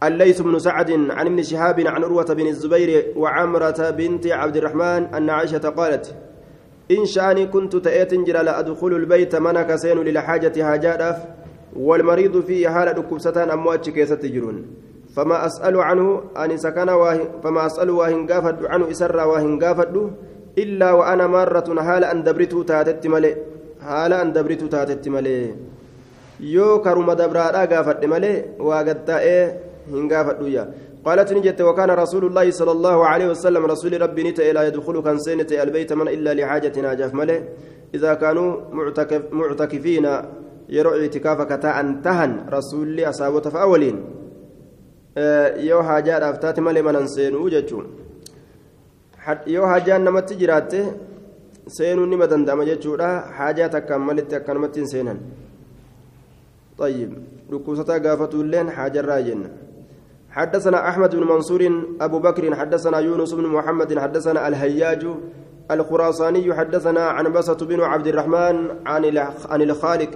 الليث 0.04 0.42
بن 0.42 0.60
سعد 0.60 0.92
عن 0.92 1.26
ابن 1.26 1.44
شهاب 1.44 1.80
عن 1.80 2.04
عروة 2.04 2.34
بن 2.34 2.48
الزبير 2.48 3.14
وعمرة 3.16 3.90
بنت 3.90 4.28
عبد 4.28 4.58
الرحمن 4.58 5.02
أن 5.16 5.30
عائشة 5.30 5.70
قالت 5.70 6.16
إن 6.92 7.06
شأني 7.06 7.46
كنت 7.48 7.76
تأتي 7.76 8.18
جرى 8.18 8.44
لأدخل 8.44 8.88
البيت 8.88 9.36
منك 9.36 9.76
سين 9.76 9.98
للحاجة 9.98 10.74
هاجات 10.74 11.16
والمريض 11.76 12.40
فيه 12.42 12.70
حال 12.70 12.98
ركبستان 12.98 13.50
أموات 13.52 13.90
كيسة 13.90 14.16
تجرون. 14.16 14.66
فما 15.16 15.46
أسأل 15.46 15.78
عنه 15.78 16.24
أن 16.38 16.58
سكن 16.58 16.88
فما 17.44 17.66
أسأل 17.66 17.90
واهن 17.90 18.28
قافد 18.28 18.66
عنه 18.66 18.92
إسر 18.92 19.18
واهن 19.28 19.64
قافد 19.64 20.12
إلا 20.58 20.92
وأنا 20.92 21.28
مرة 21.28 21.82
حال 21.82 22.04
أن 22.04 22.24
دبرته 22.24 22.64
تاتت 22.64 23.08
ملئ 23.08 23.36
حال 23.82 24.14
أن 24.14 24.34
دبرته 24.34 24.68
تاتت 24.68 25.08
ملئ 25.08 25.52
yoo 26.56 26.80
karuma 26.86 27.16
dabraadhaa 27.16 27.68
gaafadhe 27.74 28.08
malee 28.14 28.38
waa 28.70 28.84
gattaa'ee 28.90 29.44
hin 29.92 30.08
gaafadhu 30.16 30.48
yaa 30.58 30.68
قالت 31.04 31.34
نجت 31.34 31.62
وكان 31.62 31.92
رسول 31.92 32.24
الله 32.26 32.52
صلى 32.52 32.72
الله 32.72 32.98
عليه 33.12 33.28
وسلم 33.36 33.64
رسول 33.66 34.02
ربي 34.02 34.24
نتا 34.24 34.56
لا 34.56 34.64
يدخل 34.68 34.96
كان 35.04 35.20
سنة 35.20 35.52
البيت 35.64 35.92
من 36.00 36.08
إلا 36.08 36.32
لحاجة 36.34 36.76
ناجف 36.80 37.12
مله 37.14 37.40
إذا 37.96 38.14
كانوا 38.24 38.50
معتكف 38.72 39.22
معتكفين 39.40 40.06
يروا 40.70 40.96
اعتكافك 41.02 41.52
تاء 41.64 41.76
انتهن 41.80 42.32
رسول 42.58 42.88
لي 42.96 43.04
أصابته 43.10 43.50
فأولين 43.50 43.98
yoo 45.70 45.82
haajaa 45.82 46.20
aftaati 46.28 46.62
malee 46.62 46.82
manan 46.82 47.08
seenuu 47.08 47.50
jechuun 47.54 47.86
yoo 49.46 49.66
haajaan 49.72 50.04
namatti 50.08 50.36
jiraatte 50.40 50.80
seenuu 51.76 52.06
nima 52.06 52.28
danda'ama 52.32 52.66
jechuudha 52.66 53.10
haajaa 53.38 53.70
takkaan 53.76 54.02
malitti 54.08 54.36
akkanumatti 54.40 54.80
hin 54.80 54.90
seenan 54.94 55.20
طيب 56.78 57.14
ركوستا 57.52 57.98
قافتوا 57.98 58.44
اللين 58.44 58.70
حاجة 58.70 59.20
جنة 59.22 59.50
حدثنا 60.32 60.90
أحمد 60.90 61.16
بن 61.16 61.24
منصور 61.24 61.84
أبو 62.02 62.20
بكر 62.20 62.56
حدثنا 62.56 62.98
يونس 63.00 63.34
بن 63.34 63.46
محمد 63.48 64.00
حدثنا 64.00 64.48
الهياج 64.48 65.08
الخراساني 65.72 66.54
حدثنا 66.54 67.02
عن 67.02 67.32
بسط 67.32 67.64
بن 67.64 67.82
عبد 67.82 68.08
الرحمن 68.08 68.70
عن 68.86 69.18
عن 69.50 69.62
الخالق 69.62 70.10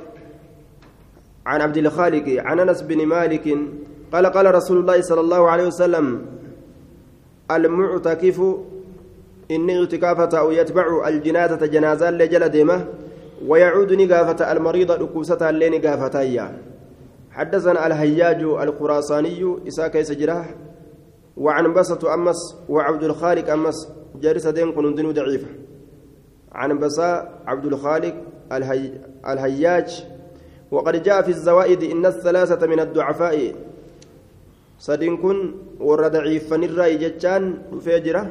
عن 1.46 1.62
عبد 1.62 1.78
الخالق 1.78 2.42
عن 2.46 2.60
أنس 2.60 2.82
بن 2.82 3.06
مالك 3.06 3.58
قال 4.14 4.26
قال 4.26 4.56
رسول 4.56 4.78
الله 4.78 5.02
صلى 5.02 5.22
الله 5.22 5.50
عليه 5.50 5.68
وسلم 5.68 6.26
المعتكف 7.52 8.42
إني 9.52 9.80
اعتكافة 9.80 10.40
أو 10.40 10.52
يتبع 10.52 11.08
الجنازة 11.08 11.66
جنازة 11.66 12.12
لجل 12.12 12.50
ديمة. 12.50 12.86
ويعود 13.46 13.94
نقافة 13.94 14.52
المريض 14.52 14.92
ركوسة 14.92 15.50
اللين 15.50 15.82
نقافتايا 15.82 16.58
حدثنا 17.32 17.88
الهياج 17.88 18.42
الخراساني 18.44 19.58
إساك 19.68 19.96
يسجره 19.96 20.46
وعن 21.38 21.74
بسط 21.74 22.06
أمس 22.06 22.56
وعبد 22.70 23.04
الخالق 23.04 23.52
أمس 23.52 23.90
جارس 24.22 24.48
دين 24.48 24.72
كنون 24.72 25.14
ضعيفة. 25.14 25.48
عن 26.52 26.80
بساء 26.80 27.42
عبد 27.48 27.66
الخالق 27.66 28.16
الهي 28.52 28.92
الهياج 29.28 30.06
وقد 30.72 31.04
جاء 31.04 31.22
في 31.22 31.30
الزوائد 31.30 31.84
إن 31.84 32.06
الثلاثة 32.06 32.68
من 32.68 32.80
الضعفاء 32.80 33.56
kun 35.22 35.38
warra 35.80 36.10
daciiffanirraa 36.10 36.98
jechaan 37.02 37.66
dhufee 37.72 38.00
jira 38.02 38.28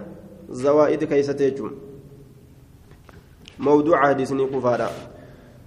zawaa'id 0.50 1.02
keeysate 1.08 1.50
jechuun 1.50 1.85
موضوع 3.58 4.08
حديثني 4.08 4.46
كفارا 4.46 4.90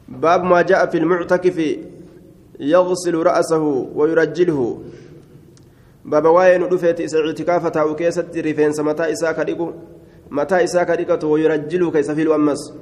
باب 0.07 0.43
ما 0.43 0.61
جاء 0.61 0.85
في 0.85 0.97
المعتكف 0.97 1.77
يغسل 2.59 3.15
رأسه 3.15 3.63
ويرجله. 3.95 4.79
باب 6.05 6.25
waa'een 6.25 6.69
dhufeetti 6.69 7.15
اعتكافة 7.15 7.81
keessatti 7.81 8.37
rifeen 8.37 8.71
mataa 8.79 9.11
isaa 9.11 9.30
ka 9.30 9.39
dhiquu 9.39 9.71
mataa 10.31 10.63
isaa 10.63 10.82
ka 10.82 10.91
dhiquu 10.91 11.27
ويرجله 11.27 11.91
ka 11.91 12.11
isa 12.11 12.21
filamsu 12.21 12.73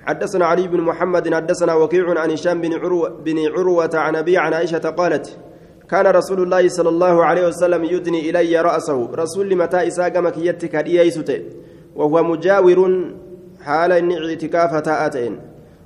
حدثنا 0.00 0.44
علي 0.46 0.68
بن 0.68 0.80
محمد 0.80 1.34
حدثنا 1.34 1.74
وكيع 1.74 2.20
عن 2.20 2.30
هشام 2.30 2.60
بن 2.60 2.72
عروة 2.74 3.08
بن 3.08 3.38
عروة 3.48 3.90
عن 3.94 4.16
أبي 4.16 4.38
عن 4.38 4.52
عائشة 4.52 4.78
قالت 4.90 5.38
كان 5.90 6.06
رسول 6.06 6.42
الله 6.42 6.68
صلى 6.68 6.88
الله 6.88 7.24
عليه 7.24 7.46
وسلم 7.46 7.84
يدني 7.84 8.30
إلي 8.30 8.60
رأسه. 8.60 9.10
رسول 9.14 9.56
mataa 9.56 9.86
isaa 9.86 10.18
gama 10.18 10.35
kiyyatti 10.35 10.68
ka 10.68 10.76
dhiheessite 10.76 11.42
وهو 11.96 12.22
مجاور 12.22 13.10
حال 13.60 13.92
inni 13.92 14.18
اعتكاف 14.18 14.74
taa'eetiin 14.74 15.38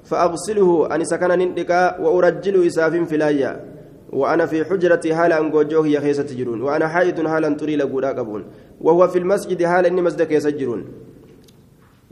فأغسله 0.05 0.95
أن 0.95 1.05
سكن 1.05 1.29
نندقا 1.29 2.01
وأرجل 2.01 2.67
إساف 2.67 2.95
فلايا 3.11 3.75
وأنا 4.13 4.47
في 4.47 4.65
حجرتي 4.65 5.15
حال 5.15 5.33
أن 5.33 5.51
جوجوه 5.51 5.87
يا 5.89 6.01
خيسة 6.01 6.23
تجرون 6.23 6.63
وأنا 6.63 6.89
حائد 6.89 7.27
حال 7.27 7.45
أن 7.45 7.57
تري 7.57 7.77
لقولا 7.77 8.09
قبون 8.09 8.45
وهو 8.81 9.09
في 9.09 9.19
المسجد 9.19 9.65
حال 9.65 9.87
إني 9.87 10.03
مسجد 10.03 10.31
يسجرون 10.31 10.85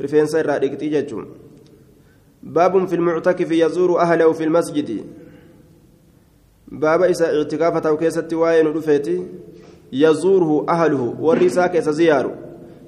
رفين 0.01 0.27
سير 0.27 0.51
باب 2.43 2.87
في 2.89 2.95
المعتكف 2.95 3.51
يزور 3.51 4.01
أهله 4.01 4.33
في 4.33 4.45
المسجد 4.45 5.05
باب 6.69 7.03
إسا 7.03 7.37
اعتكافة 7.39 7.89
أو 7.89 7.97
كيسة 7.97 8.29
واين 8.33 8.67
رفيتي 8.67 9.27
يزوره 9.93 10.67
أهله 10.69 11.17
والرسا 11.21 11.67
كيس 11.67 11.89
زياره 11.89 12.35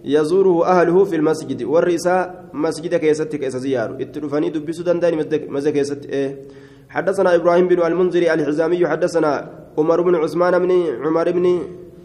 يزوره 0.05 0.67
أهله 0.67 1.05
في 1.05 1.17
المسجد. 1.17 1.63
والرسا 1.63 2.35
مسجد 2.53 2.95
كيسة 2.95 3.25
كيس 3.25 3.57
زياره. 3.57 3.97
اتلفني 4.03 4.51
دبسو 4.51 4.83
دنداني 4.83 5.17
مزد 5.49 5.69
كيسة 5.69 6.01
إيه. 6.09 6.39
حدثنا 6.89 7.35
إبراهيم 7.35 7.69
بن 7.69 7.83
المنذر 7.83 8.23
الحزامي. 8.35 8.87
حدثنا 8.87 9.51
عمر 9.79 10.01
بن 10.03 10.15
عثمان 10.15 10.59
بن 10.59 10.71
عمر 11.05 11.31
بن 11.31 11.47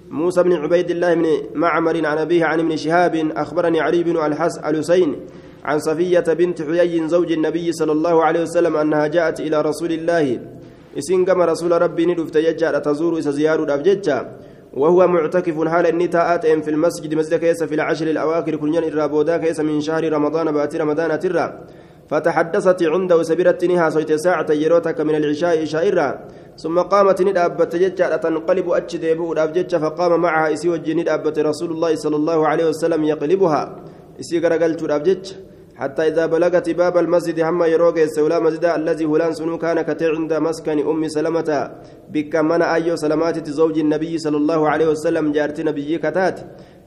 موسى 0.09 0.43
بن 0.43 0.53
عبيد 0.53 0.91
الله 0.91 1.13
بن 1.13 1.25
معمر 1.55 2.05
عن 2.05 2.17
أبيه 2.17 2.45
عن 2.45 2.59
ابن 2.59 2.75
شهاب. 2.75 3.31
أخبرني 3.35 3.79
علي 3.79 4.03
بن 4.03 4.17
الحس 4.25 4.57
الحسين 4.57 5.15
عن 5.63 5.79
صفية 5.79 6.27
بنت 6.39 6.62
حيي 6.62 7.07
زوج 7.07 7.31
النبي 7.31 7.71
صلى 7.71 7.91
الله 7.91 8.23
عليه 8.23 8.41
وسلم 8.41 8.75
أنها 8.75 9.07
جاءت 9.07 9.39
إلى 9.39 9.62
رسول 9.62 9.91
الله. 9.91 10.39
إسين 10.97 11.25
كما 11.25 11.45
رسول 11.45 11.81
ربي 11.81 12.05
ندفت 12.05 12.35
يجعل 12.35 12.81
تزور 12.81 13.19
إسا 13.19 13.31
زيار 13.31 13.63
الأبججة 13.63 14.17
وهو 14.73 15.08
معتكف 15.08 15.67
حال 15.67 15.88
النتاءات 15.88 16.45
في 16.45 16.69
المسجد 16.69 17.13
مسجد 17.13 17.39
كيس 17.39 17.63
في 17.63 17.75
العشر 17.75 18.08
الأواخر 18.08 18.55
كنيان 18.55 18.93
إرابودا 18.93 19.38
كيس 19.38 19.60
من 19.60 19.82
شهر 19.82 20.13
رمضان 20.13 20.51
بات 20.51 20.75
رمضان 20.75 21.19
ترى. 21.19 21.60
فتحدثت 22.10 22.84
عنده 22.84 23.23
سبرتنها 23.23 23.89
صيت 23.89 24.13
ساعة 24.13 24.51
يروتك 24.51 25.01
من 25.01 25.15
العشاء 25.15 25.65
شائرة 25.65 26.19
ثم 26.58 26.79
قامت 26.79 27.21
ندابت 27.21 27.75
ججة 27.75 28.15
تنقلب 28.15 28.69
أتش 28.69 28.95
ديبو 28.95 29.36
فقام 29.79 30.21
معها 30.21 30.53
إسي 30.53 30.69
وجه 30.69 30.93
ندابت 30.93 31.39
رسول 31.39 31.71
الله 31.71 31.95
صلى 31.95 32.15
الله 32.15 32.47
عليه 32.47 32.65
وسلم 32.69 33.03
يقلبها. 33.03 33.75
إسي 34.19 34.39
قرقلت 34.39 34.84
حتى 35.79 36.03
إذا 36.11 36.25
بلغت 36.33 36.67
باب 36.79 36.95
المسجد 36.97 37.39
هم 37.39 37.61
يروق 37.63 37.97
السولا 38.07 38.37
مسجد 38.45 38.65
الذي 38.79 39.05
هلان 39.11 39.33
سنو 39.39 39.57
كان 39.63 39.79
كتي 39.87 40.07
عند 40.15 40.33
مسكن 40.47 40.77
أم 40.91 41.03
سلمة. 41.15 41.49
بك 42.13 42.33
من 42.49 42.61
أيو 42.75 42.95
سلمات 43.03 43.37
زوج 43.59 43.75
النبي 43.85 44.13
صلى 44.25 44.37
الله 44.41 44.59
عليه 44.71 44.87
وسلم 44.93 45.25
جارت 45.35 45.57
نبي 45.69 45.91
كتات. 46.03 46.37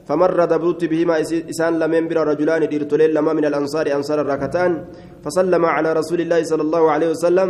فمر 0.07 0.39
دبرت 0.51 0.81
بهما 0.91 1.15
إسان 1.51 1.73
لمن 1.81 2.03
بر 2.09 2.17
رجلان 2.31 2.61
ديرتولين 2.71 3.11
لما 3.17 3.31
من 3.37 3.45
الأنصار 3.49 3.85
أنصار 3.97 4.19
الركتان 4.25 4.71
فسلم 5.23 5.63
على 5.75 5.89
رسول 5.99 6.19
الله 6.21 6.41
صلى 6.51 6.63
الله 6.67 6.83
عليه 6.93 7.09
وسلم. 7.13 7.49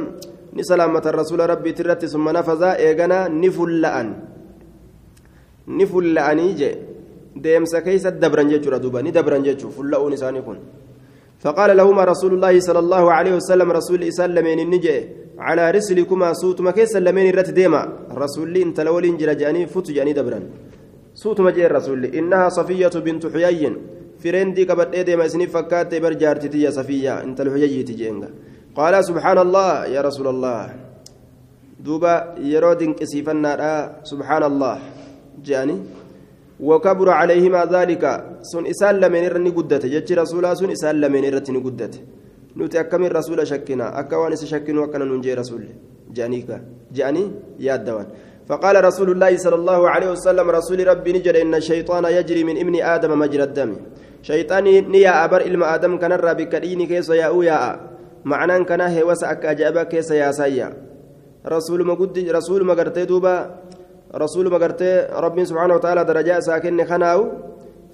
نسلامة 0.60 1.06
الرسول 1.12 1.40
ربي 1.54 1.72
ترت 1.78 2.02
ثم 2.14 2.26
نفذ 2.38 2.64
إيغنا 2.84 3.20
نفلأن. 3.44 4.08
نفلأن 5.80 6.40
يجي 6.40 6.72
deemsa 7.34 7.82
keessa 7.82 8.12
dabran 8.12 8.46
jechuudha 8.46 8.78
duuba 8.78 9.02
ni 9.02 9.12
dabran 9.12 9.42
jechuudha 9.42 9.74
fulla'uun 9.74 10.14
فقال 11.40 11.78
لهما 11.78 12.04
رسول 12.04 12.34
الله 12.34 12.60
صلى 12.60 12.80
الله 12.80 13.12
عليه 13.12 13.34
وسلم 13.36 13.72
رسول 13.72 14.04
إسلامين 14.04 14.60
النجي 14.60 14.98
على 15.40 15.72
رسلكما 15.72 16.34
صوت 16.34 16.62
ما 16.62 16.72
كيس 16.72 16.96
لمن 16.96 17.30
الرت 17.30 17.50
ديما؟ 17.50 18.10
رسول 18.12 18.58
انت 18.58 18.80
لولين 18.80 19.18
جرجاني 19.18 19.68
فوت 19.68 19.92
جاني 19.92 20.14
دبرا 20.14 20.40
صوت 21.16 21.42
ما 21.42 21.52
جاء 21.52 21.66
الرسول 21.66 22.06
إنها 22.06 22.50
صفية 22.50 22.94
بنت 23.06 23.28
حيي. 23.28 23.76
فرندي 24.24 24.64
قبل 24.64 25.04
ديما 25.04 25.28
سني 25.28 25.48
فكات 25.48 25.96
برجارتي 25.96 26.62
يا 26.62 26.70
صفية 26.70 27.24
انت 27.24 27.42
الحيي 27.42 27.84
تجينغا 27.84 28.30
قال 28.76 29.06
سبحان 29.06 29.38
الله 29.38 29.86
يا 29.86 30.02
رسول 30.02 30.28
الله. 30.28 30.74
دوبا 31.80 32.36
يرود 32.40 32.82
انكسيفنا 32.82 33.52
سبحان 34.04 34.44
الله 34.44 34.78
جاني. 35.44 35.78
وكبر 36.70 37.08
عليهما 37.20 37.62
ذلك. 37.76 38.04
سن 38.52 38.64
إسال 38.74 38.96
لمن 39.02 39.24
رني 39.34 39.52
قدته 39.58 39.88
جتش 39.94 40.12
رسولا 40.22 40.54
سن 40.60 40.70
إسال 40.76 40.96
لمن 41.02 41.24
رتني 41.36 41.60
قدته 41.66 42.02
نوتي 42.58 42.80
أكمل 42.80 43.12
رسول 43.20 43.40
شكنا. 43.52 43.86
أكوان 44.00 44.34
شكنا 44.36 44.80
وكان 44.82 45.02
ننجي 45.10 45.34
رسول. 45.34 45.64
جانيكا 46.16 46.58
جاني 46.96 47.24
يا 47.66 47.76
الدوان. 47.76 48.08
فقال 48.50 48.76
رسول 48.90 49.10
الله 49.12 49.32
صلى 49.38 49.56
الله 49.62 49.82
عليه 49.94 50.10
وسلم 50.12 50.48
رسول 50.60 50.80
ربي 50.88 51.12
نجر 51.16 51.36
إن 51.42 51.54
الشيطان 51.56 52.04
يجري 52.18 52.44
من 52.44 52.56
ابن 52.64 52.76
آدم 52.94 53.12
مجرى 53.20 53.44
الدم. 53.44 53.72
شيطاني 54.22 54.82
نيا 54.94 55.26
أبر 55.26 55.42
إلما 55.48 55.76
آدم 55.76 55.98
كان 55.98 56.12
الرابي 56.12 56.46
كديني 56.46 56.86
كيس 56.86 57.10
يا 57.10 57.28
أويا 57.34 57.60
معنى 58.26 58.64
كان 58.64 58.82
هي 58.82 59.04
وسأك 59.04 59.46
أجابا 59.46 59.84
كيس 59.84 60.12
يا 60.12 60.32
سيا. 60.32 60.70
رسول 61.48 61.80
ما 61.88 61.94
رسول 62.38 62.62
ما 62.66 62.74
دوبا. 62.84 63.36
رسول 64.16 64.46
مغرتي 64.50 65.10
ربي 65.10 65.46
سبحانه 65.46 65.74
وتعالى 65.76 66.04
درجاء 66.06 66.40
ساكن 66.40 66.86
خناو 66.86 67.20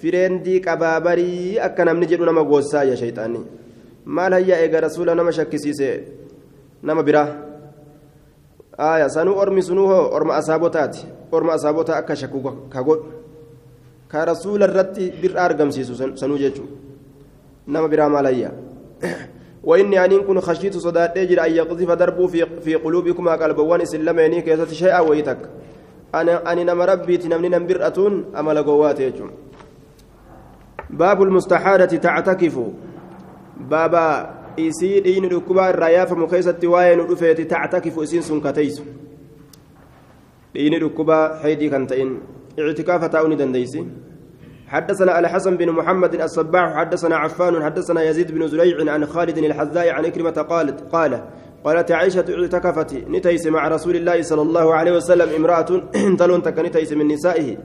فريندي 0.01 0.59
قبابري 0.59 1.59
أكنا 1.59 1.93
من 1.93 2.05
جدنا 2.07 2.31
مغوسا 2.31 2.83
يا 2.83 2.95
شيطاني 2.95 3.59
maal 4.09 4.33
hayya 4.33 4.57
eega 4.63 4.81
rasuula 4.81 5.15
nama 5.15 5.31
shakkisiise 5.31 6.03
nama 6.83 7.03
biraa 7.03 7.29
aya 8.77 9.09
sanuu 9.09 9.37
ormi 9.37 9.61
sunuu 9.61 9.87
hoo 9.87 10.09
orma 10.17 10.35
asaabotaati 10.35 11.05
orma 11.31 11.53
asaabotaa 11.53 11.97
akka 12.01 12.15
shakku 12.15 12.41
ka 12.69 12.83
godhu 12.83 13.11
ka 14.07 14.25
rasuula 14.25 14.65
irratti 14.65 15.11
bir'a 15.21 15.43
argamsiisu 15.45 15.93
sanuu 16.15 16.37
jechuu 16.37 16.67
nama 17.67 17.87
biraa 17.87 18.09
maal 18.09 18.25
hayya 18.25 18.51
وإني 19.63 20.05
أن 20.05 20.23
كن 20.23 20.39
خشيت 20.39 20.77
صداد 20.77 21.17
أجر 21.17 21.45
أن 21.45 21.51
يقذف 21.51 21.91
دربه 21.91 22.27
في 22.27 22.45
في 22.63 22.75
قلوبكما 22.75 23.35
قلبوان 23.35 23.81
إسلامين 23.81 24.39
كيسة 24.41 24.71
شيئا 24.71 24.99
ويتك 24.99 25.37
ani 26.13 26.63
nama 26.63 26.85
rabbiiti 26.85 27.29
namni 27.29 27.49
nan 27.49 27.67
bir'atuun 27.67 28.25
amala 28.33 28.63
gowwaate 28.63 29.11
jechuun 29.11 29.31
baabu 30.89 31.25
lmustaxaadati 31.25 31.99
tactakifu 31.99 32.73
baaba 33.69 34.35
isii 34.57 35.01
dhiini 35.01 35.29
dhukkubaa 35.29 35.69
irraa 35.69 35.89
yaafamu 35.89 36.27
keessatti 36.27 36.67
waa'ee 36.67 36.95
nu 36.95 37.07
dhufeeti 37.07 37.45
tactakifu 37.45 38.03
isiin 38.03 38.23
sun 38.23 38.41
kateysu 38.41 38.83
dhiini 40.53 40.79
dhukkubaa 40.79 41.39
haydii 41.43 41.69
kan 41.69 41.87
ta'in 41.87 42.17
ictikaafa 42.57 43.09
taa'uu 43.09 43.29
ni 43.29 43.35
dandeeysi 43.35 43.85
حدثنا 44.69 45.19
الحسن 45.19 45.57
بن 45.57 45.69
محمد 45.71 46.21
الصباح 46.21 46.73
حدثنا 46.77 47.15
عفان 47.17 47.63
حدثنا 47.63 48.03
يزيد 48.03 48.31
بن 48.31 48.47
زريع 48.47 48.93
عن 48.93 49.05
خالد 49.05 49.37
الحذاء 49.37 49.89
عن 49.89 50.07
كلمة 50.07 50.31
قالت 50.31 50.93
قال 50.93 51.21
قالت 51.63 51.91
عائشة 51.91 52.25
اعتكفت. 52.29 52.93
نتيس 52.93 53.47
مع 53.47 53.67
رسول 53.67 53.95
الله 53.95 54.21
صلى 54.21 54.41
الله 54.41 54.75
عليه 54.75 54.91
وسلم 54.97 55.29
امرأة 55.35 55.69
تلون 56.19 56.41
تك 56.43 56.59
نتيس 56.59 56.91
من 56.93 57.07
نسائه. 57.07 57.57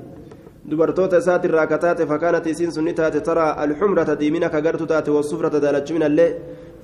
دبرتوت 0.65 1.15
سات 1.15 1.45
الراكتات 1.45 2.03
فكانت 2.03 2.49
سين 2.49 2.71
سنتات 2.71 3.17
ترى 3.17 3.47
الحمرة 3.65 4.15
ديمنك 4.15 4.55
قرت 4.67 4.83
تات 4.83 5.09
والصفرة 5.09 5.59
دالت 5.59 5.92
من 5.92 6.03
الليل 6.03 6.35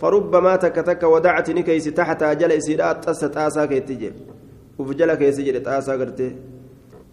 فربما 0.00 0.56
تك 0.56 0.76
تك 0.88 1.02
ودعت 1.02 1.50
نكيس 1.50 1.84
تحت 1.84 2.22
أجل 2.22 2.52
إسيرات 2.52 3.04
تست 3.04 3.36
آسا 3.36 3.66
كيتجي. 3.66 4.12
وفجلك 4.78 5.20
يسجل 5.20 5.68
آسا 5.68 5.92
قرتي 5.92 6.36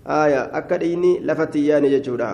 آية. 0.07 0.41
أكديني 0.57 1.19
لفتياني 1.19 1.99
ججودا 1.99 2.31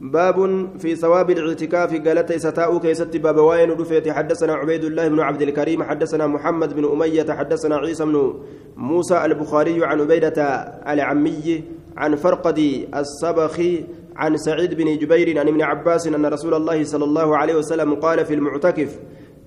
باب 0.00 0.68
في 0.78 0.96
ثواب 0.96 1.30
الاعتكاف. 1.30 2.08
قالت 2.08 2.32
ستاء 2.32 2.78
كيست 2.78 3.16
باب 3.16 3.38
رفيت 3.80 4.08
حدثنا 4.08 4.52
عبيد 4.54 4.84
الله 4.84 5.08
بن 5.08 5.20
عبد 5.20 5.42
الكريم. 5.42 5.82
حدثنا 5.82 6.26
محمد 6.26 6.76
بن 6.76 6.84
أمية. 6.84 7.26
حدثنا 7.32 7.76
عيسى 7.76 8.04
بن 8.04 8.34
موسى 8.76 9.24
البخاري 9.24 9.84
عن 9.84 10.00
عبيدة 10.00 10.42
العمي 10.88 11.64
عن 11.96 12.16
فرقد 12.16 12.58
السبخي 12.94 13.84
عن 14.16 14.36
سعيد 14.36 14.74
بن 14.74 14.98
جبير 14.98 15.38
عن 15.38 15.48
ابن 15.48 15.62
عباس 15.62 16.06
أن 16.06 16.26
رسول 16.26 16.54
الله 16.54 16.84
صلى 16.84 17.04
الله 17.04 17.36
عليه 17.36 17.54
وسلم 17.54 17.94
قال 17.94 18.24
في 18.24 18.34
المعتكف 18.34 18.98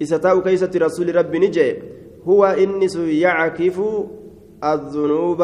إستاء 0.02 0.40
كيست 0.40 0.78
رسول 0.78 1.16
رب 1.16 1.36
نجي. 1.36 1.76
هو 2.24 2.46
إنس 2.46 2.96
يعكف 2.96 3.82
الذنوب. 4.64 5.42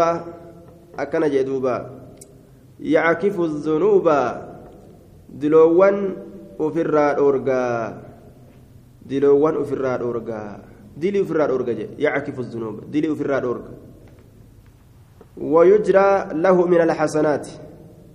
أكن 1.00 1.30
جدوبا. 1.30 1.90
يعكف 2.80 3.40
الذنوب. 3.40 4.10
دلوان 5.34 6.16
أفرا 6.60 7.06
أورغا 7.22 7.66
دلوان 9.06 9.56
أفرا 9.62 9.96
أورغا 9.96 10.42
دلي 10.98 11.22
أفرا 11.22 11.46
أورغا 11.46 11.74
يعكف 12.00 12.40
الذنوب 12.40 12.92
دلي 12.92 13.12
أفرا 13.14 13.40
أورغا 13.40 13.74
ويجرى 15.38 16.10
له 16.34 16.58
من 16.68 16.82
الحسنات 16.82 17.48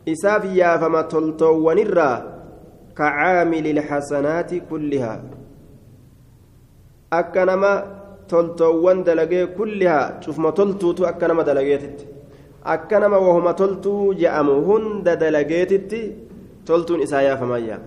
إساف 0.08 0.44
يا 0.44 0.76
فما 0.76 1.02
تلتوان 1.02 1.78
الرا 1.78 2.10
كعامل 2.98 3.66
الحسنات 3.74 4.50
كلها 4.70 5.14
أكنما 7.12 7.72
تلتوان 8.28 8.98
دلقي 9.04 9.46
كلها 9.46 10.20
شوف 10.24 10.38
ما 10.38 10.50
تلتوتو 10.50 11.04
أكنما 11.04 11.42
دلقيتت 11.42 11.98
أكنما 12.66 13.16
وهما 13.16 13.52
تلتو 13.52 14.12
جأمو 14.12 14.56
هند 14.68 15.08
دلقيتت 15.22 15.92
تلتون 16.66 17.02
إسايا 17.02 17.34
فمايا 17.36 17.78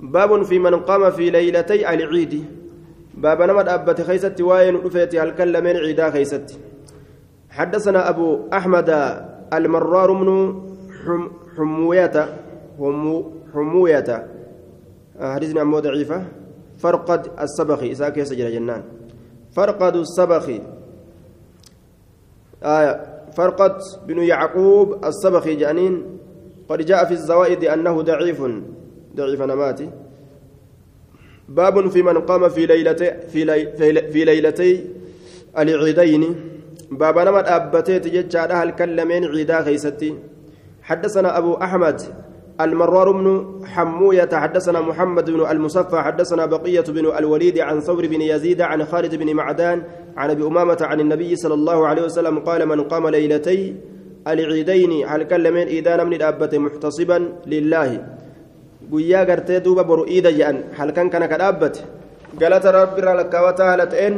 باب 0.00 0.42
في 0.42 0.58
من 0.58 0.74
قام 0.74 1.10
في 1.10 1.30
ليلتي 1.30 1.94
العيد 1.94 2.44
باب 3.14 3.42
نمد 3.42 3.68
أبت 3.68 4.00
خيست 4.00 4.40
واين 4.40 4.76
رفيت 4.76 5.14
هل 5.16 5.30
كلمين 5.30 5.76
عيدا 5.76 6.10
خيست 6.10 6.58
حدثنا 7.50 8.08
أبو 8.08 8.48
أحمد 8.52 8.90
المرار 9.52 10.12
من 10.12 10.60
حموية 11.56 12.38
حموية 13.54 14.26
حديثنا 15.20 15.62
أمو 15.62 15.78
ضعيفة 15.78 16.24
فرقد 16.78 17.30
السبخي 17.40 17.92
إساك 17.92 18.16
يسجل 18.16 18.52
جنان 18.52 18.82
فرقد 19.52 19.96
السبخي 19.96 20.60
آية 22.62 23.12
فرقد 23.36 23.76
بن 24.06 24.18
يعقوب 24.18 25.04
السبخي 25.04 25.54
جانين 25.54 26.18
قد 26.68 26.86
جاء 26.86 27.04
في 27.04 27.12
الزوائد 27.12 27.64
أنه 27.64 28.02
ضعيف 28.02 28.42
ضعيف 29.16 29.42
نماتي 29.42 29.90
باب 31.48 31.88
في 31.88 32.02
من 32.02 32.18
قام 32.18 32.48
في 32.48 32.66
ليلتي 32.66 33.12
في, 33.28 33.66
في 34.12 34.24
ليلتي 34.24 34.84
العيدين. 35.58 36.34
باب 36.90 37.18
نمت 37.18 37.48
أبتيت 37.48 38.08
جتشارها 38.08 38.62
الكلمين 38.62 39.24
عيدا 39.24 39.62
خيستي. 39.62 40.14
حدثنا 40.82 41.38
أبو 41.38 41.54
أحمد 41.54 42.00
المرار 42.60 43.12
بن 43.12 43.60
حموية 43.66 44.28
حدثنا 44.32 44.80
محمد 44.80 45.30
بن 45.30 45.50
المصفى 45.50 45.96
حدثنا 46.00 46.46
بقية 46.46 46.80
بن 46.80 47.06
الوليد 47.18 47.58
عن 47.58 47.80
ثور 47.80 48.06
بن 48.06 48.20
يزيد 48.20 48.60
عن 48.60 48.84
خالد 48.84 49.14
بن 49.14 49.34
معدان 49.34 49.82
عن 50.16 50.30
أبي 50.30 50.46
أمامة 50.46 50.78
عن 50.80 51.00
النبي 51.00 51.36
صلى 51.36 51.54
الله 51.54 51.86
عليه 51.86 52.02
وسلم 52.02 52.38
قال 52.38 52.66
من 52.66 52.80
قام 52.80 53.08
ليلتي 53.08 53.76
العيدين 54.26 54.92
هل 55.08 55.22
كلمين 55.22 55.66
إذا 55.68 56.04
من 56.04 56.14
الأبة 56.14 56.52
محتصبا 56.58 57.18
لله 57.46 57.90
guyyaa 58.92 59.24
gartee 59.24 59.60
duuba 59.64 59.84
boru 59.88 60.04
iida 60.04 60.28
jedhan 60.36 60.74
halkan 60.76 61.08
kana 61.08 61.26
ka 61.30 61.38
dhaabbate 61.40 61.80
galata 62.40 62.72
rabbirraa 62.76 63.14
lakkaawwataa 63.20 63.68
haala 63.70 63.86
ta'een 63.92 64.16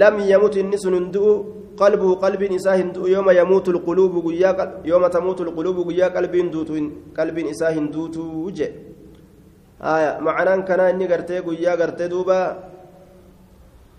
lam 0.00 0.16
yamut 0.30 0.56
inni 0.56 0.78
sun 0.82 0.94
hin 0.96 1.06
du'u 1.14 1.32
qalbuhu 1.78 2.16
qalbiin 2.24 2.56
isaa 2.58 2.74
hin 2.80 2.90
du'u 2.96 3.06
yooma 3.14 3.32
yamuutu 3.36 3.72
lquluubu 3.76 4.22
guyyaa 4.26 4.66
yooma 4.90 5.10
tamuutu 5.16 5.46
lquluubu 5.48 5.84
guyyaa 5.88 6.10
qalbiin 6.16 6.50
duutu 6.54 6.80
qalbiin 7.18 7.52
isaa 7.54 7.70
hin 7.76 7.86
duutu 7.94 8.24
je 8.58 8.68
haya 9.86 10.10
macanaan 10.26 10.66
kanaa 10.68 10.90
inni 10.94 11.06
gartee 11.12 11.40
guyyaa 11.48 11.76
gartee 11.76 12.08
duuba 12.14 12.38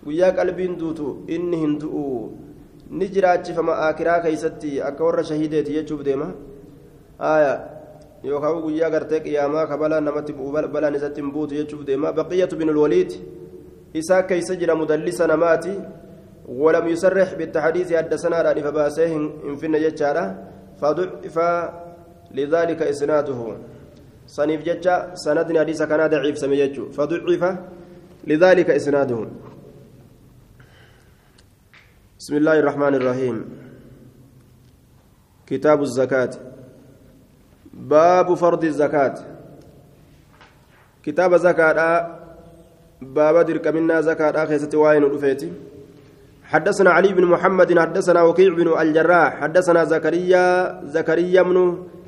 guyyaa 0.04 0.32
qalbiin 0.36 0.76
duutu 0.80 1.24
inni 1.28 1.56
hin 1.64 1.78
du'u 1.80 2.04
ni 2.90 3.08
jiraachifama 3.08 3.76
aakiraa 3.86 4.20
keeysatti 4.20 4.82
akka 4.82 5.04
warra 5.04 5.24
shahiideeti 5.24 5.76
jechuuf 5.78 6.02
deema 6.04 6.32
haya 7.18 7.52
yookaan 8.24 8.62
guyyaa 8.62 8.90
gartee 8.90 9.20
qiyaamaa 9.20 9.66
ka 9.66 9.78
balaan 9.78 10.04
namatti 10.04 10.32
balaan 10.72 10.94
isatti 10.94 11.20
hin 11.20 11.32
buutu 11.32 11.54
jechuuf 11.54 11.86
deema 11.86 12.12
baqiyyatu 12.12 12.56
bin 12.56 12.70
ulwaliid 12.70 13.12
isaa 13.94 14.22
keeysa 14.22 14.56
jira 14.56 14.74
mudallisa 14.74 15.26
namaati 15.26 15.74
ولم 16.50 16.88
يصرح 16.88 17.34
بالتحديث 17.34 17.92
حدثنا 17.94 18.42
راني 18.42 18.62
فباسه 18.62 19.16
ان 19.16 19.56
في 19.56 19.66
جتشارا 19.84 20.24
فضعف 20.82 21.36
لذلك 22.34 22.80
اسناده 22.82 23.40
صنيف 24.26 24.60
جتشا 24.68 24.94
سندنا 25.14 25.60
حديث 25.60 25.82
كان 25.82 26.02
ضعيف 26.10 26.38
سميجو 26.38 26.84
فضعف 26.98 27.42
لذلك 28.26 28.68
اسناده 28.70 29.20
بسم 32.20 32.36
الله 32.36 32.58
الرحمن 32.58 32.94
الرحيم. 33.00 33.36
كتاب 35.48 35.82
الزكاة. 35.82 36.30
باب 37.72 38.34
فرض 38.34 38.64
الزكاة. 38.64 39.14
كتاب 41.02 41.36
زكاة 41.36 41.78
باب 43.00 43.36
درك 43.48 43.66
منا 43.66 44.00
زكاة 44.00 44.44
خيسة 44.44 44.78
واين 44.78 45.02
رفيتي 45.04 45.52
حدثنا 46.44 46.90
علي 46.90 47.12
بن 47.12 47.24
محمد 47.24 47.78
حدثنا 47.78 48.22
وكيع 48.22 48.54
بن 48.54 48.68
الجراح 48.80 49.40
حدثنا 49.40 49.84
زكريا 49.84 50.80
زكريا 50.84 51.42
بن 51.42 51.56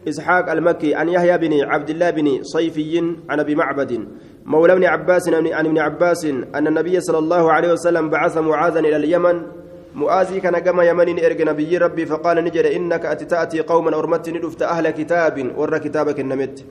إسحاق 0.09 0.51
المكي 0.51 0.95
عن 0.95 1.09
يحيى 1.09 1.39
بن 1.39 1.53
عبد 1.65 1.91
الله 1.91 2.11
بن 2.11 2.43
صيفي 2.43 3.17
عن 3.31 3.41
أبي 3.41 3.55
معبد 3.55 4.09
مولى 4.45 4.73
ابن 4.73 4.85
عباس 4.85 5.29
عن 5.29 5.67
ابن 5.67 5.79
عباس 5.79 6.25
أن 6.55 6.67
النبي 6.67 7.01
صلى 7.01 7.19
الله 7.19 7.53
عليه 7.53 7.73
وسلم 7.73 8.11
بعث 8.11 8.39
معاذا 8.39 8.81
إلى 8.81 8.97
اليمن 8.97 9.62
مؤازي 9.95 10.41
كان 10.41 10.59
كما 10.59 10.85
يمن 10.85 11.25
إرق 11.25 11.41
نبي 11.41 11.79
ربي 11.79 12.07
فقال 12.07 12.45
نجد 12.45 12.67
إنك 12.67 13.07
أتتأتي 13.07 13.61
قوما 13.61 13.99
أرمت 13.99 14.29
ندفت 14.29 14.63
أهل 14.63 14.91
كتاب 14.91 15.53
ور 15.59 15.79
كتابك 15.79 16.21
النمت. 16.21 16.65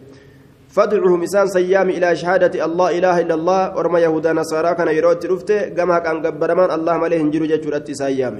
فادعهم 0.72 1.24
إسان 1.24 1.48
سيام 1.48 1.90
إلى 1.90 2.16
شهادة 2.16 2.66
الله 2.66 2.90
إله 2.98 3.16
إلا 3.20 3.36
الله 3.40 3.62
ورما 3.78 4.00
يهودا 4.00 4.34
نصارى 4.34 4.76
كان 4.76 4.88
يروت 4.88 5.26
رفت 5.26 5.52
كما 5.78 6.00
كان 6.00 6.26
قبرمان 6.26 6.72
الله 6.72 6.98
مليه 6.98 7.22
جلو 7.34 7.46
جتشورت 7.52 7.92
سيام 7.92 8.36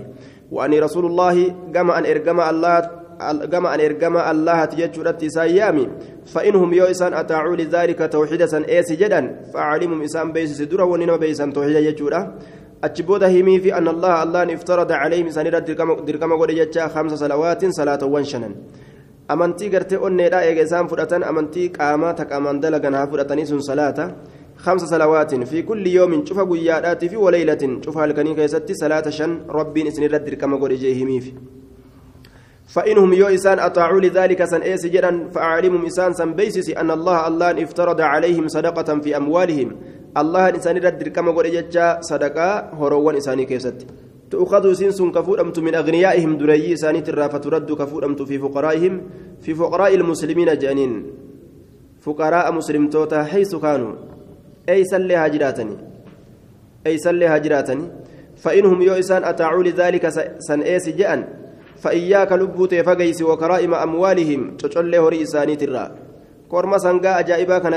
وأني 0.52 0.80
رسول 0.80 1.06
الله 1.06 1.36
كما 1.76 1.98
أن 2.00 2.04
إرقم 2.06 2.40
الله 2.52 2.80
كما 3.52 3.68
أن 3.76 3.80
إرقم 3.88 4.16
الله 4.18 4.60
تجتشورت 4.66 5.22
سيام 5.26 5.78
فإنهم 6.34 6.70
يو 6.74 6.86
إسان 6.86 7.14
أتاعوا 7.14 7.56
لذلك 7.56 8.00
توحيدا 8.12 8.48
إيس 8.70 8.90
جدا 9.02 9.22
فأعلمهم 9.54 10.02
إسان 10.02 10.32
بيس 10.32 10.50
سدرا 10.60 10.84
ونما 10.84 11.16
بيسان 11.16 11.50
جتشورا 11.52 12.22
achi 12.82 13.04
booda 13.04 13.28
himii 13.36 13.60
fi 13.60 13.72
an 13.72 13.88
allaha 13.88 14.22
allaan 14.26 14.50
iftarada 14.50 15.00
calayhim 15.02 15.28
isaanirra 15.32 15.62
dirqama 16.08 16.36
godhe 16.42 16.56
jecha 16.62 16.90
hamsa 16.96 17.18
salawaatin 17.24 17.72
salaatawwan 17.80 18.26
shanan 18.26 18.54
amantii 19.34 19.70
gartee 19.70 20.04
onneedha 20.08 20.46
eega 20.50 20.62
isaan 20.68 20.88
fudhatan 20.92 21.24
amantii 21.32 21.70
qaamaa 21.78 22.14
ta 22.20 22.26
qaamaan 22.32 22.62
dalagan 22.64 22.94
haa 23.00 23.08
fudhatanii 23.12 23.50
sun 23.54 23.62
salaata 23.72 24.06
خمس 24.62 24.82
صلوات 24.82 25.36
في 25.50 25.62
كل 25.62 25.88
يوم 25.88 26.26
شوف 26.26 26.40
قيادات 26.40 27.06
في 27.06 27.18
وليلة 27.18 27.82
شوف 27.86 27.98
هالكنين 27.98 28.36
كيستي 28.36 28.74
صلاة 28.74 29.10
شن 29.10 29.32
ربي 29.50 29.88
إسن 29.88 30.04
ردر 30.04 30.34
كما 30.34 30.58
قول 30.58 30.76
جيهمي 30.76 31.22
في 31.22 31.34
فإنهم 32.68 33.14
يو 33.14 33.28
إسان 33.28 33.60
أطاعوا 33.60 34.00
لذلك 34.00 34.46
سن 34.46 34.62
إيس 34.62 34.86
جدا 34.86 35.30
فأعلمهم 35.34 35.86
إسان 35.86 36.14
سن 36.14 36.34
بيسس 36.34 36.70
أن 36.70 36.92
الله 36.92 37.28
الله 37.28 37.64
افترض 37.64 38.02
عليهم 38.02 38.48
صدقة 38.48 39.00
في 39.00 39.18
أموالهم 39.18 39.70
الله 40.18 40.50
إنسان 40.50 40.78
ردر 40.78 41.08
كما 41.08 41.32
قول 41.32 41.52
جتشا 41.52 42.02
صدقة 42.02 42.48
هروان 42.80 43.16
إساني 43.16 43.46
كيست 43.46 43.88
تؤخذ 44.32 44.74
سنس 44.74 45.02
كفور 45.02 45.42
أمت 45.42 45.60
من 45.60 45.76
أغنيائهم 45.76 46.38
دري 46.38 46.74
إساني 46.74 47.02
ترى 47.02 47.30
فترد 47.30 47.72
كفور 47.72 48.06
أمت 48.06 48.22
في 48.22 48.40
فقرائهم 48.40 49.02
في 49.42 49.56
فقراء 49.56 49.96
المسلمين 49.96 50.58
جانين 50.58 51.06
فقراء 52.02 52.52
مسلم 52.52 52.90
توتا 52.90 53.24
حيث 53.24 53.56
كانوا 53.56 53.94
أي 54.70 54.84
سلي 54.84 55.16
هاجراتني 55.16 55.78
أي 56.88 56.98
سلي 56.98 57.26
هاجراتني 57.28 57.86
فإنهم 58.36 58.82
يو 58.82 58.94
إسان 58.94 59.24
أطاعوا 59.24 59.64
لذلك 59.64 60.10
سن 60.40 60.62
إيس 60.62 60.90
جأن 60.90 61.28
فإياك 61.78 62.32
لبوت 62.32 62.76
فقيس 62.76 63.22
وكرائم 63.22 63.74
أموالهم 63.74 64.58
تشل 64.58 64.96
هري 64.96 65.24
إساني 65.24 65.56
ترى 65.56 65.92
كورما 66.50 66.78
سنقا 66.78 67.20
أجائبا 67.20 67.58
كان 67.60 67.74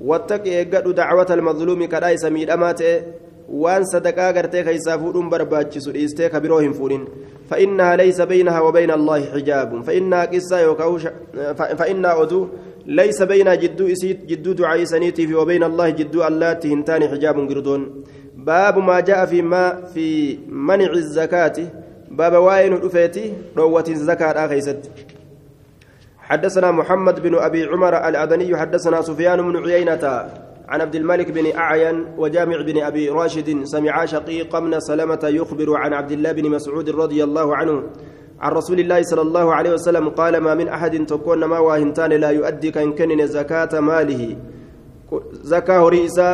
كيسان 0.00 0.38
لوكاسنجي 0.38 0.44
واتق 0.44 0.44
إيقاد 0.44 0.94
دعوة 0.94 1.26
المظلوم 1.30 1.84
كراي 1.84 2.16
سميد 2.16 2.50
أمات 2.50 2.80
وان 3.48 3.84
صدقا 3.84 4.30
غرتي 4.30 4.62
كيسا 4.62 4.96
فودون 4.96 5.30
برباچسو 5.30 5.90
إستي 5.90 6.28
كبيروهم 6.28 6.72
فودين 6.72 7.04
فإنها 7.50 7.96
ليس 7.96 8.20
بينها 8.20 8.60
وبين 8.60 8.90
الله 8.90 9.24
حجاب. 9.32 9.82
فإنها 9.84 10.24
قصة 10.24 10.60
يوكاوش 10.60 11.06
فإنها 11.78 12.22
أدو 12.22 12.48
ليس 12.86 13.22
بين 13.22 13.58
جدو 13.58 13.86
إسيت 13.86 14.24
جدو 14.24 14.52
دعاء 14.52 14.84
سنيتي 14.84 15.26
في 15.26 15.34
وبين 15.34 15.62
الله 15.62 15.88
جدو 15.90 16.24
الله 16.24 16.52
تهنتان 16.52 17.08
حجاب 17.08 17.36
قردون. 17.48 18.04
باب 18.36 18.78
ما 18.78 19.00
جاء 19.00 19.26
في 19.26 19.42
ما 19.42 19.84
في 19.94 20.38
منع 20.48 20.92
الزكاة. 20.92 21.56
باب 22.10 22.32
واين 22.32 22.72
رفيتي 22.72 23.32
روة 23.56 23.84
الزكاة 23.88 24.46
آخيست. 24.46 24.90
حدثنا 26.24 26.70
محمد 26.70 27.22
بن 27.22 27.34
أبي 27.34 27.64
عمر 27.64 28.08
الأدني 28.08 28.56
حدثنا 28.56 29.02
سفيان 29.02 29.42
بن 29.42 29.56
عيينة 29.64 30.04
عن 30.68 30.80
عبد 30.80 30.94
الملك 30.94 31.30
بن 31.30 31.56
أعين 31.56 32.06
وجامع 32.18 32.60
بن 32.60 32.82
أبي 32.82 33.08
راشد 33.08 33.64
سمع 33.64 34.04
شقيق 34.04 34.58
بن 34.58 34.80
سلمة 34.80 35.20
يخبر 35.24 35.76
عن 35.76 35.92
عبد 35.92 36.12
الله 36.12 36.32
بن 36.32 36.50
مسعود 36.50 36.90
رضي 36.90 37.24
الله 37.24 37.56
عنه 37.56 37.82
عن 38.40 38.52
رسول 38.52 38.80
الله 38.80 39.02
صلى 39.02 39.22
الله 39.22 39.54
عليه 39.54 39.72
وسلم 39.72 40.08
قال 40.08 40.36
ما 40.36 40.54
من 40.54 40.68
أحد 40.68 41.06
تكون 41.06 41.44
ما 41.44 41.58
واهنتان 41.58 42.12
لا 42.12 42.30
يؤدي 42.30 42.70
كان 42.70 42.92
كنن 42.92 43.26
زكاة 43.26 43.80
ماله. 43.80 44.36
زكاة 45.32 45.88
هريسا 45.88 46.30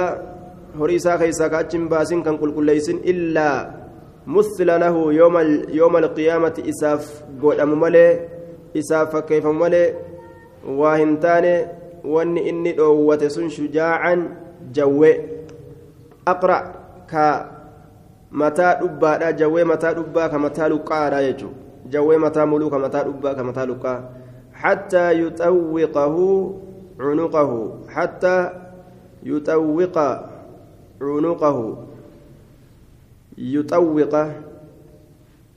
هريسا 0.81 1.17
خيسا 1.17 1.49
كأتشم 1.49 1.89
باسين 1.89 2.23
كان 2.23 2.37
كل 2.37 2.55
كليسين 2.55 2.97
إلا 2.97 3.71
مثل 4.27 4.67
له 4.67 5.13
يوم 5.13 5.37
يوم 5.69 5.97
القيامة 5.97 6.63
إساف 6.69 7.23
قول 7.43 7.61
أممالي 7.61 8.40
إساف 8.77 9.17
كيف 9.17 9.47
مالي 9.47 9.95
واهنتان 10.67 11.67
واني 12.05 12.51
إني 12.51 12.73
دووة 12.73 13.29
شجاعا 13.29 14.15
جوي 14.73 15.13
أقرأ 16.29 16.81
ka 17.11 17.51
mataa 18.31 18.79
dhubbaadha 18.79 19.33
jawwee 19.35 19.67
mataa 19.67 19.99
dhubbaa 19.99 20.31
ka 20.31 20.39
mataa 20.39 20.71
luqqaadha 20.71 21.19
jechuudha 21.27 21.91
jawwee 21.91 22.19
mataa 22.23 22.47
muluu 22.47 22.71
ka 22.71 22.79
mataa 22.79 23.03
dhubbaa 23.03 23.35
ka 23.35 23.43
mataa 23.43 23.67
luqqaa 23.67 24.01
حتى 24.61 25.13
يطوقه 25.13 26.17
عنقه 27.01 27.79
حتى 27.89 28.51
يطوق 29.23 29.99
عنقه 31.01 31.77
يطوق 33.39 34.15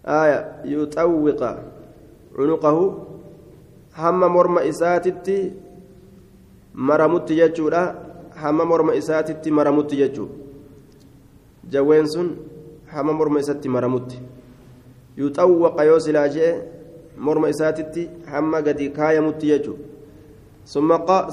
آية 0.06 0.40
يطوق 0.66 1.42
عنقه 2.40 2.78
هم 3.98 4.20
مرمى 4.36 4.70
إساتتي 4.70 5.38
مرمت 6.76 7.32
يجورا 7.32 7.84
هم 8.44 8.58
مرمى 8.70 8.98
إساتتي 8.98 9.52
مرمت 9.52 9.94
يجورا 9.94 10.44
jawween 11.70 12.08
sun 12.08 12.38
hama 12.92 13.14
morma 13.14 13.40
isatti 13.40 13.70
maramutti. 13.70 14.20
Yuxawwaqa 15.18 15.86
yoo 15.86 16.00
silaa 16.00 16.28
jee 16.30 16.54
morma 17.18 17.50
isaatitti 17.50 18.10
hamma 18.32 18.62
gadi 18.62 18.90
kaayamutti 18.90 19.48
jechu 19.48 19.76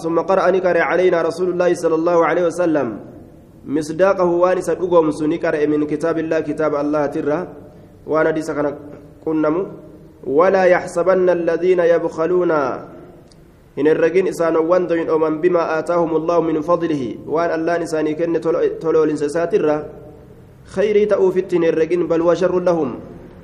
ثم 0.02 0.18
قرأ 0.20 0.50
نكر 0.50 0.76
علينا 0.78 1.22
رسول 1.22 1.48
الله 1.54 1.74
صلى 1.74 1.94
الله 1.94 2.18
عليه 2.26 2.44
وسلم 2.50 2.88
مصداقه 3.66 4.26
وانس 4.26 4.70
دغوم 4.70 5.10
سنكر 5.10 5.54
من 5.70 5.86
كتاب 5.86 6.18
الله 6.18 6.40
كتاب 6.50 6.74
الله 6.74 7.06
ترى 7.14 7.38
وأنا 8.10 8.30
دي 8.34 8.42
سكن 8.42 8.66
كنم 9.24 9.56
ولا 10.24 10.64
يحسبن 10.64 11.30
الذين 11.30 11.80
يبخلون. 11.80 12.50
إن 13.78 13.86
الرجين 13.86 14.28
إسان 14.28 14.56
وندين 14.56 15.10
أمم 15.10 15.40
بما 15.40 15.78
آتاهم 15.78 16.16
الله 16.16 16.40
من 16.40 16.60
فضله 16.60 17.02
وان 17.26 17.50
الله 17.60 17.78
نساني 17.78 18.14
كن 18.14 18.40
تلو 18.80 19.04
لنسسات 19.04 19.52
خيري 20.64 21.04
تأوفت 21.06 21.54
الرجين 21.54 22.06
بل 22.06 22.20
وشر 22.22 22.60
لهم. 22.60 22.90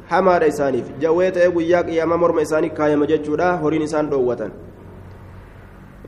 حمار 0.07 0.47
إسانيف 0.47 0.87
جويت 1.03 1.37
أبو 1.37 1.61
ياك 1.61 1.89
يا 1.89 2.05
ممر 2.05 2.43
إساني 2.43 2.69
كايا 2.69 2.97
مججودا 2.97 3.51
هورين 3.51 3.83
إسان 3.83 4.11
دوة 4.11 4.51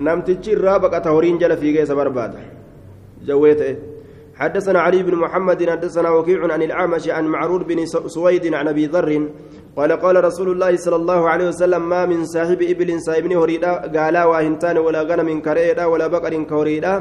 نمتجي 0.01 0.53
الرابقة 0.53 1.11
هورين 1.11 1.39
جل 1.39 1.57
في 1.57 1.73
جيس 1.73 1.91
برباد 1.91 2.35
جويت 3.27 3.79
حدثنا 4.37 4.81
علي 4.81 5.03
بن 5.03 5.15
محمد 5.15 5.71
حدثنا 5.71 6.11
وكيع 6.11 6.53
عن 6.53 6.63
الأعمش 6.63 7.09
عن 7.09 7.25
معرور 7.27 7.63
بن 7.63 7.87
سويد 7.87 8.55
عن 8.55 8.69
أبي 8.69 8.87
ذر 8.87 9.29
قال 9.79 9.93
قال 10.05 10.17
رسول 10.29 10.49
الله 10.55 10.73
صلى 10.77 10.97
الله 10.97 11.21
عليه 11.33 11.47
وسلم 11.49 11.83
ما 11.89 12.03
من 12.07 12.21
صاحب 12.35 12.61
إبل 12.73 12.91
صاحبني 13.07 13.37
هريدا 13.37 13.73
قالا 13.95 14.23
واهنتان 14.31 14.77
ولا 14.87 15.03
غنم 15.09 15.29
كريدا 15.47 15.85
ولا 15.93 16.07
بقر 16.15 16.35
كوريدا 16.51 16.95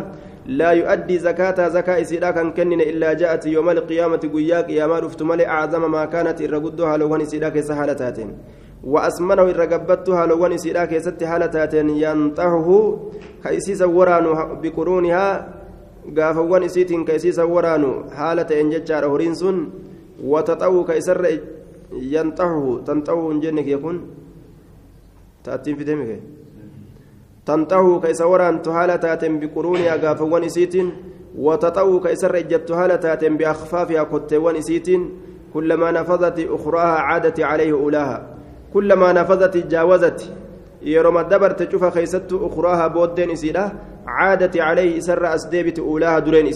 لا 0.60 0.72
يؤدي 0.80 1.16
زكاة 1.28 1.60
زكاة 1.78 2.02
إسيدا 2.02 2.32
كان 2.32 2.48
كنن 2.58 2.82
إلا 2.92 3.10
جاءت 3.22 3.44
يوم 3.56 3.70
القيامة 3.70 4.24
قياك 4.34 4.70
يا 4.70 4.86
ما 4.92 5.00
رفت 5.00 5.22
ملئ 5.30 5.48
أعظم 5.56 5.84
ما 5.92 6.04
كانت 6.14 6.38
إرقدها 6.42 6.98
لو 6.98 7.16
إسيدا 7.16 7.50
كسهالتات 7.56 8.18
وأسمنه 8.94 9.46
لو 10.32 10.46
إسيدا 10.46 10.86
كست 10.92 11.24
حالتات 11.24 11.74
ينطحه 12.04 12.70
كيسيس 13.44 13.82
ورانو 13.98 14.32
بقرونها 14.62 15.26
isiisa 17.16 17.46
waraanu 17.46 17.90
haala 18.18 18.46
ta'een 18.46 18.70
jechaadha 18.72 19.08
horiin 19.12 19.36
sun 19.36 19.58
wataxa'uu 20.34 20.84
ka 20.88 20.96
isarra 20.96 21.30
yanxahu 21.92 22.82
tanxa'uu 22.86 23.30
hin 23.32 23.42
jenne 23.42 23.64
kee 23.64 23.78
kun? 23.78 24.02
Ta'attiin 25.44 25.78
fidee 25.78 25.96
mike 25.96 26.20
تنتهو 27.48 28.00
كيس 28.00 28.22
وران 28.22 28.62
تهالة 28.62 28.96
تاتم 28.96 29.40
بقرونها 29.40 29.96
قافوان 30.04 30.44
إسيتين 30.44 30.92
وتطو 31.38 32.00
كيس 32.00 32.26
رجت 32.26 32.68
تهالة 32.70 32.96
تاتم 32.96 33.38
بأخفافها 33.38 34.04
كتوان 34.04 34.56
إسيتين 34.56 35.02
كلما 35.54 35.92
نفذت 35.92 36.40
أخراها 36.50 36.98
عادت 37.08 37.40
عليه 37.40 37.72
أولاها 37.72 38.28
كلما 38.74 39.14
نفذت 39.14 39.58
جاوزت 39.58 40.20
يروم 40.82 41.18
الدبر 41.18 41.52
تشوف 41.52 41.84
خيست 41.86 42.34
أخراها 42.34 42.88
بودين 42.88 43.32
إسيدا 43.32 43.72
عادت 44.08 44.58
عليه 44.58 45.00
سر 45.00 45.36
أسديبت 45.36 45.80
أولاها 45.80 46.20
درين 46.20 46.48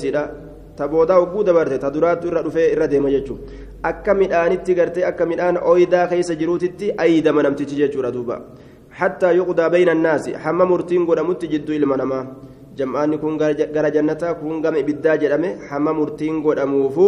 ta 0.76 0.88
duraattu 0.88 2.28
irra 2.28 2.42
dhufee 2.44 2.72
irra 2.74 2.88
deema 2.88 3.10
jechuudha 3.10 3.44
akka 3.90 4.14
midhaanitti 4.22 4.76
gartee 4.80 5.06
akka 5.12 5.26
midhaan 5.32 5.58
ooyidaa 5.72 6.08
keessa 6.12 6.36
jiruutitti 6.42 6.94
ayidama 7.06 7.44
namtichi 7.44 7.80
jechuudha 7.82 8.12
duuba 8.18 8.38
يقضى 9.00 9.66
بين 9.70 9.90
الناس 9.90 10.30
حما 10.44 10.66
مرتين 10.66 11.06
قد 11.08 11.20
مت 11.20 11.46
جدو 11.46 11.74
المنما 11.74 12.20
جمعاني 12.78 13.18
كون 13.18 13.34
غرا 13.76 13.90
جنتا 13.96 14.32
كون 14.40 14.66
غم 14.66 14.76
ابدا 14.82 15.16
جدمه 15.22 15.50
حما 15.68 15.92
مرتين 15.92 16.36
قد 16.44 16.60
موفو 16.60 17.08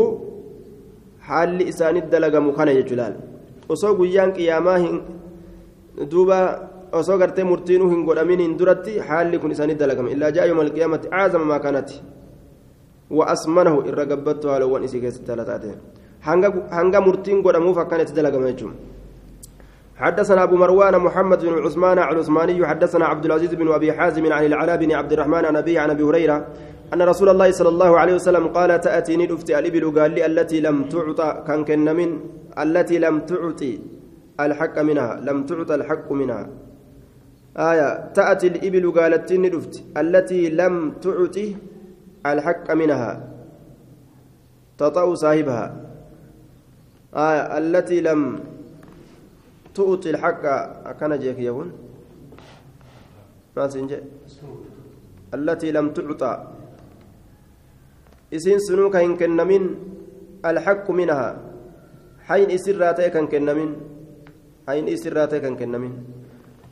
حال 1.28 1.60
إسان 1.72 1.96
الدلغ 2.04 2.34
مخانا 2.48 2.72
يجلال 2.72 3.16
osoo 3.74 3.96
guyyaan 3.96 4.32
qiyaamaa 4.38 4.78
hin 4.78 4.96
duuba 6.12 6.38
osoo 7.00 7.18
gartee 7.18 7.46
murtiinuu 7.52 7.90
hin 7.94 8.02
godhamin 8.08 8.42
hin 8.44 8.58
duratti 8.60 9.00
haalli 9.08 9.40
kun 9.40 9.52
isaanii 9.56 9.78
dalagama 9.82 10.12
illaa 10.16 10.32
jaa 10.38 10.46
yooma 10.50 10.66
alqiyaamatti 10.66 11.12
aazama 11.20 11.46
maa 11.52 11.60
kanati 11.66 12.02
wa 13.18 13.28
asmanahu 13.34 13.86
irra 13.90 14.06
gabbattu 14.12 14.52
haalowwan 14.52 14.84
isii 14.88 15.02
keessatti 15.06 15.32
haala 15.32 15.46
taate 15.52 15.72
hanga 16.24 17.00
murtiin 17.02 17.42
godhamuuf 17.46 17.78
akkanatti 17.78 18.14
dalagama 18.16 18.52
jechuudha. 18.52 18.94
حدثنا 19.94 20.44
أبو 20.44 20.56
مروان 20.56 21.00
محمد 21.00 21.46
بن 21.46 21.54
عثمان 21.66 22.00
العثماني 22.00 22.68
حدثنا 22.68 23.06
عبد 23.06 23.26
العزيز 23.26 23.54
بن 23.54 23.68
أبي 23.72 23.94
حازم 23.94 24.34
عن 24.34 24.46
العلاء 24.46 24.78
بن 24.78 24.92
عبد 24.92 25.14
الرحمن 25.14 25.46
عن 25.46 25.56
أبي 25.56 25.80
عن 25.80 25.90
أبي 25.90 26.04
هريرة 26.04 26.48
أن 26.94 27.02
رسول 27.02 27.30
الله 27.30 27.52
صلى 27.52 27.70
الله 27.70 28.00
عليه 28.00 28.14
وسلم 28.14 28.48
قال 28.48 28.82
تأتيني 28.82 29.26
دفت 29.26 29.50
الإبل 29.52 30.00
قال 30.00 30.12
لي 30.12 30.26
التي 30.26 30.62
لم 30.66 30.90
تعطى 30.90 31.44
كان 31.48 31.62
كن 31.66 31.88
من 31.96 32.10
التي 32.58 33.00
لم 33.00 33.20
تعطي 33.20 33.80
الحق 34.40 34.80
منها 34.80 35.22
لم 35.22 35.38
تعطى 35.46 35.76
الحق 35.76 36.12
منها. 36.12 36.50
آية 37.58 37.90
تأتي 38.18 38.48
الإبل 38.48 38.92
قالت 38.98 39.34
دفت 39.34 39.74
التي 39.98 40.50
لم 40.50 40.76
تعطي 41.06 41.48
الحق 42.26 42.68
منها 42.74 43.12
تطأ 44.78 45.16
صاحبها. 45.16 45.66
آية 47.14 47.58
التي 47.58 48.02
لم 48.02 48.40
تؤتي 49.76 50.10
الحق 50.10 50.44
أكن 50.86 51.12
جيك 51.20 51.40
يقول 51.40 51.70
ما 53.58 53.68
سنجي 53.70 53.98
التي 55.34 55.72
لم 55.72 55.94
تعطى 55.94 56.34
إسين 58.34 58.60
سنوك 58.60 58.96
إن 58.96 59.14
كنمين 59.18 59.64
الحق 60.46 60.92
منها. 60.92 61.30
حين 62.26 62.52
إسراتي 62.52 63.10
كان 63.10 63.28
كنمين. 63.28 63.72
حين 64.68 64.90
إسراتي 64.90 65.40
كان 65.40 65.56
كنمين. 65.56 65.94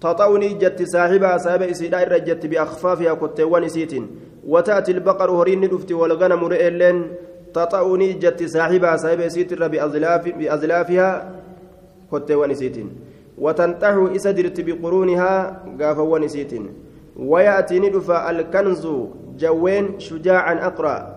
تطوني 0.02 0.50
جت 0.58 0.82
صاحبها 0.84 1.38
صاحب 1.38 1.62
إسيدا 1.62 2.04
رجت 2.04 2.46
بأخفافها 2.46 3.14
كتوان 3.14 3.64
إسيتين 3.64 4.06
وتأتي 4.48 4.92
البقر 4.92 5.30
هرين 5.32 5.62
نفتي 5.62 5.94
والغنم 5.94 6.42
رئيلين. 6.46 6.98
تطوني 7.54 8.14
جت 8.14 8.44
صاحبها 8.44 8.96
صاحب 8.96 9.20
إسيت 9.20 9.54
بأزلاف 9.54 10.24
بأزلافها 10.40 11.10
isiitiin 12.52 12.90
watanxaxu 13.40 14.12
isa 14.12 14.36
dirti 14.36 14.64
biquruunihaa 14.68 15.64
gaafawwan 15.80 16.28
isiitiin 16.28 16.92
ويأتي 17.20 17.80
ندفع 17.80 18.30
الكنز 18.30 18.88
جوين 19.38 20.00
شجاعا 20.00 20.54
أقرأ. 20.68 21.16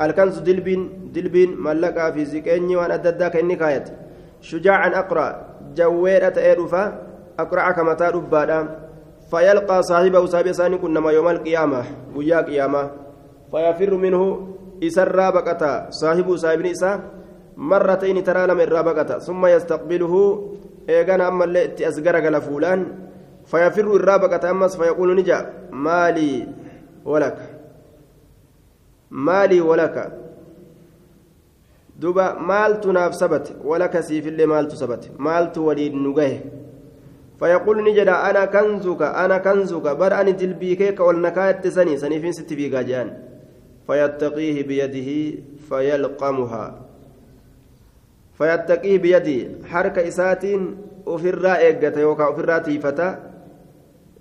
الكنز 0.00 0.38
دلبين 0.38 1.10
دلبين 1.14 1.60
ملقا 1.60 2.10
في 2.10 2.24
زكيني 2.24 2.76
وأنا 2.76 2.94
أدداك 2.94 3.36
النكاية 3.36 3.84
شجاعا 4.40 4.88
أقرأ. 4.98 5.46
جوين 5.76 6.22
أتأرفا 6.22 6.84
أقرأ 7.38 7.70
كما 7.70 7.94
تربادا 7.94 8.60
فيلقى 9.30 9.82
صاحبه 9.82 10.26
صاحب 10.26 10.52
ثاني 10.52 10.78
كنما 10.78 11.10
يوم 11.10 11.28
القيامة 11.28 11.84
ويا 12.16 12.40
قيامة. 12.40 12.90
فيفر 13.50 13.94
منه 13.94 14.48
إسرى 14.82 15.26
بكتا 15.32 15.72
صاحب 15.90 16.36
صاحب 16.36 16.60
نساء 16.66 17.00
مرتين 17.56 18.24
ترى 18.24 18.46
لم 18.46 18.60
الرابقة 18.60 19.18
ثم 19.18 19.46
يستقبله 19.46 20.14
إيغانا 20.88 21.28
أما 21.28 21.44
اللي 21.44 21.88
أسقرق 21.88 22.24
لفولان 22.28 22.80
فيفر 23.46 23.96
الرابقة 23.96 24.50
أمس 24.50 24.76
فيقول 24.76 25.16
نجا 25.16 25.38
مالي 25.72 26.48
ولك 27.04 27.38
مالي 29.10 29.60
ولك 29.60 29.96
duba 32.00 32.32
maaltu 32.40 32.92
naaf 32.96 33.12
sabate? 33.12 33.52
Walaka 33.64 34.00
siifillee 34.02 34.46
maaltu 34.48 34.76
sabate? 34.76 35.10
Maaltu 35.18 35.66
waliin 35.68 36.00
nu 36.02 36.14
gahe? 36.16 36.40
فيقول 37.40 37.84
نجد 37.84 38.08
أنا 38.08 38.44
كنزك 38.44 39.02
أنا 39.02 39.38
كنزك 39.38 39.96
بر 39.96 40.20
أني 40.20 40.32
تلبيكيك 40.32 41.00
والنكاية 41.00 41.68
سني 41.68 41.96
سني 41.96 42.20
فين 42.20 42.32
ست 42.32 42.52
بيقا 42.52 42.82
جان 42.82 43.08
فيتقيه 43.90 44.62
بيده 44.62 45.10
فيلقمها 45.68 46.64
فيتقيه 48.38 48.98
بيده 48.98 49.66
حركة 49.66 50.06
ofirraa 51.06 51.58
eeggata 51.66 52.00
yookaan 52.00 52.32
ofirraa 52.32 52.60
tiifata 52.60 53.06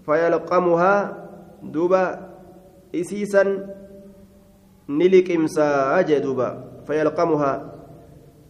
fayalqamuhaa 0.06 1.00
duuba 1.74 2.02
isiisan 3.02 3.50
ni 4.88 5.10
liqimsaa 5.14 6.04
jee 6.10 6.22
duuba 6.24 6.48
fayalqamuhaa 6.88 7.58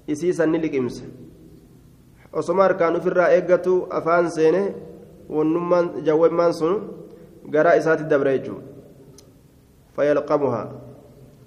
isiisan 0.07 0.51
ni 0.51 0.61
liqimsa 0.65 1.05
osoma 2.31 2.63
harkaan 2.63 2.95
ofirraa 3.01 3.29
eeggatu 3.37 3.87
afaan 3.99 4.31
seene 4.37 4.63
wannummaan 5.29 5.91
jawwemmaan 6.05 6.53
sun 6.53 6.75
garaa 7.49 7.75
isaatti 7.81 8.09
dabra 8.13 8.37
jechuudha 8.37 8.63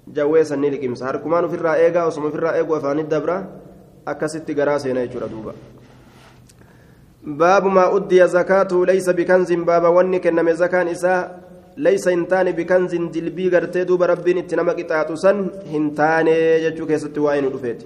jawweessan 0.09 0.61
ni 0.61 0.70
liqimsa 0.70 1.07
harkumaan 1.07 1.44
ofirraa 1.44 1.76
eegaa 1.76 2.07
osoma 2.07 2.28
ofirraa 2.28 2.57
eegu 2.57 2.74
afaanitti 2.76 3.11
dabra 3.11 3.36
akkasitti 4.07 4.55
garaa 4.55 4.78
seena 4.78 5.07
jechuudha 5.07 5.28
duuba. 5.28 5.55
باب 7.22 7.66
ما 7.66 7.96
أدي 7.96 8.26
زكاته 8.26 8.86
ليس 8.86 9.11
بكنز 9.11 9.53
باب 9.53 9.84
وني 9.84 10.18
كنم 10.18 10.50
زكان 10.50 10.88
إساء 10.88 11.40
ليس 11.76 12.09
هنتان 12.09 12.50
بكنز 12.53 12.94
دلبي 12.94 13.48
غرتي 13.48 13.84
دوب 13.84 14.03
ربين 14.03 14.38
اتنما 14.38 14.72
قطعة 14.72 15.14
سن 15.14 15.50
هنتان 15.72 16.26
يجوك 16.66 16.90
وين 17.16 17.46
رفيت 17.55 17.82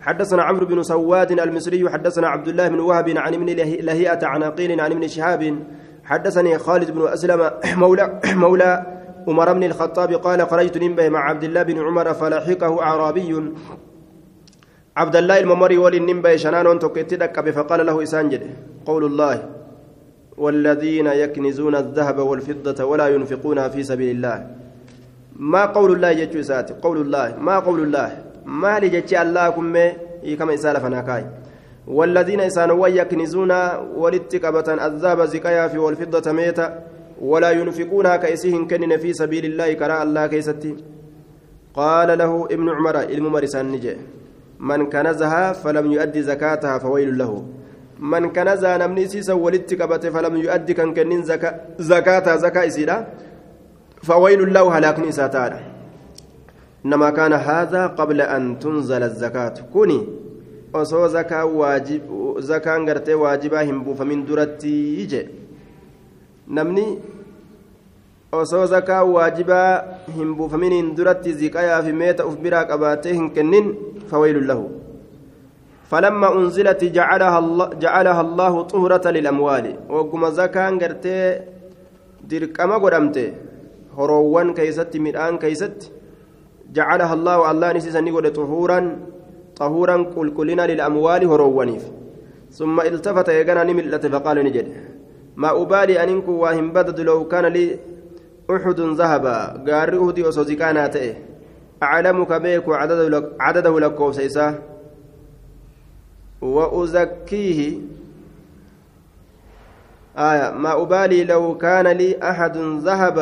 حدثنا 0.00 0.42
عمرو 0.42 0.66
بن 0.66 0.82
سواد 0.82 1.30
المصري 1.32 1.90
حدثنا 1.90 2.28
عبد 2.28 2.48
الله 2.48 2.68
بن 2.68 2.80
وهب 2.80 3.08
عن 3.16 3.34
ابن 3.34 3.46
لهيئة 3.86 4.26
عناقيل 4.26 4.80
عن 4.80 4.90
ابن 4.92 5.08
شهاب 5.08 5.42
حدثني 6.04 6.58
خالد 6.58 6.90
بن 6.90 7.08
أسلم 7.08 7.50
مولى 7.64 8.20
مولى 8.24 8.99
عمر 9.28 9.52
بن 9.52 9.64
الخطاب 9.64 10.12
قال 10.12 10.48
خرجت 10.48 10.78
نبه 10.78 11.08
مع 11.08 11.20
عبد 11.30 11.44
الله 11.44 11.62
بن 11.62 11.78
عمر 11.78 12.14
فلحقه 12.14 12.82
أعرابي. 12.82 13.52
عبد 14.96 15.16
الله 15.16 15.38
الممري 15.40 15.78
وللنبي 15.78 16.38
شنان 16.38 16.78
تكتي 16.78 17.52
فقال 17.52 17.86
له 17.86 18.02
إسانجد 18.02 18.42
قول 18.86 19.04
الله 19.04 19.48
والذين 20.36 21.06
يكنزون 21.06 21.74
الذهب 21.74 22.18
والفضة 22.18 22.84
ولا 22.84 23.08
ينفقونها 23.08 23.68
في 23.68 23.82
سبيل 23.82 24.16
الله. 24.16 24.46
ما 25.36 25.64
قول 25.66 25.92
الله 25.92 26.10
يجو 26.10 26.42
ساتي؟ 26.42 26.74
قول 26.82 27.00
الله 27.00 27.36
ما 27.40 27.58
قول 27.58 27.80
الله؟ 27.80 28.08
ما 28.44 28.78
لجتي 28.78 29.22
الله 29.22 29.50
كم 29.50 29.76
كما 30.38 30.54
إسالة 30.54 30.78
فناكاي. 30.78 31.24
والذين 31.86 32.40
إسانوا 32.40 32.88
يكنزون 32.88 33.52
ولتكبة 33.96 34.68
الذهب 34.86 35.24
زكايا 35.24 35.68
في 35.68 35.78
والفضة 35.78 36.32
ميتا. 36.32 36.66
ولا 37.20 37.50
ينفقونها 37.50 38.16
كيسهم 38.16 38.68
كنن 38.68 38.96
في 38.96 39.12
سبيل 39.12 39.44
الله 39.44 39.72
كراء 39.72 40.02
الله 40.02 40.26
كيستي. 40.26 40.76
قال 41.74 42.18
له 42.18 42.46
ابن 42.50 42.68
عمر 42.68 42.96
الممرسان 43.00 43.72
نجي 43.72 43.96
من 44.60 44.86
كنزها 44.86 45.52
فلم 45.52 45.92
يؤدي 45.92 46.22
زكاتها 46.22 46.78
فويل 46.78 47.18
له. 47.18 47.44
من 48.00 48.32
كنزا 48.32 48.76
نمني 48.76 49.06
سيسا 49.06 49.32
ولدت 49.32 49.82
قبته 49.82 50.10
فلم 50.10 50.36
يؤدي 50.36 50.74
كان 50.74 50.94
كنين 50.94 51.22
زكاة 51.22 52.36
زكاة 52.36 52.66
إسيرا 52.66 53.06
فويل 54.02 54.52
له 54.54 54.78
هلاكني 54.78 55.12
ساتانا 55.12 55.60
إنما 56.84 57.10
كان 57.10 57.32
هذا 57.32 57.86
قبل 57.86 58.20
أن 58.20 58.58
تنزل 58.58 59.02
الزكاة. 59.02 59.54
كوني 59.72 60.06
osoo 60.72 61.08
zakaa 61.08 61.44
waajib 61.44 62.02
zakaan 62.38 62.84
gartee 62.86 63.14
waajibaa 63.14 63.62
hin 63.62 63.80
buufamin 63.84 64.26
duratti 64.26 64.94
ije 65.02 65.28
namni 66.58 66.86
osoo 68.42 68.66
zakaa 68.74 69.04
waajibaa 69.14 69.70
hin 70.18 70.34
buufaminiin 70.34 70.92
duratti 70.98 71.32
ziqayaa 71.40 71.82
fi 71.88 71.92
meeta 72.02 72.26
uf 72.26 72.36
biraa 72.44 72.64
qabaatee 72.74 73.16
hin 73.18 73.30
kennin 73.38 73.74
fawaylun 74.12 74.46
lahu. 74.52 74.66
فلما 75.90 76.28
أنزلت 76.38 76.84
جعلها 76.84 77.38
الله 77.38 77.66
جعلها 77.84 78.20
الله 78.20 78.62
طهرة 78.62 79.10
للأموال 79.10 79.66
وقم 79.94 80.22
زكاة 80.30 80.70
قرتي 80.80 81.16
دركما 82.30 82.76
قدمت 82.84 83.16
هروان 83.98 84.48
كيست 84.58 84.92
مرآن 85.04 85.34
كيست 85.42 85.78
جعلها 86.76 87.14
الله 87.14 87.36
الله 87.50 87.68
نسيسا 87.76 88.00
نقول 88.06 88.26
طهورا 88.38 88.80
طهورا 89.60 89.96
قل 90.14 90.28
كلنا 90.38 90.64
للأموال 90.70 91.22
هروانيف 91.32 91.84
ثم 92.58 92.76
التفت 92.80 93.28
يقنا 93.38 93.62
نملة 93.68 94.04
فقال 94.14 94.36
نجد 94.46 94.66
ما 95.40 95.62
أبالي 95.62 96.02
أن 96.02 96.08
إنكو 96.08 96.32
واهم 96.32 96.72
بدد 96.72 97.00
لو 97.00 97.28
كان 97.28 97.46
لي 97.46 97.78
أحد 98.50 98.80
ذهبا. 98.80 99.36
قال 99.72 99.94
أهدي 99.94 100.28
أصوزكانا 100.28 100.86
أعلمك 101.82 102.32
بيك 102.32 102.68
عدده 102.68 103.08
لك 103.08 103.32
عدده 103.40 103.80
لك 103.80 104.00
وسيساه 104.00 104.54
وأزكيه. 106.40 107.78
آية. 110.18 110.50
ما 110.50 110.82
أبالي 110.82 111.24
لو 111.24 111.58
كان 111.58 111.86
لي 111.86 112.18
أحد 112.22 112.56
ذهب 112.56 113.18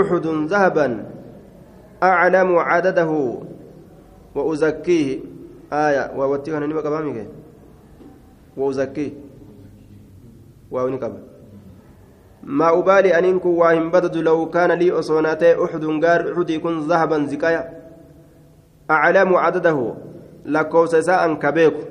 أحد 0.00 0.26
ذهبا. 0.26 1.06
أعلم 2.02 2.58
عدده. 2.58 3.38
وأزكيه. 4.34 5.18
آية. 5.72 6.12
نيما 6.66 6.80
كبامي 6.80 7.26
وأزكيه. 8.56 9.12
وأوني 10.70 10.98
ما 12.42 12.78
أبالي 12.78 13.18
أن 13.18 13.24
إنكو 13.24 13.48
واهم 13.48 13.90
بدد 13.90 14.16
لو 14.16 14.50
كان 14.50 14.72
لي 14.72 14.92
أصوناتي 14.92 15.64
أحد 15.64 15.84
غار 15.84 16.32
أحد 16.32 16.50
يكون 16.50 16.88
ذهبا 16.88 17.26
زكايا. 17.26 17.70
أعلم 18.90 19.36
عدده. 19.36 19.94
لكوسا 20.44 21.00
ساء 21.00 21.34
كبيكو 21.34 21.82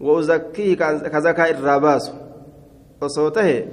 وأزكيه 0.00 0.74
كزكاة 1.12 1.50
الراباس. 1.50 2.12
وصوته 3.02 3.64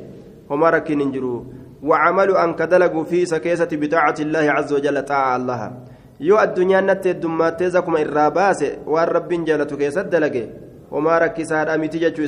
هما 0.52 0.70
ركين 0.70 1.02
انجروا 1.02 1.42
وعمل 1.84 2.38
أن 2.38 2.54
كدلقوا 2.54 3.04
في 3.04 3.26
سكيسة 3.26 3.70
بطاعة 3.72 4.16
الله 4.20 4.52
عز 4.52 4.74
وجل 4.74 5.06
طاعة 5.06 5.36
الله. 5.36 5.72
yoo 6.20 6.38
addunyaan 6.38 6.86
natti 6.86 7.10
heddummaattees 7.10 7.76
akkuma 7.80 8.02
irraa 8.04 8.32
baase 8.32 8.68
waan 8.86 9.08
rabbiin 9.08 9.46
jaalatu 9.50 9.78
keessatti 9.82 10.12
dalage 10.12 10.44
homaa 10.92 11.20
rakkisaadha 11.24 11.78
miti 11.78 12.00
jechuu 12.04 12.28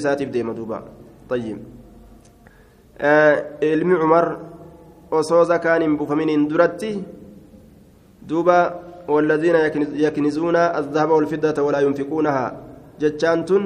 ilmi 3.62 3.96
cumar 4.02 4.26
osoo 5.12 5.44
zakaan 5.46 5.82
hin 5.82 5.98
buufaminiin 5.98 6.50
duratti 6.50 7.04
duuba 8.30 8.58
والذين 9.08 9.56
يكنزون 9.94 10.56
الذهب 10.56 11.10
والفضة 11.10 11.58
ولا 11.62 11.80
ينفقونها 11.80 12.46
جتشان 13.02 13.46
تن 13.46 13.64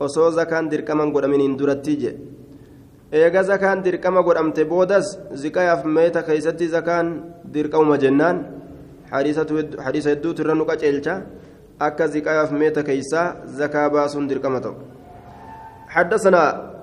osoo 0.00 0.30
zakaan 0.30 0.70
dirqaman 0.70 1.12
godhaminiin 1.14 1.58
duratti 1.58 1.94
je 2.02 2.12
eega 3.12 3.42
zakaan 3.42 3.78
dirqama 3.84 4.20
godhamte 4.26 4.62
boodas 4.72 5.06
ziqayaaf 5.42 5.84
meeta 5.96 6.22
keeysatti 6.28 6.66
zakaan 6.68 7.06
dirqamuma 7.54 7.96
jennaan 8.04 8.36
hadiisa 9.10 10.10
hedduutu 10.10 10.42
irra 10.42 10.54
nu 10.54 10.64
qaceelcha 10.70 11.14
akka 11.86 12.04
ziqayaaf 12.14 12.50
meeta 12.60 12.82
keeysaa 12.88 13.26
zakaa 13.60 13.86
baasuun 13.94 14.28
dirqama 14.30 14.58
ta'u 14.64 14.74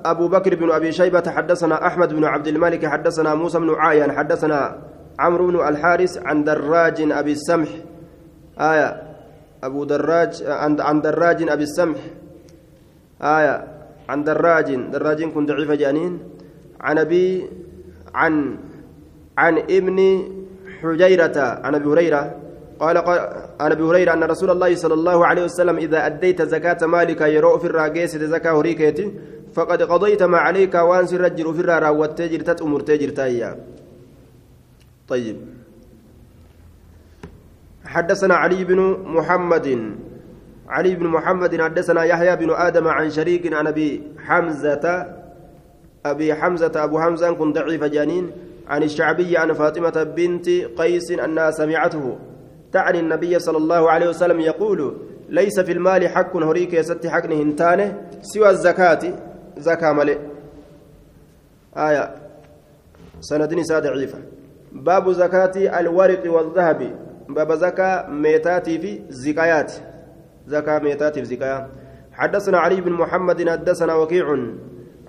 أبو 0.06 0.28
بكر 0.28 0.56
بن 0.56 0.72
أبي 0.72 0.92
شيبة 0.92 1.24
حدثنا 1.28 1.88
أحمد 1.88 2.14
بن 2.14 2.24
عبد 2.24 2.48
الملك 2.48 2.86
حدثنا 2.86 3.36
موسى 3.36 3.60
بن 3.60 3.76
عايان 3.76 4.12
حدثنا 4.12 4.78
عمرو 5.20 5.48
بن 5.48 5.68
الحارث 5.68 6.18
عن 6.18 6.44
دراج 6.44 7.12
أبي 7.12 7.32
السمح. 7.32 7.70
آية. 8.60 9.02
أبو 9.64 9.84
دراج 9.84 10.44
عن 10.80 11.02
دراج 11.02 11.50
أبي 11.50 11.64
السمح. 11.64 11.98
آية. 13.22 13.68
عن 14.10 14.24
دراج. 14.24 14.76
دراج 14.76 15.24
كن 15.24 15.46
ضعيف 15.46 15.72
جانين. 15.72 16.20
عن 16.82 16.98
أبي 16.98 17.50
عن 18.14 18.58
عن 19.38 19.58
ابن 19.58 19.98
حجيرة 20.82 21.38
عن 21.38 21.76
أبي 21.76 21.86
هريرة. 21.90 22.36
قال 22.80 22.98
عن 23.60 23.72
أبي 23.72 23.84
هريرة 23.84 24.14
أن 24.14 24.24
رسول 24.24 24.50
الله 24.50 24.76
صلى 24.76 24.94
الله 24.94 25.26
عليه 25.26 25.44
وسلم 25.44 25.78
إذا 25.78 26.06
أديت 26.06 26.42
زكاة 26.42 26.88
مالك 26.88 27.22
يروء 27.22 27.58
في 27.58 27.66
الراقيس 27.66 28.18
زكاة 28.18 28.60
هريكيتي 28.60 29.12
فقد 29.54 29.84
قضيت 29.84 30.24
ما 30.24 30.38
عليك 30.38 30.76
وأن 30.76 31.06
سرجر 31.08 31.54
في 31.54 31.60
الرارا 31.60 31.90
والتاجر 31.90 32.40
تأمر 32.40 32.80
تاجر 32.80 33.10
تايا. 33.10 33.58
طيب. 35.08 35.38
حدثنا 37.86 38.36
علي 38.36 38.64
بن 38.64 38.80
محمد 39.06 39.68
علي 40.68 40.96
بن 40.96 41.08
محمد 41.08 41.62
حدثنا 41.62 42.04
يحيى 42.04 42.36
بن 42.36 42.50
آدم 42.52 42.88
عن 42.88 43.10
شريك 43.10 43.54
عن 43.54 43.68
أبي 43.68 44.04
حمزة 44.18 45.06
أبي 46.06 46.34
حمزة 46.34 46.72
أبو 46.76 47.00
حمزة 47.00 47.32
كن 47.32 47.54
ضعيف 47.54 47.84
جانين 47.84 48.32
عن 48.68 48.84
الشعبي 48.84 49.38
عن 49.38 49.54
فاطمة 49.54 50.04
بنت 50.04 50.50
قيس 50.78 51.12
أنها 51.12 51.52
سمعته 51.52 52.18
تعني 52.72 53.00
النبي 53.00 53.40
صلى 53.40 53.58
الله 53.58 53.92
عليه 53.92 54.10
وسلم 54.10 54.40
يقول 54.40 54.98
ليس 55.30 55.60
في 55.60 55.72
المال 55.72 56.08
حق 56.08 56.38
هريك 56.38 56.74
يستي 56.74 57.10
حق 57.10 57.26
هنتانه 57.26 58.02
سوى 58.22 58.50
الزكاة. 58.50 59.31
زكاة 59.62 59.94
ملئ. 59.94 60.18
آية. 61.78 62.16
سندني 63.20 63.64
سادة 63.64 63.90
ضعيفة 63.90 64.20
باب 64.72 65.12
زكاة 65.12 65.80
الورق 65.80 66.24
والذهب. 66.34 66.80
باب 67.30 67.50
زكاة 67.54 68.10
ميتاتي 68.10 68.80
في 68.80 68.92
زكايات. 69.10 69.72
زكاة 70.48 70.80
ميتاتي 70.80 71.20
في 71.24 71.26
زكايات 71.26 71.68
حدثنا 72.14 72.58
علي 72.60 72.82
بن 72.82 72.92
محمد 72.92 73.50
حدثنا 73.50 73.94
وكيع 73.96 74.26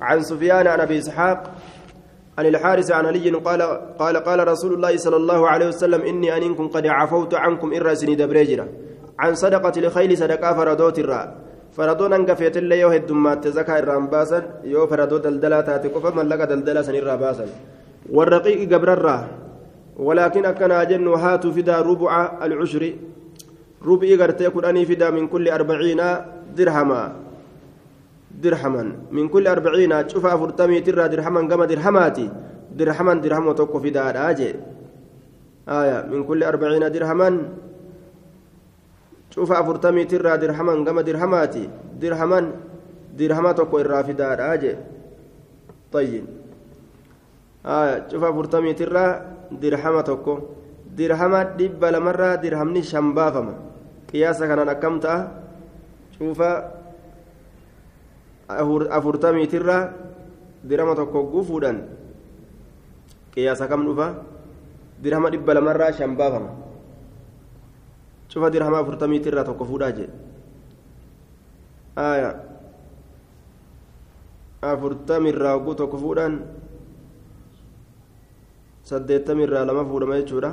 عن 0.00 0.22
سفيان 0.22 0.66
عن 0.66 0.80
أبي 0.80 0.98
إسحاق 0.98 1.40
عن 2.38 2.46
الحارث 2.46 2.92
عن 2.92 3.06
علي 3.06 3.30
قال 3.30 3.62
قال 3.98 4.16
قال 4.16 4.48
رسول 4.48 4.74
الله 4.74 4.96
صلى 4.96 5.16
الله 5.16 5.48
عليه 5.48 5.68
وسلم 5.68 6.00
إني 6.00 6.36
انكم 6.36 6.68
قد 6.68 6.86
عفوت 6.86 7.34
عنكم 7.34 7.74
إرسني 7.74 8.14
دبريجرا 8.14 8.68
عن 9.18 9.34
صدقة 9.34 9.72
الخيل 9.80 10.18
صدقة 10.18 10.54
فردوت 10.54 10.98
الرأ. 10.98 11.34
فردون 11.76 12.12
انقفيت 12.12 12.56
اللي 12.56 12.80
يو 12.80 12.88
هدومات 12.88 13.48
زكاة 13.48 13.78
الرام 13.78 14.06
باسا 14.06 14.38
يو 14.64 14.86
فردو 14.86 15.16
دلدلا 15.16 15.60
تاتي 15.60 15.88
قفا 15.88 16.10
من 16.16 16.28
لقى 16.28 16.46
دلدلا 16.46 16.82
سن 16.82 16.94
الرا 16.94 17.14
باسا 17.16 17.46
والرقيق 18.10 18.60
قبر 18.72 18.92
الرا 18.92 19.18
ولكن 19.96 20.44
أكنا 20.44 20.84
جن 20.84 21.08
هاتوا 21.08 21.52
فدا 21.56 21.80
ربع 21.80 22.12
العشر 22.46 22.92
ربع 23.88 24.08
قرتي 24.20 24.50
كراني 24.50 24.82
فدا 24.86 25.10
من 25.10 25.24
كل 25.28 25.48
أربعين 25.48 26.00
درهما 26.56 27.02
درهما 28.42 28.92
من 29.12 29.28
كل 29.28 29.46
أربعين 29.46 30.08
شوف 30.08 30.26
أفرتمي 30.26 30.80
ترى 30.80 31.08
درهما 31.08 31.40
كما 31.48 31.64
درهماتي 31.64 32.30
درهما 32.76 33.14
درهم 33.14 33.46
وتوكو 33.46 33.78
في 33.80 33.90
دار 33.90 34.16
درهما 39.32 39.48
شوف 39.48 39.52
أفرتمي 39.52 40.04
ترى 40.04 40.36
درهما 40.36 40.84
كما 40.84 41.02
درهماتي. 41.02 41.68
درهما 42.00 42.52
درهما 43.18 43.52
توكو 43.52 43.78
إرى 43.80 44.04
في 44.04 44.12
دار 44.12 44.38
آجي. 44.54 44.76
طيب. 45.92 46.24
آية 47.66 48.08
شوف 48.12 48.24
أفرتمي 48.24 48.72
ترى 48.74 49.04
درهما 49.52 50.00
توكو. 50.00 50.38
درهما 50.96 51.42
دب 51.42 51.84
لمرة 51.84 52.34
درهمني 52.34 52.82
شمبافما 52.82 53.54
قياسا 54.12 54.46
كان 54.46 54.68
أكمتها 54.68 55.18
شوف 56.18 56.42
afurtamiitirra 58.52 59.92
dirama 60.68 60.94
tokko 60.94 61.24
gufuudhaan 61.32 61.88
qiyaasa 63.32 63.68
kam 63.68 63.86
dhufa 63.86 64.22
dirhama 65.02 65.30
dhibba 65.30 65.54
lamarraa 65.54 65.92
shan 65.92 66.16
baafama 66.16 66.61
cufa 68.32 68.48
dirhama 68.54 68.78
afurtamiitirraa 68.82 69.44
tokko 69.48 69.64
fuudhaa 69.70 69.92
jedhe 69.98 70.12
aya 72.08 72.30
afurtamirraa 74.72 75.54
hogguu 75.56 75.74
tokko 75.80 75.96
fuudhaan 76.04 76.34
saddeettamirraa 78.90 79.64
lama 79.70 79.82
fuudhama 79.90 80.18
jechuudha 80.20 80.50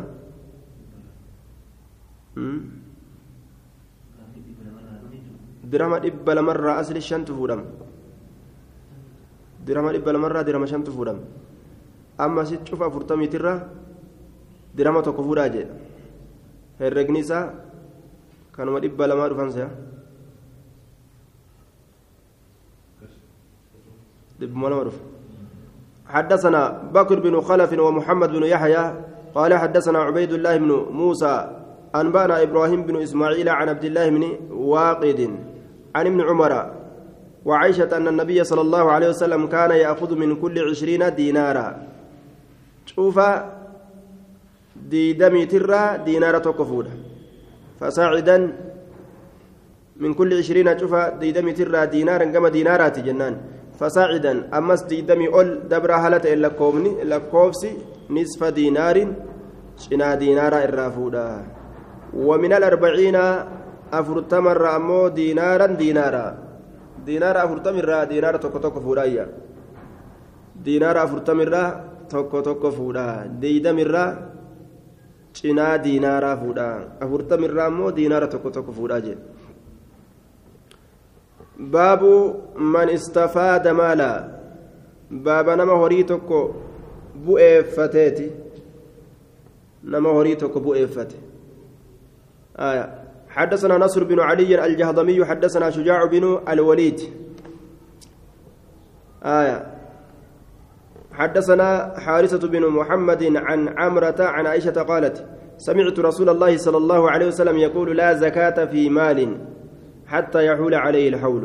dirhama 5.71 5.99
dhibba 5.99 6.33
lamarraa 6.35 6.77
asli 6.81 7.01
shantu 7.01 7.33
fuudhama 7.35 7.63
dirhama 9.65 9.91
dhibba 9.93 10.11
lamarraa 10.13 10.43
dirhama 10.43 10.67
shantu 10.67 10.91
fuudhama 10.91 11.21
amma 12.17 12.45
si 12.45 12.57
cufa 12.67 12.85
afurtamiitirra 12.89 13.53
dirhama 14.75 15.01
tokko 15.07 15.23
fuudhaa 15.27 15.49
jedha 15.55 15.73
herregni 16.79 17.19
isaa 17.25 17.43
kanuma 18.59 18.79
dhibba 18.83 19.07
lamaa 19.07 19.29
dhufan 19.31 19.51
se'a 19.55 19.69
dhibba 24.39 24.69
lama 24.69 24.83
dhufa 24.91 25.03
حدثنا 26.09 26.89
بكر 26.89 27.19
بن 27.19 27.41
خلف 27.41 27.79
ومحمد 27.79 28.29
بن 28.29 28.43
يحيى 28.43 28.85
قال 29.35 29.53
حدثنا 29.53 29.99
عبيد 29.99 30.33
الله 30.33 30.57
بن 30.57 30.71
موسى 30.89 31.35
أنبأنا 31.95 32.43
إبراهيم 32.43 32.81
بن 32.89 33.01
إسماعيل 33.01 33.49
عن 33.49 33.69
عبد 33.69 33.85
الله 33.85 34.09
بن 34.09 34.23
واقد 34.49 35.19
عن 35.95 36.05
ابن 36.07 36.21
عمر 36.21 36.53
وعائشة 37.45 37.97
أن 37.97 38.07
النبي 38.07 38.43
صلى 38.43 38.61
الله 38.61 38.91
عليه 38.91 39.09
وسلم 39.09 39.47
كان 39.47 39.71
يأخذ 39.71 40.15
من 40.17 40.35
كل 40.41 40.69
عشرين 40.69 41.15
دينارا. 41.15 41.67
شوف 42.85 43.19
ديدمي 44.89 45.45
ترى 45.45 45.97
دينارا 46.05 46.39
تكفودا 46.39 47.08
فصاعدا 47.79 48.37
من 49.97 50.13
كل 50.13 50.37
عشرين 50.37 50.79
شوف 50.79 50.95
ديدمي 50.95 51.51
ترى 51.53 51.85
دينارا 51.85 52.25
كما 52.25 52.49
دينارات 52.49 52.99
جنان 52.99 53.35
فصاعدا 53.79 54.33
أمس 54.57 54.81
ديدمي 54.91 55.27
أول 55.27 55.67
دبر 55.71 55.91
هلت 55.93 56.25
إلا 56.25 56.47
كومني 56.59 57.01
إلا 57.01 57.17
كوفسي 57.31 57.71
نصف 58.09 58.43
دينار 58.43 58.97
شنا 59.77 60.15
دينارا 60.15 60.63
الرافودا 60.63 61.29
ومن 62.13 62.53
الأربعين 62.53 63.17
afurtamarra 63.91 64.75
ammoo 64.77 65.09
diinaaran 65.09 65.77
diinaara 65.77 66.23
diinaara 67.05 67.43
afurtamirraa 67.43 68.05
diinaara 68.09 68.39
tokko 68.39 68.59
tokko 68.65 68.81
fuudhaayya 68.81 69.25
diinaara 70.65 71.01
afurtamirraa 71.07 71.69
tokko 72.11 72.41
tokko 72.41 72.71
fuudha 72.71 73.05
deeydamirraa 73.41 74.09
cinaa 75.33 75.77
diinaaraa 75.85 76.37
fuudha 76.41 76.67
afurtamirraa 77.05 77.67
ammoo 77.71 77.91
diinaara 77.91 78.27
tokko 78.33 78.49
tokko 78.57 78.71
fuudhaa 78.79 79.01
jedhe 79.07 79.23
baabu 81.75 82.11
man 82.75 82.89
istafaada 82.97 83.73
maala 83.81 84.09
baaba 85.27 85.55
nama 85.55 85.73
horii 85.83 86.03
tokko 86.03 86.39
bu'eeffateeti 87.25 88.31
nama 89.83 90.09
horii 90.19 90.35
tokko 90.35 90.59
bu'eeffate 90.59 91.17
حدثنا 93.29 93.77
نصر 93.77 94.03
بن 94.03 94.19
علي 94.19 94.65
الجهضمي 94.65 95.25
حدثنا 95.25 95.69
شجاع 95.69 96.05
بن 96.05 96.39
الوليد 96.49 96.99
آية 99.23 99.78
حدثنا 101.19 101.99
حارثة 102.05 102.43
بن 102.47 102.63
محمد 102.77 103.23
عن 103.47 103.59
عمرة 103.79 104.19
عن 104.19 104.45
عائشة 104.47 104.77
قالت 104.91 105.25
سمعت 105.57 105.99
رسول 105.99 106.29
الله 106.29 106.57
صلى 106.57 106.77
الله 106.77 107.01
عليه 107.11 107.27
وسلم 107.27 107.57
يقول 107.57 107.97
لا 107.97 108.13
زكاة 108.13 108.65
في 108.71 108.89
مال 108.89 109.19
حتى 110.07 110.45
يحول 110.45 110.73
عليه 110.73 111.09
الحول. 111.09 111.43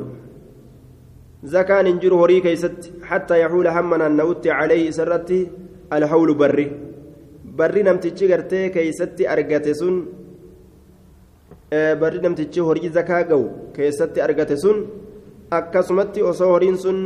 زكاة 1.55 1.83
ننجر 1.83 2.14
هري 2.14 2.41
كيست 2.41 2.93
حتى 3.03 3.41
يحول 3.41 3.66
همنا 3.77 4.09
نوت 4.09 4.47
عليه 4.47 4.91
سرتي 4.91 5.41
الحول 5.93 6.35
بري. 6.35 6.66
بري 7.59 7.83
نمتجي 7.83 8.27
كيست 8.75 9.18
أرقتسن 9.33 9.95
barri 12.01 12.20
namtichi 12.22 12.61
horii 12.61 12.89
zakaa 12.89 13.25
gahu 13.31 13.72
keessatti 13.77 14.20
argate 14.20 14.57
sun 14.57 14.77
akkasumatti 15.51 16.22
osoo 16.22 16.51
horiin 16.53 16.77
sun 16.85 16.99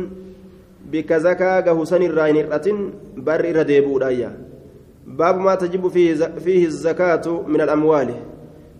bika 0.91 1.19
zakaa 1.19 1.61
gahu 1.61 1.85
san 1.85 2.01
irraa 2.01 2.27
hin 2.31 2.41
hir'atin 2.41 2.81
barri 3.29 3.49
irra 3.53 3.63
deebi'uudhaayya 3.63 4.31
baabu 5.05 5.39
maa 5.47 5.57
tajibu 5.57 5.89
fiihi 5.91 6.67
zakaatu 6.67 7.43
min 7.47 7.61
alamwaali. 7.61 8.17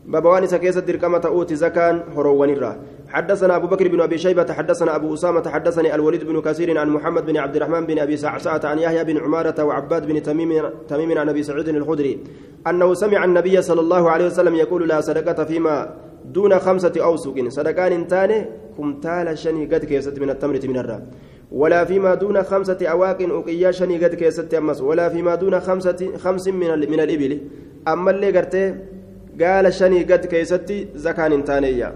بابا 0.09 0.29
وان 0.29 0.47
سكيسة 0.47 0.81
دركمة 0.81 1.21
أوتي 1.25 1.55
زكان 1.55 2.01
هروان 2.15 2.49
الرا 2.49 2.77
حدثنا 3.07 3.55
أبو 3.55 3.67
بكر 3.67 3.87
بن 3.87 4.01
أبي 4.01 4.17
شيبة 4.17 4.53
حدثنا 4.53 4.95
أبو 4.95 5.13
أسامة 5.13 5.49
حدثني 5.49 5.95
الوليد 5.95 6.23
بن 6.23 6.41
كثير 6.41 6.77
عن 6.77 6.89
محمد 6.89 7.25
بن 7.25 7.37
عبد 7.37 7.55
الرحمن 7.55 7.85
بن 7.85 7.99
أبي 7.99 8.17
سعسعة 8.17 8.61
عن 8.63 8.79
يحيى 8.79 9.03
بن 9.03 9.17
عمارة 9.17 9.63
وعباد 9.63 10.07
بن 10.07 10.23
تميم 10.23 10.69
تميم 10.87 11.17
عن 11.17 11.29
أبي 11.29 11.43
سعيد 11.43 11.69
الخدري 11.69 12.19
أنه 12.67 12.93
سمع 12.93 13.25
النبي 13.25 13.61
صلى 13.61 13.81
الله 13.81 14.09
عليه 14.09 14.25
وسلم 14.25 14.55
يقول 14.55 14.87
لا 14.87 15.01
صدقة 15.01 15.43
فيما 15.43 15.95
دون 16.25 16.59
خمسة 16.59 16.93
أوسق 16.97 17.47
صدقان 17.47 18.07
تاني 18.07 18.45
كمتال 18.77 19.37
شني 19.37 19.65
قد 19.65 19.85
كيست 19.85 20.19
من 20.19 20.29
التمرة 20.29 20.61
من 20.63 20.77
الرا 20.77 21.01
ولا 21.51 21.85
فيما 21.85 22.13
دون 22.15 22.43
خمسة 22.43 22.77
أواق 22.81 23.17
أقيا 23.21 23.71
شني 23.71 24.05
قد 24.05 24.15
كيست 24.15 24.53
أمس 24.53 24.81
ولا 24.81 25.09
فيما 25.09 25.35
دون 25.35 25.59
خمسة 25.59 26.17
خمس 26.17 26.47
من 26.47 26.69
من 26.91 26.99
الإبل. 26.99 27.41
أما 27.87 28.11
اللي 28.11 28.37
قرتي 28.37 28.75
قال 29.41 29.73
شني 29.73 30.03
قد 30.03 30.25
كيستي 30.25 30.87
زكان 30.95 31.43
تانية. 31.43 31.95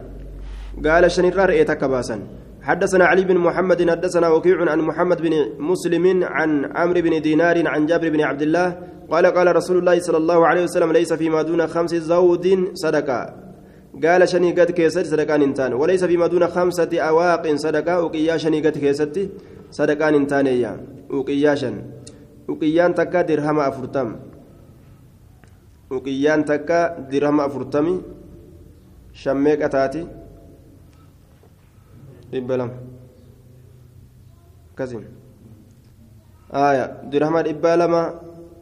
قال 0.86 1.12
شني 1.12 1.30
رأي 1.30 1.64
تكباسا 1.64 2.20
حدثنا 2.62 3.06
علي 3.06 3.24
بن 3.26 3.38
محمد 3.38 3.90
حدثنا 3.90 4.28
وكيع 4.30 4.72
عن 4.72 4.80
محمد 4.80 5.22
بن 5.22 5.34
مسلم 5.60 6.24
عن 6.24 6.50
عمرو 6.76 7.02
بن 7.02 7.22
دينار 7.22 7.68
عن 7.68 7.86
جابر 7.86 8.10
بن 8.10 8.22
عبد 8.22 8.42
الله 8.42 8.78
قال 9.12 9.26
قال 9.26 9.56
رسول 9.56 9.78
الله 9.78 10.00
صلى 10.00 10.18
الله 10.18 10.48
عليه 10.48 10.64
وسلم 10.64 10.92
ليس 10.92 11.14
فيما 11.14 11.42
دون 11.42 11.68
خمس 11.68 11.96
زود 11.96 12.72
صدقة. 12.74 13.53
قال 13.94 14.22
شني 14.30 14.52
قد 14.58 14.72
كيست 14.72 15.06
صدقان 15.06 15.42
انتان 15.42 15.74
وليس 15.74 16.04
فيما 16.04 16.28
دون 16.28 16.48
خمسة 16.48 16.90
أواق 16.98 17.46
صدقة 17.56 18.02
وقيا 18.02 18.38
شني 18.38 18.60
قد 18.66 18.78
كيست 18.78 19.30
صدقان 19.72 20.14
انتانية 20.16 20.72
وقياشا 21.10 21.72
وقيان 22.50 22.92
تكا 22.96 23.22
درهم 23.22 23.60
أفرتم 23.60 24.10
afurtami 27.46 28.02
shammeeqa 29.14 29.70
taati 29.70 30.02
dhibba 32.32 32.58
lama 32.58 32.74
akkasiin 34.74 35.06
aya 36.50 36.86
dirhama 37.12 37.44
dhibba 37.44 37.78
lama 37.78 38.02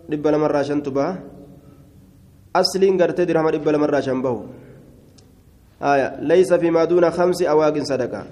dhibba 0.09 0.32
lamarraa 0.32 0.63
shantu 0.63 0.91
baha 0.91 1.23
asliin 2.53 2.97
gartee 2.97 3.25
dirhama 3.25 3.51
dhibba 3.51 3.71
lamarraa 3.71 4.01
shan 4.01 4.19
aya 5.82 6.13
laysa 6.21 6.59
fiimaa 6.59 6.86
duuna 6.86 7.11
kamsi 7.11 7.47
awaaqin 7.47 7.86
sadaqa 7.86 8.25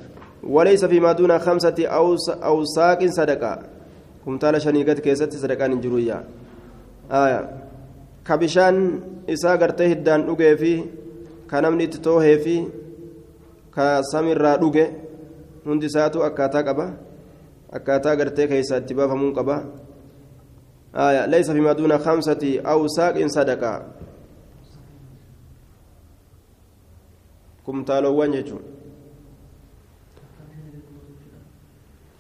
وليس 0.44 0.86
فيما 0.86 1.12
دون 1.12 1.40
خمسة 1.40 1.88
أوساق 2.44 3.06
صدقة 3.06 3.60
كمتال 4.26 4.62
شنيقت 4.62 5.00
كيست 5.00 5.34
صدقان 5.36 5.82
جرويا 5.82 6.24
آية 7.12 7.50
كبشان 8.28 8.76
إسا 9.30 9.56
قرته 9.56 9.92
الدان 9.92 10.22
أوغي 10.28 10.58
في 10.58 10.84
كنمني 11.52 11.88
تتوهي 11.88 12.38
في 12.40 12.56
كسمر 13.76 14.46
أوغي 14.64 14.88
hundi 15.66 15.86
isaatu 15.86 16.24
akkaataa 16.24 16.64
qaba 16.64 16.86
akkaataa 17.78 18.16
gartee 18.16 18.48
keessa 18.48 18.78
itti 18.82 18.96
baafamuun 18.98 19.34
qaba 19.38 19.56
laysa 21.34 21.54
fimaa 21.54 21.76
duuna 21.78 21.98
kamsati 22.06 22.52
aw 22.64 22.80
saaqin 22.96 23.30
kumtaalowwan 27.70 28.32
jechuun 28.36 28.64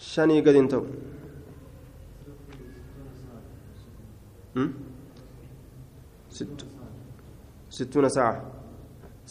shanii 0.07 0.41
gadi 0.47 0.59
hin 0.61 0.67
ta'u 0.73 0.85
sittuuna 7.77 8.09
sa'a 8.17 8.33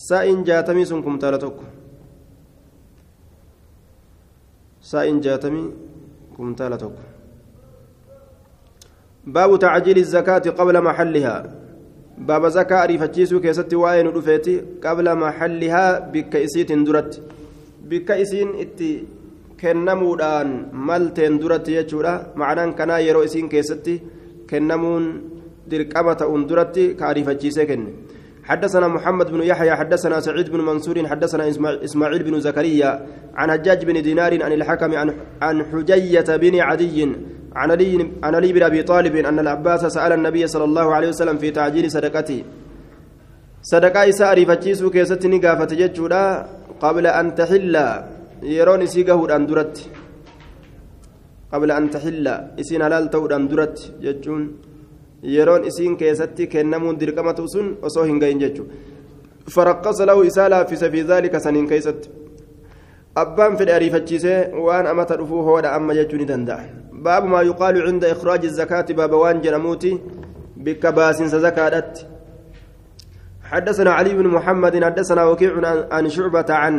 saa'in 0.09 0.43
jaatamii 0.51 0.87
sun 0.91 1.03
kumtaala 1.07 1.39
tokko 1.45 1.64
saa'in 4.91 5.23
jaatamii 5.29 5.64
kumtaala 6.37 6.79
tokko 6.85 7.03
baabu 9.39 9.59
tacjiili 9.66 10.05
zakaati 10.16 10.51
qabla 10.62 10.81
maxallihaa 10.91 11.41
baaba 12.27 12.51
zakaa 12.51 12.81
ariifachiisuu 12.83 13.41
keessatti 13.41 13.77
waa'ee 13.83 14.03
nu 14.03 14.12
dhufeeti 14.16 14.55
qabla 14.85 15.14
maxallihaa 15.23 16.01
bikka 16.12 16.39
isiitiin 16.47 16.85
duratti 16.87 17.23
bikka 17.91 18.16
isiin 18.25 18.51
itti 18.64 18.91
kennamuudhaan 19.61 20.51
malteen 20.89 21.41
duratti 21.43 21.79
jechuudha 21.79 22.12
macnaan 22.43 22.75
kanaa 22.81 23.01
yeroo 23.07 23.25
isiin 23.29 23.49
keessatti 23.55 24.03
kennamuun 24.51 25.09
dirqama 25.71 26.14
ta'uun 26.23 26.49
duratti 26.53 26.95
ka 27.01 27.11
ariifachiisee 27.12 27.66
kenne 27.73 27.91
حدثنا 28.49 28.89
محمد 28.89 29.29
بن 29.31 29.43
يحيى 29.43 29.75
حدثنا 29.77 30.21
سعيد 30.21 30.49
بن 30.51 30.61
منصور 30.61 31.09
حدثنا 31.09 31.49
اسماعيل 31.85 32.23
بن 32.23 32.41
زكريا 32.41 33.07
عن 33.35 33.51
حجاج 33.51 33.85
بن 33.85 34.03
دينار 34.03 34.43
عن 34.43 34.53
الحكم 34.53 34.93
عن 35.43 35.64
حجية 35.73 36.37
بن 36.37 36.61
عدي 36.61 37.09
عن 37.61 37.68
علي 37.74 37.92
عن 38.24 38.32
علي 38.38 38.50
بن 38.56 38.62
أبي 38.70 38.80
طالب 38.90 39.14
أن 39.30 39.38
العباس 39.44 39.82
سأل 39.96 40.12
النبي 40.18 40.42
صلى 40.52 40.66
الله 40.68 40.86
عليه 40.96 41.09
وسلم 41.12 41.36
في 41.42 41.48
تعجيل 41.59 41.84
صدقته 41.96 42.40
صدقة 43.72 44.00
إساء 44.11 44.30
ريفتشيسو 44.38 44.86
كيستني 44.94 45.38
قافت 45.44 45.70
جتشودا 45.80 46.22
قبل 46.84 47.04
أن 47.20 47.26
تحل. 47.38 47.74
يرون 48.56 48.82
سيقه 48.92 49.20
أندرت 49.36 49.76
قبل 51.52 51.68
أن 51.78 51.84
تحل. 51.94 52.26
إسين 52.61 52.82
هلال 52.86 53.04
تود 53.12 53.32
أندرت 53.38 53.76
جتشون 54.04 54.42
yeroon 55.22 55.64
isiin 55.64 55.96
keessatti 55.96 56.46
kennamuun 56.46 57.00
dirqamatu 57.00 57.48
sun 57.52 57.66
osoo 57.82 58.04
hin 58.04 58.18
gahin 58.22 58.40
jechuudha 58.42 58.74
faraqqasa 59.54 60.06
lahu 60.06 60.22
isaa 60.30 60.48
laaffise 60.50 60.90
fi 60.90 61.02
zaalika 61.11 61.40
saniin 61.40 61.66
keessatti 61.72 62.09
abbaan 63.23 63.57
fedhe 63.59 63.73
ariifachiisee 63.79 64.41
waan 64.66 64.87
amata 64.93 65.16
dhufuu 65.21 65.43
hoodha 65.49 65.73
amma 65.79 65.95
jechuu 65.99 66.21
ni 66.21 66.27
danda'a 66.33 66.64
baabu 67.07 67.29
maa 67.35 67.43
yuqaalu 67.51 67.87
cinda 67.87 68.12
ikhraaji 68.14 68.49
zakaati 68.61 68.99
baaba 69.01 69.16
waan 69.25 69.43
jedhamuuti 69.47 69.99
bikka 70.57 70.93
حدثنا 73.49 73.91
علي 73.91 74.14
بن 74.14 74.27
محمد 74.29 74.85
حدثنا 74.85 75.25
وكيع 75.25 75.53
عن 75.93 76.09
شعبة 76.09 76.45
عن 76.49 76.75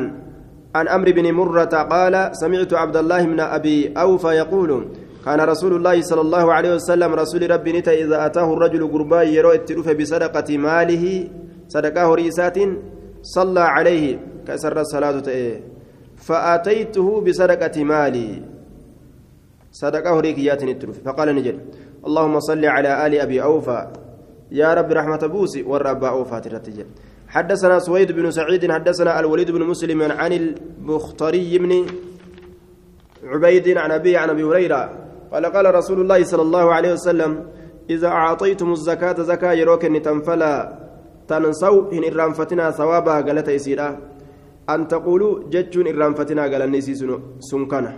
عن 0.76 0.88
أمر 0.88 1.12
بن 1.12 1.32
مرة 1.34 1.74
قال 1.94 2.30
سمعت 2.34 2.74
عبد 2.74 2.98
الله 2.98 3.26
بن 3.26 3.40
أبي 3.40 3.94
أوفى 3.98 4.28
يقول 4.28 4.88
كان 5.26 5.40
رسول 5.42 5.74
الله 5.76 6.02
صلى 6.02 6.22
الله 6.22 6.54
عليه 6.54 6.76
وسلم 6.76 7.14
رسول 7.14 7.52
ربي 7.52 7.72
نتا 7.80 7.92
إذا 7.92 8.26
أتاه 8.26 8.54
الرجل 8.54 8.92
قربا 8.92 9.22
يرو 9.22 9.52
التلوف 9.52 9.90
بصدقة 9.90 10.58
ماله 10.58 11.28
صدقه 11.68 12.16
رئيسات 12.16 12.58
صلى 13.22 13.60
عليه 13.60 14.20
كسر 14.48 14.80
الصلاة 14.80 15.22
فآتيته 16.20 17.22
بصدقة 17.22 17.84
مالي. 17.84 18.41
صدقة 19.72 20.20
ريكيات 20.20 20.63
التلوف 20.63 20.99
فقال 21.05 21.36
نجل 21.36 21.57
اللهم 22.07 22.39
صل 22.39 22.65
على 22.65 23.05
آل 23.05 23.13
أبي 23.20 23.43
أوفى. 23.43 23.88
يا 24.51 24.74
رب 24.74 24.91
رحمة 24.91 25.28
بوسي 25.28 25.61
والرب 25.63 26.03
أوفى 26.03 26.39
ترتجل 26.41 26.86
حدثنا 27.28 27.80
سويد 27.80 28.11
بن 28.11 28.32
سعيد 28.32 28.72
حدثنا 28.72 29.20
الوليد 29.20 29.51
بن 29.51 29.61
مسلم 29.61 30.01
عن 30.01 30.32
البختري 30.34 31.57
بن 31.57 31.86
عبيد 33.24 33.78
عن 33.78 33.91
أبي 33.91 34.17
عن 34.17 34.30
أبي 34.30 34.43
هريرة. 34.43 34.82
قال 35.32 35.45
قال 35.45 35.76
رسول 35.76 36.01
الله 36.01 36.24
صلى 36.24 36.41
الله 36.41 36.74
عليه 36.74 36.93
وسلم 36.93 37.45
إذا 37.89 38.07
أعطيتم 38.07 38.72
الزكاة 38.72 39.22
زكاة 39.22 39.53
يروك 39.53 39.86
تنفلا 39.86 40.80
تنسوا 41.28 41.91
إن 41.93 42.03
إرانفتنا 42.13 42.72
ثوابا 42.72 43.22
قالت 43.22 43.49
إسيرا 43.49 44.09
أن 44.74 44.88
تقولوا 44.88 45.49
جتشون 45.53 45.88
إرانفتنا 45.88 46.43
قال 46.51 46.61
النسي 46.61 46.93
سنكنا. 47.49 47.93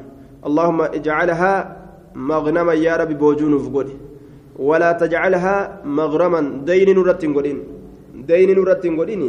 اللهم 0.47 0.79
اجعلها 0.81 1.53
مغنما 2.15 2.73
يا 2.73 2.93
رب 2.95 3.11
بوجون 3.21 3.53
فقود 3.65 3.89
ولا 4.59 4.91
تجعلها 4.91 5.55
مغرما 5.85 6.41
دين 6.69 6.89
نرت 6.97 7.23
قدين. 7.25 7.57
دين 8.29 8.49
نرت 8.57 8.85
قدين. 8.99 9.23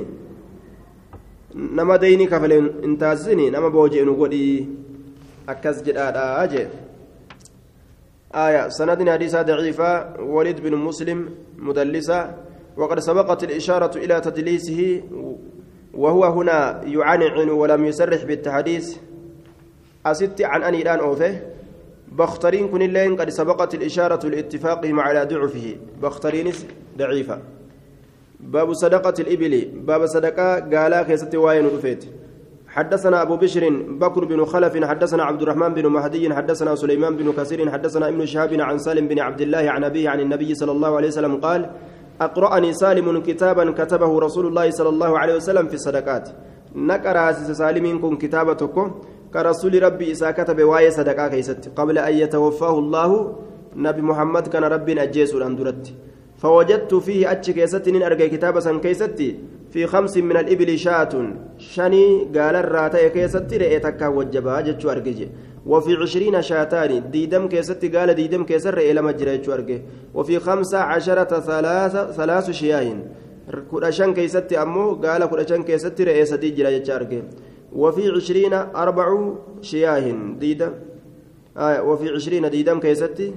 نما 1.78 1.97
ديني 1.97 2.26
كفل 2.26 2.53
انتازني 2.86 3.51
نما 3.51 3.68
بوجئ 3.68 4.05
قدي. 4.20 4.68
أكز 5.49 5.82
جدادا 5.82 6.24
أجي. 6.45 6.64
آية 8.34 8.68
سند 8.68 9.01
حديث 9.11 9.36
ضعيفة 9.36 9.90
وليد 10.34 10.59
بن 10.64 10.74
مسلم 10.76 11.18
مدلسة. 11.59 12.20
وقد 12.76 12.99
سبقت 13.01 13.45
الإشارة 13.45 13.95
إلى 14.05 14.20
تدليسه 14.20 14.80
وهو 15.95 16.24
هنا 16.24 16.82
يعنعن 16.84 17.49
ولم 17.51 17.84
يسرح 17.84 18.24
بالتحديث. 18.24 18.97
أست 20.07 20.43
عن 20.43 20.62
أني 20.62 20.82
الآن 20.82 20.99
أوفه. 20.99 21.40
بخترين 22.12 22.68
كن 22.68 22.82
اللين 22.82 23.16
قد 23.16 23.30
سبقت 23.30 23.74
الإشارة 23.74 24.26
لاتفاقهم 24.26 25.01
على 25.01 25.24
ضعفه. 25.24 25.76
بخترين 26.03 26.53
ضعيفة. 26.99 27.38
باب 28.40 28.72
صدقة 28.72 29.14
الإبل. 29.20 29.68
باب 29.74 30.07
صدقة 30.07 30.61
قالا 30.61 31.05
خيست 31.05 31.34
واين 31.34 31.66
رفيت. 31.66 32.05
حدثنا 32.72 33.22
أبو 33.22 33.36
بشر 33.36 33.68
بكر 34.01 34.24
بن 34.24 34.45
خلف 34.45 34.84
حدثنا 34.84 35.24
عبد 35.24 35.43
الرحمن 35.43 35.74
بن 35.74 35.86
مهدي 35.86 36.34
حدثنا 36.34 36.74
سليمان 36.74 37.16
بن 37.16 37.32
كثير 37.32 37.70
حدثنا 37.70 38.09
ابن 38.09 38.26
شهاب 38.26 38.61
عن 38.61 38.78
سالم 38.78 39.09
بن 39.09 39.18
عبد 39.20 39.40
الله 39.40 39.70
عن 39.70 39.84
أبيه 39.84 40.09
عن 40.09 40.20
النبي 40.20 40.55
صلى 40.55 40.72
الله 40.72 40.97
عليه 40.97 41.09
وسلم 41.09 41.36
قال 41.36 41.70
أقرأني 42.21 42.73
سالم 42.73 43.21
كتابا 43.21 43.71
كتبه 43.71 44.19
رسول 44.21 44.47
الله 44.47 44.71
صلى 44.71 44.89
الله 44.89 45.19
عليه 45.19 45.35
وسلم 45.35 45.69
في 45.69 45.75
الصدقات 45.75 46.29
نقرأ 46.75 47.33
سالم 47.33 47.99
كن 47.99 48.17
كتابتكم. 48.17 48.87
كرسول 49.35 49.83
ربي 49.83 50.11
إذا 50.11 50.31
كتب 50.31 50.63
واي 50.63 50.91
صدقاء 50.91 51.29
كيست. 51.29 51.73
قبل 51.77 51.99
أن 51.99 52.15
يتوفاه 52.15 52.79
الله 52.79 53.11
نبي 53.77 54.03
محمد 54.03 54.49
كان 54.49 54.65
ربي 54.65 55.03
أجيس 55.03 55.35
الأندرت 55.35 55.93
فوجدت 56.37 56.95
فيه 56.95 57.33
أتش 57.33 57.51
كيستنين 57.51 58.03
أرقى 58.03 58.29
كتابة 58.29 58.61
سن 58.61 58.81
كيستي 58.81 59.39
في 59.73 59.87
خمس 59.87 60.17
من 60.17 60.37
الإبل 60.37 60.79
شاة 60.79 61.13
شني 61.59 62.29
قال 62.37 62.57
الراتي 62.57 63.09
كيستي 63.09 63.57
رئيتك 63.57 64.03
وجبها 64.03 64.61
جتشو 64.61 64.91
أرقجي. 64.91 65.29
وفي 65.67 65.95
عشرين 65.95 66.43
شاتان 66.43 67.11
ديدم 67.11 67.49
كيستي 67.49 67.89
قال 67.89 68.15
ديدم 68.15 68.45
كيسر 68.45 68.79
إلى 68.79 69.03
مجرى 69.03 69.37
جتشو 69.37 69.53
أرقي 69.53 69.79
وفي 70.15 70.39
خمسة 70.39 70.79
عشرة 70.79 71.41
ثلاث 71.41 71.95
ثلاث 72.17 72.51
شياهن 72.51 72.99
كرشان 73.71 74.15
كيستي 74.15 74.63
أمو 74.63 74.95
قال 74.95 75.27
كرشان 75.27 75.63
كيستي 75.63 76.05
رئيس 76.05 76.35
دي 76.35 76.51
جرى 76.51 76.79
جتشو 76.79 76.93
أرقي 76.93 77.23
وفي 77.73 78.09
عشرين 78.09 78.55
أربع 78.55 79.07
شياهن 79.61 80.39
ديدم. 80.39 80.73
آه 81.57 81.83
وفي 81.83 82.09
عشرين 82.09 82.51
ديدم 82.51 82.81
كيستي. 82.81 83.33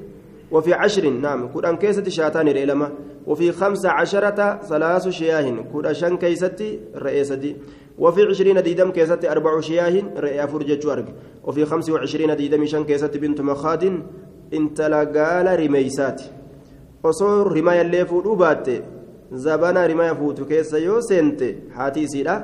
وفي 0.52 0.74
عشر 0.74 1.10
نعم 1.10 1.48
كودان 1.48 1.78
كيستي 1.78 2.12
شاتان 2.12 2.48
رئلما 2.48 2.92
وفي 3.28 3.52
خمسة 3.52 3.90
عشرة 3.90 4.60
ثلاث 4.70 5.10
شياهن 5.10 5.64
كودان 5.72 6.18
كيستي 6.18 6.80
رئيستي 6.96 7.56
وفي 7.98 8.24
عشرين 8.24 8.64
ديدم 8.64 8.91
كيستي 8.91 9.32
أربع 9.32 9.60
شياهن 9.60 10.06
رئي 10.18 10.48
فرجة 10.48 10.91
أرق. 10.93 11.06
وفي 11.43 11.66
خمس 11.66 11.89
وعشرين 11.89 12.36
ديدم 12.36 12.66
شن 12.66 12.84
كيستي 12.84 13.20
بنت 13.20 13.41
مخاد 13.41 13.84
انت 14.54 14.82
لقال 14.82 15.60
رميسات. 15.60 16.22
وصور 17.04 17.58
رماية 17.58 17.82
اللي 17.82 18.04
باتي. 18.36 18.82
زبانا 19.32 19.86
رماية 19.86 20.14
فوتو 20.14 20.46
كيسا 20.46 20.78
يو 20.78 21.02
سنتي. 21.02 21.56
حاتي 21.76 22.08
سيدا. 22.08 22.36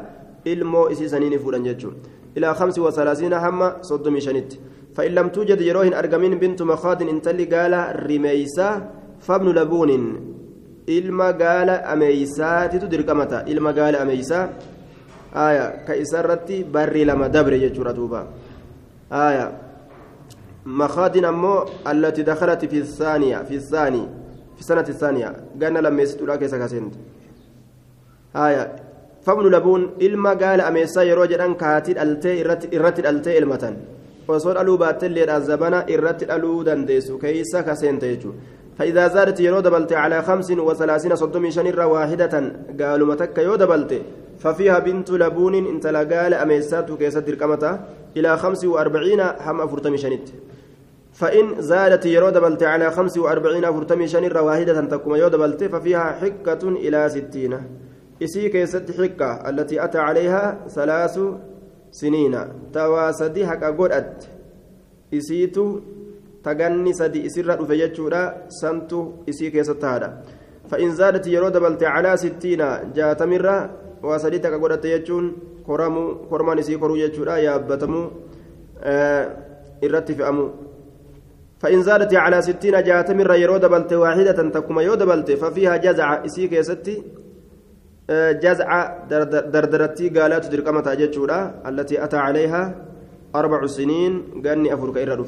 ilmoo 0.46 0.90
isii 0.90 1.10
saniin 1.10 1.40
fuudhan 1.40 1.64
jechuun 1.64 1.94
إلى 2.38 2.54
خمس 2.54 2.80
وثلاثين 2.80 3.34
هم 3.34 3.82
صدم 3.82 4.20
شنت. 4.20 4.54
فإن 4.96 5.12
لم 5.12 5.28
توجد 5.30 5.62
يروهن 5.62 5.94
أرقمين 5.94 6.40
بنت 6.40 6.62
مخاض 6.62 7.02
انتلي 7.02 7.46
قال 7.46 7.74
رميسا 8.10 8.90
فابن 9.20 9.50
لبون. 9.50 9.92
إلما 10.90 11.32
قال 11.32 11.70
أميسات 11.70 12.76
تدركمتا 12.76 13.48
إلما 13.48 13.72
قال 13.72 13.96
أميسا 13.96 14.50
آية 15.36 15.86
كإسرتي 15.88 16.64
بري 16.64 17.04
لما 17.04 17.28
دبر 17.28 17.54
يجور 17.54 17.92
دوبا. 17.92 18.28
آية. 19.12 19.52
مخاض 20.66 21.18
أمو 21.18 21.66
التي 21.88 22.24
دخلت 22.24 22.66
في 22.66 22.78
الثانية 22.78 23.38
في 23.38 23.56
الثاني 23.56 24.04
في 24.56 24.62
السنة 24.62 24.86
الثانية. 24.90 25.36
قالنا 25.62 25.80
لما 25.80 26.02
يستولا 26.02 26.36
كيسا 26.36 26.58
كاسنت 26.58 26.94
آية. 28.36 28.76
فابن 29.26 29.46
لبون 29.52 29.90
إلما 30.02 30.30
قال 30.30 30.62
أميسا 30.62 31.02
يرو 31.04 31.26
جدان 31.26 31.54
كاتي 31.54 32.02
ألتي 32.02 32.42
إرتي 32.76 33.10
ألتي 33.10 33.38
إلمتان 33.38 33.76
osoo 34.32 34.54
dhaluu 34.54 34.78
baattelleedhaan 34.78 35.44
zabana 35.44 35.80
irratti 35.94 36.26
dhaluu 36.30 36.64
dandeessu 36.64 37.18
keeysa 37.20 37.64
kaseente 37.64 38.08
jechuudha 38.12 38.40
فإذا 38.78 39.08
زادت 39.08 39.40
يرو 39.40 39.60
دبلت 39.60 39.94
على 39.94 40.22
خمس 40.22 40.52
وثلاثين 40.52 41.16
صدومي 41.16 41.52
شنر 41.52 41.80
واحدة 41.80 42.34
قالوا 42.80 43.08
متك 43.08 43.38
يو 43.38 43.56
دبلت. 43.56 44.02
ففيها 44.44 44.80
بنت 44.80 45.12
لبون 45.12 45.56
انت 45.56 45.86
لقال 45.88 46.34
أميسات 46.34 46.92
كيسة 46.92 47.20
دركمتا 47.20 47.72
إلى 48.18 48.38
خمس 48.38 48.66
وأربعين 48.66 49.22
حم 49.24 49.62
أفرتمي 49.62 49.98
شنت 49.98 50.28
فإن 51.14 51.62
زادت 51.62 52.06
يرو 52.06 52.30
دبلت 52.30 52.64
على 52.64 52.92
خمس 52.92 53.18
وأربعين 53.18 53.66
أفرتمي 53.66 54.08
شنر 54.08 54.38
واحدة 54.38 54.82
تكما 54.82 55.18
يو 55.18 55.28
دبلت 55.28 55.64
ففيها 55.64 56.06
حكة 56.22 56.64
إلى 56.70 57.10
ستين. 57.10 57.54
إسي 58.24 58.50
كيسة 58.50 58.86
حكة 58.98 59.50
التي 59.50 59.84
أتى 59.84 59.98
عليها 59.98 60.44
ثلاث 60.68 61.20
haqa 63.50 63.72
godhatte 63.72 64.28
isiitu 65.12 65.84
taganni 66.44 66.94
sadi 66.94 67.26
isirra 67.28 67.58
dhufe 67.58 67.76
jechuudha 67.78 68.48
santu 68.48 69.24
isii 69.28 69.52
keessatti 69.52 69.86
haadha 69.86 70.10
fa'in 70.70 70.96
zaadati 70.96 71.34
yeroo 71.34 71.52
dabalte 71.52 71.86
calaa 71.86 72.18
sittiina 72.18 72.68
jaatamirra 72.96 73.56
waa 74.04 74.20
sadii 74.20 74.42
taqa 74.46 74.58
godhatte 74.64 74.88
jechuun 74.94 75.26
kormaan 76.30 76.60
isii 76.60 76.78
koruu 76.78 76.98
jechuudha 77.04 77.40
yaabbatamuu 77.48 78.06
irratti 79.86 80.16
fe'amu 80.20 80.46
فإن 81.62 81.82
زادت 81.82 82.14
على 82.16 82.42
ستين 82.42 82.84
جاتم 82.84 83.20
يرو 83.22 83.58
دبلت 83.58 83.94
واحدة 83.94 84.40
تكما 84.50 84.82
يو 84.82 84.96
دبلت 85.02 85.32
ففيها 85.32 85.78
جزع 85.78 86.26
إسي 86.26 86.48
كيستي 86.48 86.96
جزع 88.44 88.70
دردرتي 89.54 90.10
قالت 90.10 90.46
درقمة 90.52 90.86
أجتشورا 90.92 91.40
التي 91.70 92.04
أتى 92.04 92.18
عليها 92.18 92.76
أربع 93.36 93.66
سنين 93.66 94.14
قاني 94.46 94.74
أفرك 94.74 94.98
إرى 94.98 95.26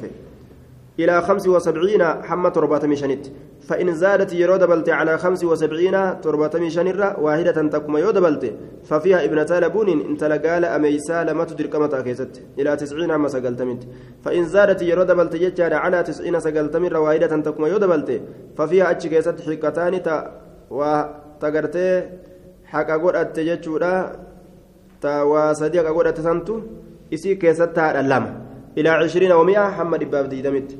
إلى 0.99 1.21
خمس 1.21 1.47
وسبعين 1.47 2.03
حمى 2.03 2.49
تربات 2.49 2.85
مشانت 2.85 3.25
فإن 3.67 3.93
زادت 3.93 4.33
يرود 4.33 4.63
بلت 4.63 4.89
على 4.89 5.17
خمس 5.17 5.43
وسبعين 5.43 6.21
تربات 6.21 6.55
مشانرة 6.55 7.19
واحدة 7.19 7.57
تكما 7.73 7.99
يود 7.99 8.17
بلت 8.17 8.53
ففيها 8.83 9.25
ابنة 9.25 9.51
لبون 9.63 9.89
إن 9.89 10.17
تلقال 10.17 10.65
أميسا 10.65 11.23
لما 11.23 11.43
تدرك 11.43 11.75
متى 11.75 12.01
كيست 12.03 12.33
إلى 12.59 12.75
تسعين 12.75 13.11
عما 13.11 13.27
سقلتمت 13.27 13.87
فإن 14.23 14.43
زادت 14.45 14.81
يرود 14.81 15.11
بلت 15.11 15.35
جتشار 15.35 15.73
على 15.73 16.03
تسعين 16.03 16.39
سقلتمر 16.39 16.97
واحدة 16.97 17.37
تكما 17.47 17.67
يود 17.67 17.83
بلت 17.83 18.21
ففيها 18.57 18.91
أتش 18.91 19.07
كيست 19.07 19.41
حكتان 19.41 20.03
تا 20.03 20.15
وتقرتي 20.69 22.03
haqa 22.73 22.97
godhatte 22.97 23.45
jechuudha 23.45 23.91
waa 25.31 25.53
sadii 25.59 25.77
haqa 25.81 25.93
godhatte 25.93 26.25
santu 26.27 26.55
isii 27.15 27.37
keessatti 27.43 27.79
haadha 27.85 28.21
ilaa 28.75 29.03
cishiriina 29.03 29.37
wami'a 29.37 29.69
hamma 29.77 29.97
dhibbaaf 29.97 30.27
diidamitti 30.27 30.77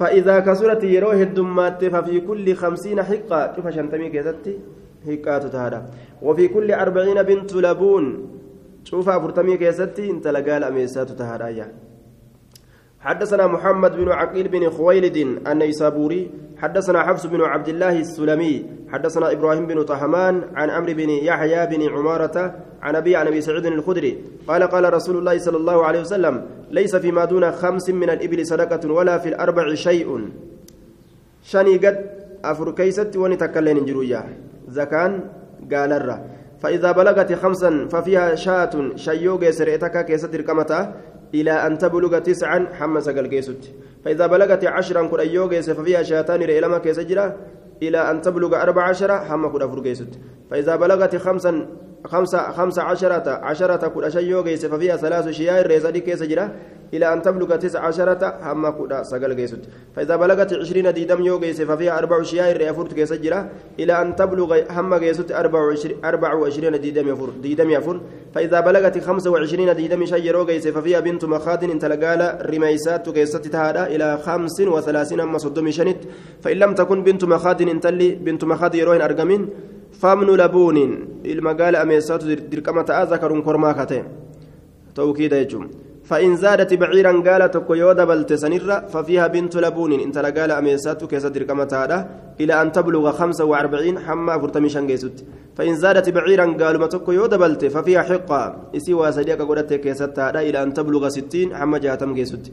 فإذا 0.00 0.40
كسرت 0.40 0.84
يروه 0.84 1.22
الدمات 1.22 1.84
ففي 1.84 2.20
كل 2.20 2.54
خمسين 2.54 3.02
حقة 3.02 3.52
شوف 3.56 3.68
شنتمي 3.68 4.08
كيستي 4.08 4.58
حقات 5.06 5.46
تهادا 5.46 5.80
وفي 6.22 6.48
كل 6.48 6.72
أربعين 6.72 7.22
بنت 7.22 7.52
لبون 7.52 8.04
شوف 8.84 9.08
أفرتمي 9.08 9.56
كيستي 9.56 10.10
انت 10.10 10.26
لقال 10.28 10.64
أميسات 10.64 11.20
يعني 11.20 11.72
حدثنا 13.00 13.46
محمد 13.46 13.96
بن 13.96 14.08
عقيل 14.12 14.48
بن 14.48 14.70
خويلد 14.70 15.16
النيسابوري 15.46 16.30
حدثنا 16.58 17.02
حفص 17.02 17.26
بن 17.26 17.40
عبد 17.40 17.68
الله 17.68 18.00
السلمي 18.00 18.64
حدثنا 18.92 19.32
إبراهيم 19.32 19.66
بن 19.66 19.82
طهمان 19.82 20.42
عن 20.54 20.70
عمرو 20.70 20.92
بن 20.92 21.10
يحيى 21.10 21.66
بن 21.66 21.82
عمارة 21.88 22.54
عن 22.82 22.96
أبي 22.96 23.16
عن 23.16 23.26
أبي 23.26 23.40
سعيد 23.40 23.66
الخدري 23.66 24.18
قال 24.50 24.62
قال 24.66 24.94
رسول 24.94 25.16
الله 25.22 25.38
صلى 25.38 25.56
الله 25.62 25.78
عليه 25.86 26.00
وسلم 26.00 26.34
ليس 26.70 26.96
فيما 26.96 27.24
دون 27.30 27.54
خمس 27.54 27.90
من 27.90 28.10
الإبل 28.10 28.46
صدقة 28.46 28.82
ولا 28.92 29.18
في 29.22 29.28
الأربع 29.28 29.74
شيء. 29.74 30.08
شني 31.42 31.76
قد 31.78 31.96
أفر 32.44 32.70
كيست 32.74 33.14
ونتكلن 33.16 33.78
جرويا. 33.86 34.22
زكان 34.68 35.12
قال 35.72 35.92
الرّ 35.92 36.10
فإذا 36.62 36.92
بلغت 36.92 37.32
خمسا 37.32 37.88
ففيها 37.92 38.34
شاة 38.34 38.74
شيوغ 38.96 39.50
سريتك 39.50 40.06
كيست 40.06 40.34
ركمتا 40.34 40.80
إلى 41.34 41.52
أن 41.66 41.78
تبلغ 41.78 42.18
تسعا 42.18 42.66
حمس 42.78 43.08
قلقيست. 43.08 43.62
فإذا 44.04 44.26
بلغت 44.26 44.64
عشرا 44.64 45.02
كن 45.06 45.20
أيوغ 45.20 45.60
ففيها 45.60 46.02
شاتان 46.02 46.42
رئلما 46.42 46.78
كيسجرا 46.78 47.36
إلى 47.82 48.10
أن 48.10 48.20
تبلغ 48.20 48.62
أربع 48.62 48.82
عشرة 48.82 49.14
حم 49.14 49.52
كن 49.52 49.62
أفرقيست 49.62 50.08
فإذا 50.50 50.76
بلغت 50.76 51.16
خمسا 51.16 51.66
خمسة 52.04 52.52
خمسة 52.52 52.82
عشرة 52.82 53.30
عشرة 53.30 53.88
كن 53.88 54.04
أشيوغ 54.04 54.56
ففيها 54.56 54.96
ثلاث 54.96 55.28
شيائر 55.28 55.66
ريزادي 55.66 56.00
كيسجرا 56.00 56.52
إلى 56.94 57.12
أن 57.12 57.22
تبلغ 57.22 57.56
تسع 57.56 57.80
عشرة 57.80 58.22
هم 58.42 58.70
كن 58.70 59.04
سقل 59.04 59.34
قيست 59.34 59.60
فإذا 59.96 60.16
بلغت 60.16 60.54
عشرين 60.54 60.92
ديدم 60.92 61.22
يوغيس 61.22 61.62
ففيها 61.62 61.98
أربع 61.98 62.22
شيائر 62.22 62.56
ريفورت 62.56 62.94
كيسجرا 62.94 63.48
إلى 63.78 64.02
أن 64.02 64.16
تبلغ 64.16 64.50
هم 64.70 64.94
قيست 64.94 65.32
أربع 66.04 66.32
وعشرين 66.34 66.80
ديدم 66.80 67.08
يفور 67.08 67.30
ديدم 67.42 67.70
يفور. 67.70 68.00
فإذا 68.34 68.60
بلغت 68.60 68.98
خمسة 68.98 69.30
وعشرين 69.30 69.74
ديدم 69.74 70.04
شيء 70.04 70.30
روغيس 70.30 70.68
ففيها 70.68 71.00
بنت 71.00 71.24
مخاض 71.24 71.64
إن 71.64 71.78
تلقال 71.78 72.50
رميسات 72.54 73.08
كيست 73.08 73.46
تهادا 73.46 73.86
إلى 73.86 74.18
خمس 74.18 74.60
وثلاثين 74.60 75.20
أما 75.20 75.38
صدوم 75.38 75.70
شنت. 75.70 75.98
فإن 76.42 76.56
لم 76.56 76.74
تكن 76.74 77.02
بنت 77.02 77.24
مخاض 77.24 77.62
إن 77.62 77.80
تلي 77.80 78.10
بنت 78.14 78.44
مخاض 78.44 78.74
يروهن 78.74 79.00
أرقمين. 79.00 79.48
فامن 80.00 80.26
لبون 80.26 80.76
المقال 81.24 81.76
أميسات 81.76 82.24
دركمة 82.24 82.86
ذكر 83.10 83.40
كرما 83.40 83.72
كتين 83.72 84.04
توكيد 84.94 85.32
يجوم. 85.32 85.70
فإن 86.10 86.36
زادت 86.36 86.74
بعيرا 86.74 87.12
قال 87.26 87.50
تكو 87.50 87.74
يودا 87.74 88.04
بلتسنرة 88.04 88.76
ففيها 88.92 89.26
بنت 89.26 89.56
لبون 89.56 89.92
إن 89.92 90.12
تلقال 90.12 90.50
أميسات 90.50 91.04
كيسدر 91.04 91.42
كما 91.42 91.64
تعالى 91.64 91.98
إلى 92.40 92.62
أن 92.62 92.72
تبلغ 92.72 93.12
خمسة 93.12 93.44
وأربعين 93.44 93.98
حما 93.98 94.38
فرتمشان 94.38 94.86
جيسوت 94.86 95.24
فإن 95.56 95.74
زادت 95.76 96.08
بعيرا 96.08 96.46
قالوا 96.60 96.80
ما 96.80 96.86
تكو 96.86 97.12
يودا 97.12 97.36
بلت 97.36 97.64
ففيها 97.64 98.02
حقة. 98.02 98.42
إسي 98.76 98.94
واسديك 98.94 99.40
قولت 99.42 99.72
كيست 99.72 100.18
إلى 100.18 100.62
أن 100.62 100.74
تبلغ 100.74 101.08
ستين 101.08 101.56
حما 101.56 101.78
جاتم 101.78 102.14
جيسوت 102.14 102.44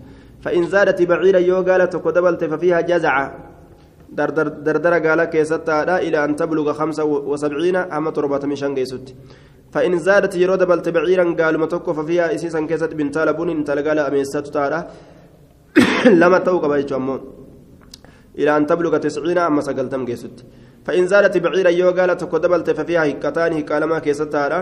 فإن 0.43 0.64
زادت 0.74 1.01
بعيرا 1.01 1.39
يو 1.39 1.62
قال 1.68 1.89
تكو 1.89 2.10
دبلت 2.10 2.43
ففيها 2.43 2.82
جزعة. 2.82 3.26
دردر 4.18 4.47
دردر 4.47 4.93
قال 5.08 5.24
كيست 5.24 5.70
إلى 6.05 6.26
أن 6.26 6.36
تبلغ 6.36 6.74
خمسة 6.74 7.03
وسبعين 7.05 7.78
حما 7.93 8.12
تربة 8.12 8.43
مشان 8.47 8.74
جيسوت 8.76 9.14
فإن 9.74 9.99
زادت 9.99 10.36
يرود 10.36 10.63
بل 10.63 10.82
تبعيرا 10.82 11.26
قالوا 11.39 11.61
متوكو 11.61 11.93
ففيها 11.93 12.36
إسيسا 12.36 12.61
كيست 12.70 12.91
بنت 12.99 13.18
لبون 13.18 13.49
إن 13.49 13.63
تلقال 13.63 13.99
أميسات 13.99 14.47
تارا. 14.47 14.80
لما 16.22 16.38
بيجو 16.72 16.95
أمو. 16.95 17.15
إلى 18.39 18.57
أن 18.57 18.63
تبلغ 18.68 18.97
تسعين 18.97 19.38
أما 19.38 19.61
سقلتم 19.61 20.05
كيست. 20.05 20.38
فإن 20.86 21.07
زادت 21.07 21.38
بعيرا 21.38 21.70
يو 21.70 21.89
قالت 21.97 22.24
كدبلت 22.24 22.70
ففيها 22.78 23.03
هكتان 23.09 23.53
هكالما 23.53 23.99
كيست 23.99 24.22
تارا. 24.34 24.59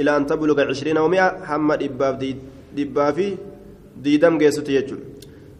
إلى 0.00 0.16
أن 0.16 0.26
تبلغ 0.26 0.60
عشرين 0.70 0.98
ومئة 0.98 1.44
حمد 1.44 1.82
إباب 1.82 2.18
دي 2.18 2.36
دبافي 2.76 3.36
ديدم 3.96 4.38
كيست 4.38 4.68
يجو. 4.68 4.96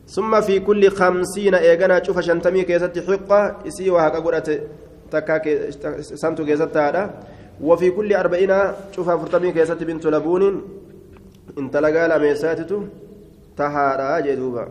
ثم 0.08 0.40
في 0.40 0.60
كل 0.60 0.82
خمسين 0.90 1.54
إيغانا 1.54 2.02
شوف 2.02 2.18
شنتمي 2.20 2.62
كيست 2.62 2.98
حقة. 3.08 3.40
إسي 3.68 3.90
وهكا 3.90 4.18
قرأت 4.18 4.48
تكا 5.10 5.70
سنتو 6.22 6.44
كيست 6.44 6.62
تارا. 6.62 7.04
وفي 7.62 7.90
كل 7.90 8.14
أربعين 8.14 8.52
شوف 8.96 9.10
فرتمي 9.10 9.52
كيست 9.52 9.82
بنت 9.82 10.06
لبون 10.06 10.62
انت 11.58 11.76
لقى 11.76 12.08
لميساتتو 12.08 12.82
تهارا 13.56 14.20
جدوبا. 14.20 14.68